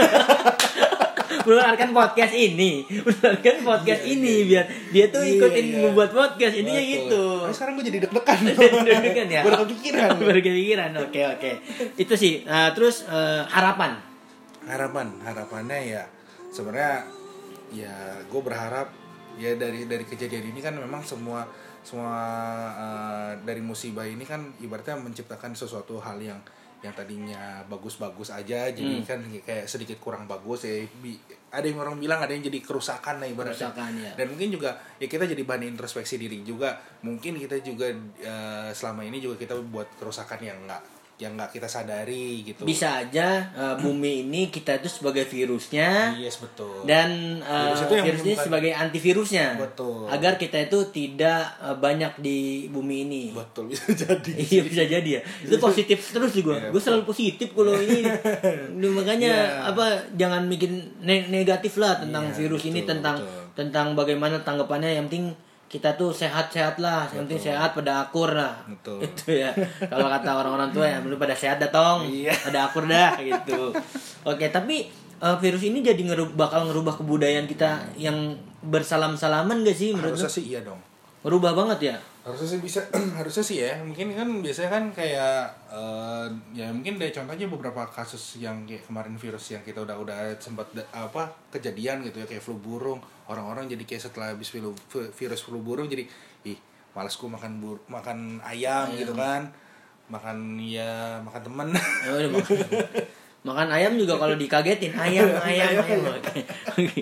Menularkan 1.44 1.92
podcast 1.92 2.32
ini. 2.32 2.88
Menularkan 2.88 3.56
podcast 3.60 4.02
ini 4.06 4.48
biar 4.48 4.64
dia 4.88 5.12
tuh 5.12 5.20
Iya, 5.20 5.36
ikutin 5.36 5.64
iya. 5.66 5.76
membuat 5.82 6.08
podcast. 6.08 6.56
Intinya 6.56 6.80
Betul. 6.80 6.94
gitu. 6.96 7.24
Nah, 7.44 7.52
sekarang 7.52 7.72
gue 7.76 7.84
jadi 7.84 7.98
deg-degan. 8.00 8.38
Deg-degan 8.88 9.28
ya? 9.28 9.40
Baru 9.44 9.56
kepikiran. 9.68 10.08
Baru 10.24 10.40
kepikiran. 10.40 10.90
Oke 11.04 11.20
oke. 11.20 11.50
Itu 12.00 12.14
sih. 12.16 12.48
Nah, 12.48 12.72
terus 12.72 13.04
eh, 13.04 13.42
harapan 13.44 14.13
harapan 14.64 15.12
harapannya 15.20 15.78
ya 15.90 16.04
sebenarnya 16.48 17.04
ya 17.70 17.94
gue 18.22 18.40
berharap 18.40 18.88
ya 19.34 19.52
dari 19.54 19.84
dari 19.84 20.04
kejadian 20.04 20.50
ini 20.50 20.60
kan 20.60 20.74
memang 20.74 21.02
semua 21.02 21.42
semua 21.82 22.14
eh, 22.72 23.32
dari 23.42 23.60
musibah 23.60 24.06
ini 24.06 24.22
kan 24.22 24.40
ibaratnya 24.58 24.96
menciptakan 24.96 25.52
sesuatu 25.52 25.98
hal 25.98 26.16
yang 26.18 26.40
yang 26.80 26.92
tadinya 26.92 27.64
bagus-bagus 27.64 28.28
aja 28.28 28.68
jadi 28.68 29.00
Hmm. 29.00 29.08
kan 29.08 29.18
kayak 29.24 29.64
sedikit 29.64 29.96
kurang 29.98 30.28
bagus 30.28 30.68
ya 30.68 30.84
Bi- 30.94 31.16
ada 31.48 31.64
yang 31.64 31.80
orang 31.80 31.96
bilang 31.96 32.20
ada 32.20 32.28
yang 32.28 32.44
jadi 32.44 32.60
kerusakan 32.60 33.24
lah 33.24 33.26
ibaratnya 33.26 33.72
Kerusakan, 33.72 33.92
ya. 33.96 34.12
dan 34.12 34.26
mungkin 34.28 34.48
juga 34.52 34.70
ya 35.00 35.08
kita 35.08 35.24
jadi 35.24 35.42
bahan 35.42 35.64
introspeksi 35.66 36.20
diri 36.20 36.44
juga 36.44 36.76
mungkin 37.00 37.40
kita 37.40 37.56
juga 37.58 37.88
eh, 38.20 38.68
selama 38.70 39.00
ini 39.00 39.16
juga 39.16 39.40
kita 39.40 39.56
buat 39.64 39.96
kerusakan 39.96 40.40
yang 40.40 40.60
enggak 40.60 40.84
yang 41.14 41.34
nggak 41.34 41.50
kita 41.52 41.64
sadari 41.64 42.42
gitu. 42.42 42.62
Bisa 42.62 42.98
aja 42.98 43.26
eh, 43.48 43.74
bumi 43.76 44.22
ini 44.22 44.48
kita 44.48 44.76
itu 44.76 44.90
sebagai 44.90 45.22
virusnya. 45.22 46.10
Yes 46.14 46.36
betul. 46.36 46.82
Dan 46.82 47.38
uh, 47.40 47.70
Virus 47.70 47.80
itu 47.80 47.92
yang 47.92 48.04
virus 48.04 48.18
ini 48.18 48.24
menyembuhkan. 48.26 48.44
sebagai 48.44 48.72
antivirusnya. 48.74 49.46
Betul. 49.56 50.00
agar 50.06 50.32
kita 50.34 50.58
itu 50.60 50.78
tidak 50.90 51.40
uh, 51.58 51.76
banyak 51.76 52.18
di 52.18 52.38
bumi 52.66 52.96
ini. 53.04 53.24
Betul 53.30 53.70
bisa 53.70 53.90
jadi. 53.90 54.32
Iya 54.50 54.62
bisa 54.64 54.82
jadi 54.84 55.08
ya. 55.08 55.20
Itu 55.40 55.56
positif 55.56 56.02
terus 56.04 56.30
sih 56.30 56.42
gue 56.42 56.50
Iya, 56.52 56.68
gue 56.68 56.82
selalu 56.82 57.04
positif 57.04 57.48
kalau 57.50 57.78
ini. 57.80 58.02
Makanya 58.74 59.32
Iya. 59.34 59.70
apa 59.70 59.84
jangan 60.12 60.46
bikin 60.46 60.72
ne- 61.00 61.28
negatif 61.28 61.76
lah 61.76 61.96
tentang 61.96 62.28
Iya, 62.28 62.36
virus 62.36 62.62
ini 62.64 62.82
betul, 62.82 62.90
tentang 62.90 63.16
betul. 63.18 63.42
tentang 63.54 63.86
bagaimana 63.94 64.36
tanggapannya. 64.40 64.90
Yang 64.92 65.04
penting 65.08 65.26
kita 65.66 65.94
tuh 65.94 66.10
sehat-sehat 66.10 66.78
lah 66.78 67.08
yang 67.08 67.24
penting 67.24 67.42
sehat 67.44 67.72
pada 67.72 68.02
akur 68.02 68.30
lah 68.30 68.54
Betul. 68.64 69.02
itu 69.06 69.34
ya 69.34 69.50
kalau 69.84 70.06
kata 70.06 70.30
orang-orang 70.32 70.70
tua 70.70 70.86
ya 70.86 70.98
lu 71.00 71.16
pada 71.16 71.32
sehat 71.32 71.58
dah 71.58 71.68
tong 71.68 72.06
Iya. 72.06 72.30
pada 72.30 72.68
akur 72.68 72.84
dah 72.84 73.18
gitu 73.18 73.74
oke 74.22 74.46
tapi 74.48 74.86
uh, 75.18 75.36
virus 75.36 75.62
ini 75.62 75.80
jadi 75.80 75.98
ngeru- 75.98 76.32
bakal 76.32 76.68
ngerubah 76.68 76.94
kebudayaan 76.96 77.44
kita 77.44 77.90
yang 77.96 78.36
bersalam-salaman 78.62 79.60
gak 79.62 79.74
sih 79.74 79.92
menurut 79.92 80.14
harusnya 80.14 80.30
lu? 80.30 80.36
sih 80.36 80.44
iya 80.46 80.60
dong 80.60 80.80
Merubah 81.24 81.56
banget 81.56 81.90
ya 81.90 81.96
harusnya 82.24 82.56
sih 82.56 82.60
bisa 82.60 82.80
harusnya 83.20 83.44
sih 83.44 83.56
ya 83.60 83.76
mungkin 83.84 84.12
kan 84.12 84.28
biasanya 84.40 84.70
kan 84.72 84.84
kayak 84.92 85.44
eh, 85.68 86.26
ya 86.56 86.72
mungkin 86.72 86.96
deh 86.96 87.12
contohnya 87.12 87.48
beberapa 87.48 87.84
kasus 87.84 88.40
yang 88.40 88.64
kayak 88.64 88.84
kemarin 88.84 89.16
virus 89.16 89.52
yang 89.52 89.60
kita 89.60 89.84
udah 89.84 89.96
udah 89.96 90.16
sempat 90.40 90.64
apa 90.88 91.28
kejadian 91.52 92.00
gitu 92.00 92.20
ya 92.20 92.26
kayak 92.28 92.40
flu 92.40 92.56
burung 92.56 92.96
orang-orang 93.28 93.68
jadi 93.68 93.84
kayak 93.84 94.02
setelah 94.04 94.32
habis 94.32 94.52
flu, 94.52 94.72
vi- 94.72 95.12
virus 95.12 95.44
flu 95.44 95.60
burung 95.60 95.84
jadi 95.84 96.04
ih 96.44 96.56
malas 96.92 97.12
gua 97.16 97.36
makan 97.36 97.52
bur 97.60 97.76
makan 97.88 98.40
ayam, 98.40 98.88
gitu 98.94 99.12
kan 99.12 99.42
makan 100.08 100.60
ya 100.60 101.20
makan 101.20 101.40
temen 101.40 101.68
Ya 102.04 102.28
makan. 102.28 102.56
makan 103.44 103.68
ayam 103.68 103.92
juga 104.00 104.16
kalau 104.16 104.36
dikagetin 104.36 104.92
ayam 104.96 105.28
ayam 105.40 105.76
ayam. 105.76 106.04
Oke. 106.20 106.40
Oke. 106.72 107.00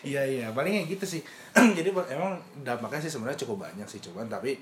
Iya 0.00 0.22
iya 0.24 0.46
paling 0.50 0.72
kayak 0.72 0.88
gitu 0.96 1.04
sih 1.18 1.22
jadi 1.76 1.92
emang 1.92 2.40
dampaknya 2.64 3.04
sih 3.04 3.12
sebenarnya 3.12 3.38
cukup 3.44 3.68
banyak 3.68 3.84
sih 3.84 4.00
cuman 4.00 4.26
tapi 4.26 4.56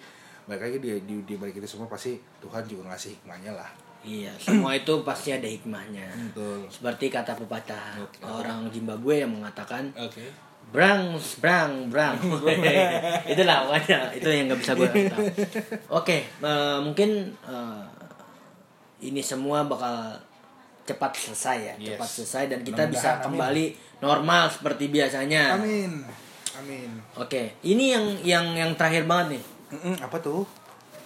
balik 0.49 0.67
lagi 0.67 0.79
di, 0.81 0.91
di, 1.05 1.15
di 1.23 1.35
balik 1.39 1.61
itu 1.61 1.69
semua 1.69 1.87
pasti 1.87 2.19
Tuhan 2.41 2.65
juga 2.67 2.91
ngasih 2.91 3.15
hikmahnya 3.23 3.55
lah 3.55 3.71
Iya, 3.99 4.31
semua 4.39 4.79
itu 4.79 5.03
pasti 5.03 5.35
ada 5.35 5.45
hikmahnya. 5.45 6.07
betul 6.31 6.63
Seperti 6.71 7.11
kata 7.11 7.35
pepatah 7.35 7.99
Oke. 7.99 8.23
orang 8.23 8.71
Zimbabwe 8.71 9.27
yang 9.27 9.35
mengatakan 9.35 9.91
oke 9.99 10.23
Brang, 10.69 11.17
brang, 11.41 11.89
brang. 11.89 12.13
Itulah 13.33 13.65
pokoknya 13.65 14.13
itu 14.13 14.29
yang 14.29 14.53
nggak 14.53 14.61
bisa 14.61 14.73
gue. 14.77 14.91
Oke, 15.89 16.29
eh, 16.29 16.79
mungkin 16.85 17.33
eh, 17.41 17.85
ini 19.01 19.25
semua 19.25 19.65
bakal 19.65 20.13
cepat 20.89 21.13
selesai 21.13 21.57
ya, 21.59 21.75
Yes. 21.77 21.89
cepat 21.95 22.09
selesai 22.11 22.43
dan 22.47 22.59
kita 22.63 22.83
bisa 22.87 23.09
amin. 23.15 23.23
kembali 23.29 23.65
normal 23.99 24.49
seperti 24.49 24.89
biasanya. 24.89 25.55
amin 25.55 25.93
amin 26.57 26.91
Oke, 27.15 27.61
ini 27.63 27.93
yang 27.93 28.05
yang 28.21 28.47
yang 28.53 28.71
terakhir 28.73 29.05
banget 29.05 29.37
nih. 29.37 29.43
Mm-mm, 29.71 29.95
apa 30.01 30.17
tuh 30.19 30.49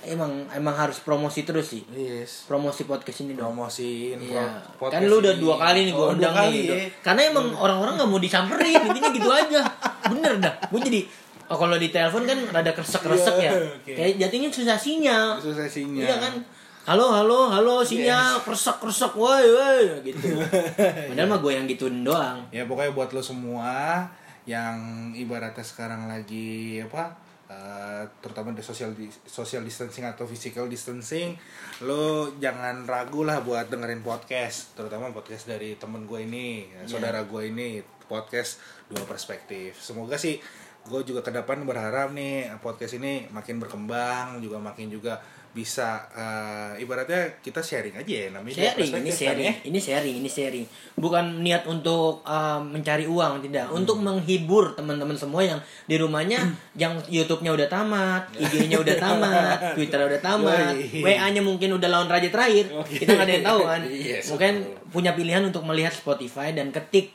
Emang 0.03 0.35
emang 0.51 0.75
harus 0.75 0.99
promosi 0.99 1.43
terus 1.43 1.71
sih. 1.71 1.87
yes 1.89 2.43
Promosi 2.45 2.83
podcast 2.83 3.23
ini 3.23 3.33
dong. 3.33 3.55
promosiin 3.55 4.19
Iya. 4.19 4.51
pro- 4.75 4.91
Kan 4.91 4.99
podcast 4.99 5.07
lu 5.07 5.17
udah 5.21 5.35
dua 5.37 5.55
kali 5.57 5.79
nih 5.85 5.93
gue 5.93 6.03
Oh, 6.03 6.11
undang 6.11 6.33
kali 6.33 6.49
nih. 6.49 6.59
gitu. 6.61 6.75
ya. 6.75 6.87
Karena 7.01 7.21
emang 7.25 7.47
orang-orang 7.53 7.95
nggak 7.97 8.11
mau 8.11 8.19
disamperin, 8.19 8.83
intinya 8.89 9.11
gitu 9.11 9.31
aja. 9.31 9.63
Bener 10.05 10.33
dah. 10.39 10.55
Gue 10.67 10.81
jadi 10.81 11.01
oh, 11.47 11.55
kalau 11.55 11.77
di 11.77 11.89
telepon 11.89 12.23
kan 12.25 12.39
rada 12.51 12.73
kresek-kresek 12.73 13.35
Iya, 13.37 13.47
ya. 13.47 13.51
oke. 13.53 13.93
Kayak 13.95 14.15
jadinya 14.19 14.49
susah 14.49 14.75
sinyal. 14.75 15.27
susah 15.39 15.67
sinyal 15.67 16.03
Iya 16.03 16.17
kan? 16.19 16.35
Halo, 16.83 17.15
halo, 17.15 17.47
halo, 17.49 17.79
sinyal 17.81 18.43
kresek-kresek, 18.43 19.15
woi, 19.15 19.47
woi, 19.47 20.03
gitu. 20.03 20.35
Padahal 21.09 21.29
mah 21.29 21.39
gue 21.39 21.53
yang 21.53 21.67
gituin 21.67 22.03
doang. 22.03 22.43
ya 22.51 22.67
pokoknya 22.67 22.91
buat 22.91 23.11
lo 23.11 23.23
semua 23.23 24.03
yang 24.43 24.75
ibaratnya 25.15 25.63
sekarang 25.63 26.11
lagi 26.11 26.83
apa 26.83 27.15
eh, 27.47 28.03
terutama 28.19 28.51
di 28.51 28.59
social 28.61 28.91
di- 28.91 29.07
social 29.23 29.63
distancing 29.63 30.03
atau 30.03 30.27
physical 30.27 30.67
distancing 30.67 31.39
lo 31.81 32.03
jangan 32.37 32.83
ragu 32.83 33.23
lah 33.23 33.39
buat 33.41 33.71
dengerin 33.71 34.03
podcast 34.03 34.75
terutama 34.75 35.15
podcast 35.15 35.47
dari 35.47 35.79
temen 35.79 36.03
gue 36.03 36.19
ini 36.21 36.67
Iya. 36.67 36.91
saudara 36.91 37.23
gue 37.23 37.43
ini 37.45 37.79
podcast 38.03 38.59
dua 38.89 39.07
perspektif 39.07 39.79
semoga 39.79 40.19
sih 40.19 40.43
gue 40.83 41.01
juga 41.07 41.23
ke 41.23 41.31
depan 41.31 41.63
berharap 41.63 42.11
nih 42.11 42.51
podcast 42.59 42.99
ini 42.99 43.31
makin 43.31 43.63
berkembang 43.63 44.43
juga 44.43 44.59
makin 44.59 44.91
juga 44.91 45.23
bisa 45.53 46.09
eh, 46.17 46.81
ibaratnya 46.81 47.37
kita 47.45 47.61
sharing 47.61 47.93
aja 47.93 48.15
ya 48.25 48.29
namanya 48.33 48.73
sharing 48.73 48.89
ini 48.89 49.11
kan 49.13 49.21
sharing 49.21 49.47
ya. 49.47 49.55
ini 49.69 49.79
sharing 49.79 50.15
ini 50.25 50.31
sharing 50.33 50.65
bukan 50.97 51.45
niat 51.45 51.69
untuk 51.69 52.25
uh, 52.25 52.57
mencari 52.57 53.05
uang 53.05 53.45
tidak 53.45 53.69
untuk 53.69 54.01
menghibur 54.01 54.73
teman-teman 54.73 55.13
semua 55.13 55.45
yang 55.45 55.61
di 55.85 56.01
rumahnya 56.01 56.41
yang 56.83 56.97
YouTube-nya 57.05 57.53
udah 57.53 57.69
tamat 57.69 58.33
IG-nya 58.33 58.81
udah 58.81 58.97
tamat 58.97 59.59
Twitter 59.77 60.01
udah 60.01 60.21
tamat. 60.25 60.73
WA-nya 61.05 61.45
mungkin 61.45 61.77
udah 61.77 61.89
lawan 61.89 62.09
raja 62.09 62.33
terakhir 62.33 62.73
Oke. 62.73 63.05
kita 63.05 63.13
nggak 63.13 63.27
ada 63.29 63.35
yang 63.37 63.47
tahu 63.47 63.61
kan 63.69 63.81
Yes, 63.85 64.25
mungkin 64.33 64.53
betul. 64.65 64.89
punya 64.89 65.13
pilihan 65.13 65.45
untuk 65.45 65.63
melihat 65.69 65.93
Spotify 65.93 66.57
dan 66.57 66.73
ketik 66.73 67.13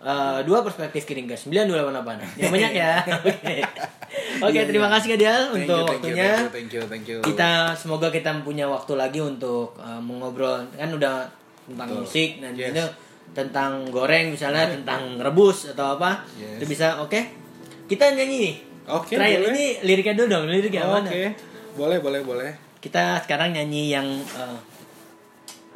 uh, 0.00 0.40
dua 0.42 0.60
perspektif 0.60 1.02
kiring 1.04 1.26
gas 1.26 1.44
9288 1.44 2.38
yang 2.38 2.50
banyak 2.50 2.72
ya 2.74 2.92
oke 4.38 4.50
Iya, 4.50 4.64
terima 4.64 4.86
iya. 4.86 4.94
kasih 4.94 5.08
Kak 5.08 5.18
Dial 5.18 5.42
Thank 5.44 5.48
you, 5.48 5.58
untuk 5.58 5.78
you, 5.78 5.88
waktunya 5.88 6.30
thank 6.30 6.40
you, 6.40 6.50
thank 6.50 6.70
you, 6.70 6.82
thank 6.84 7.06
you. 7.06 7.18
kita 7.22 7.50
semoga 7.74 8.08
kita 8.08 8.30
punya 8.40 8.66
waktu 8.66 8.92
lagi 8.94 9.18
untuk 9.18 9.74
uh, 9.76 9.98
mengobrol 9.98 10.64
kan 10.72 10.88
udah 10.88 11.26
tentang 11.64 11.88
Betul. 11.90 12.02
musik 12.02 12.30
dan 12.38 12.52
Yes. 12.54 12.70
itu 12.70 12.84
tentang 13.28 13.70
goreng 13.88 14.32
misalnya 14.32 14.64
tentang 14.66 15.18
rebus 15.18 15.68
atau 15.68 15.94
apa 15.94 16.24
Yes. 16.34 16.58
itu 16.58 16.64
bisa 16.68 16.98
oke 16.98 17.20
kita 17.86 18.12
nyanyi 18.12 18.36
nih 18.42 18.56
Oke, 18.88 19.20
terakhir 19.20 19.44
boleh. 19.44 19.52
ini 19.52 19.64
liriknya 19.84 20.14
dulu 20.16 20.28
dong 20.30 20.44
liriknya 20.48 20.82
Oke, 20.82 20.92
mana 20.94 21.10
boleh, 21.76 21.98
boleh, 22.00 22.20
boleh. 22.22 22.50
kita 22.80 23.20
sekarang 23.20 23.52
nyanyi 23.52 23.92
yang 23.92 24.08
uh, 24.32 24.56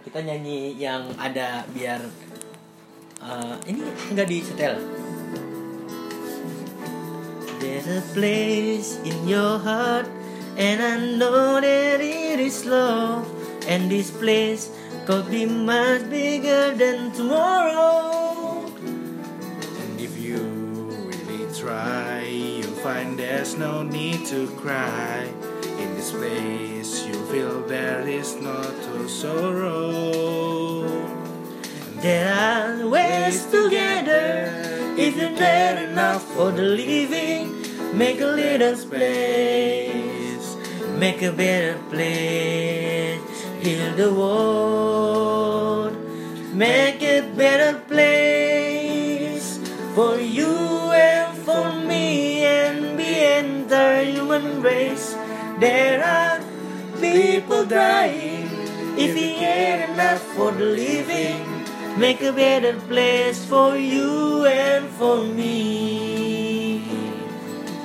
kita 0.02 0.18
nyanyi 0.18 0.74
yang 0.74 1.04
ada 1.14 1.60
biar 1.68 2.00
uh, 3.22 3.54
ini 3.66 3.82
enggak 4.10 4.26
di 4.28 4.38
setel 4.42 4.76
There's 7.62 7.86
a 7.86 8.02
place 8.10 8.98
in 9.06 9.30
your 9.30 9.62
heart 9.62 10.10
And 10.58 10.82
I 10.82 10.98
know 10.98 11.62
that 11.62 12.02
it 12.02 12.42
is 12.42 12.66
love 12.66 13.22
And 13.70 13.86
this 13.86 14.10
place 14.10 14.74
could 15.06 15.30
be 15.30 15.46
much 15.46 16.10
bigger 16.10 16.74
than 16.74 17.14
tomorrow 17.14 18.66
And 19.78 19.94
if 19.94 20.18
you 20.18 20.42
really 21.06 21.46
try, 21.54 22.26
you'll 22.26 22.74
find 22.82 23.14
there's 23.14 23.54
no 23.54 23.82
need 23.82 24.26
to 24.26 24.50
cry. 24.58 25.30
In 25.78 25.94
this 25.94 26.10
place, 26.10 27.06
you 27.06 27.14
feel 27.30 27.62
there 27.66 28.06
is 28.06 28.34
no 28.36 28.62
to 28.62 29.08
sorrow. 29.08 31.21
There 32.02 32.34
are 32.34 32.88
ways 32.88 33.46
together. 33.46 34.50
If 34.98 35.16
you're 35.16 35.30
not 35.30 35.78
enough 35.78 36.24
for 36.34 36.50
the 36.50 36.62
living? 36.62 37.54
Make 37.96 38.20
a 38.20 38.26
little 38.26 38.74
space. 38.74 40.56
Make 40.98 41.22
a 41.22 41.30
better 41.30 41.78
place. 41.90 43.22
Heal 43.62 43.94
the 43.94 44.12
world. 44.12 45.94
Make 46.52 47.00
a 47.04 47.20
better 47.36 47.78
place 47.78 49.58
For 49.94 50.18
you 50.18 50.58
and 50.92 51.38
for 51.38 51.72
me 51.72 52.42
And 52.42 52.98
the 52.98 53.38
entire 53.38 54.02
human 54.02 54.60
race. 54.60 55.14
There 55.60 56.02
are 56.02 56.40
people 57.00 57.64
dying. 57.64 58.50
If 58.98 59.16
you 59.16 59.36
care 59.38 59.88
enough 59.88 60.20
for 60.34 60.50
the 60.50 60.66
living 60.66 61.51
Make 62.00 62.24
a 62.24 62.32
better 62.32 62.76
place 62.88 63.44
for 63.44 63.76
you 63.76 64.44
and 64.48 64.88
for 64.96 65.20
me 65.20 66.80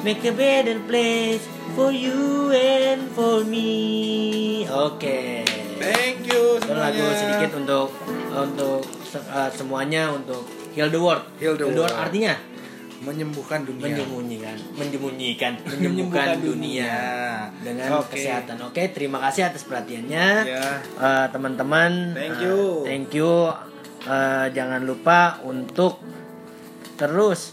Make 0.03 0.23
a 0.23 0.31
better 0.31 0.79
place 0.87 1.43
for 1.75 1.91
you 1.91 2.51
and 2.55 3.11
for 3.11 3.43
me 3.43 4.63
Oke 4.71 5.43
Thank 5.77 6.23
you 6.31 6.55
Itu 6.57 6.71
lagu 6.71 7.03
semuanya. 7.03 7.19
sedikit 7.19 7.51
untuk 7.59 7.87
untuk 8.37 8.81
uh, 9.17 9.49
semuanya 9.49 10.13
untuk 10.13 10.45
heal 10.77 10.89
the 10.93 11.01
world. 11.01 11.23
Heal 11.41 11.57
the 11.57 11.65
world. 11.65 11.89
artinya 11.89 12.37
menyembuhkan 12.97 13.61
dunia. 13.61 13.93
menyembunyikan, 13.93 14.57
menyembunyikan, 14.73 15.53
menyembuhkan 15.73 16.41
dunia 16.41 16.93
dengan 17.61 18.01
Oke. 18.01 18.17
kesehatan. 18.17 18.57
Oke, 18.65 18.89
terima 18.89 19.21
kasih 19.21 19.53
atas 19.53 19.69
perhatiannya. 19.69 20.27
Ya. 20.49 20.81
Eh, 20.81 21.27
teman-teman. 21.29 22.17
Thank 22.17 22.41
eh, 22.41 22.45
you. 22.45 22.57
thank 22.85 23.09
you. 23.13 23.31
Eh, 24.07 24.45
jangan 24.55 24.87
lupa 24.87 25.43
untuk 25.43 25.99
terus 26.95 27.51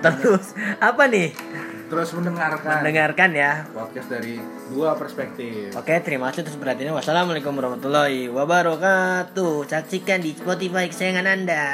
terus 0.00 0.56
apa 0.80 1.04
nih? 1.04 1.36
Terus 1.84 2.16
mendengarkan 2.16 2.80
Mendengarkan 2.80 3.30
ya. 3.36 3.68
podcast 3.68 4.08
dari 4.08 4.40
dua 4.72 4.96
perspektif. 4.96 5.76
Oke, 5.76 6.00
terima 6.00 6.32
kasih 6.32 6.48
atas 6.48 6.56
perhatiannya. 6.56 6.96
Wassalamualaikum 6.96 7.52
warahmatullahi 7.52 8.32
wabarakatuh. 8.32 9.68
Saksikan 9.68 10.24
di 10.24 10.32
Spotify 10.32 10.88
kesayangan 10.88 11.28
Anda. 11.28 11.64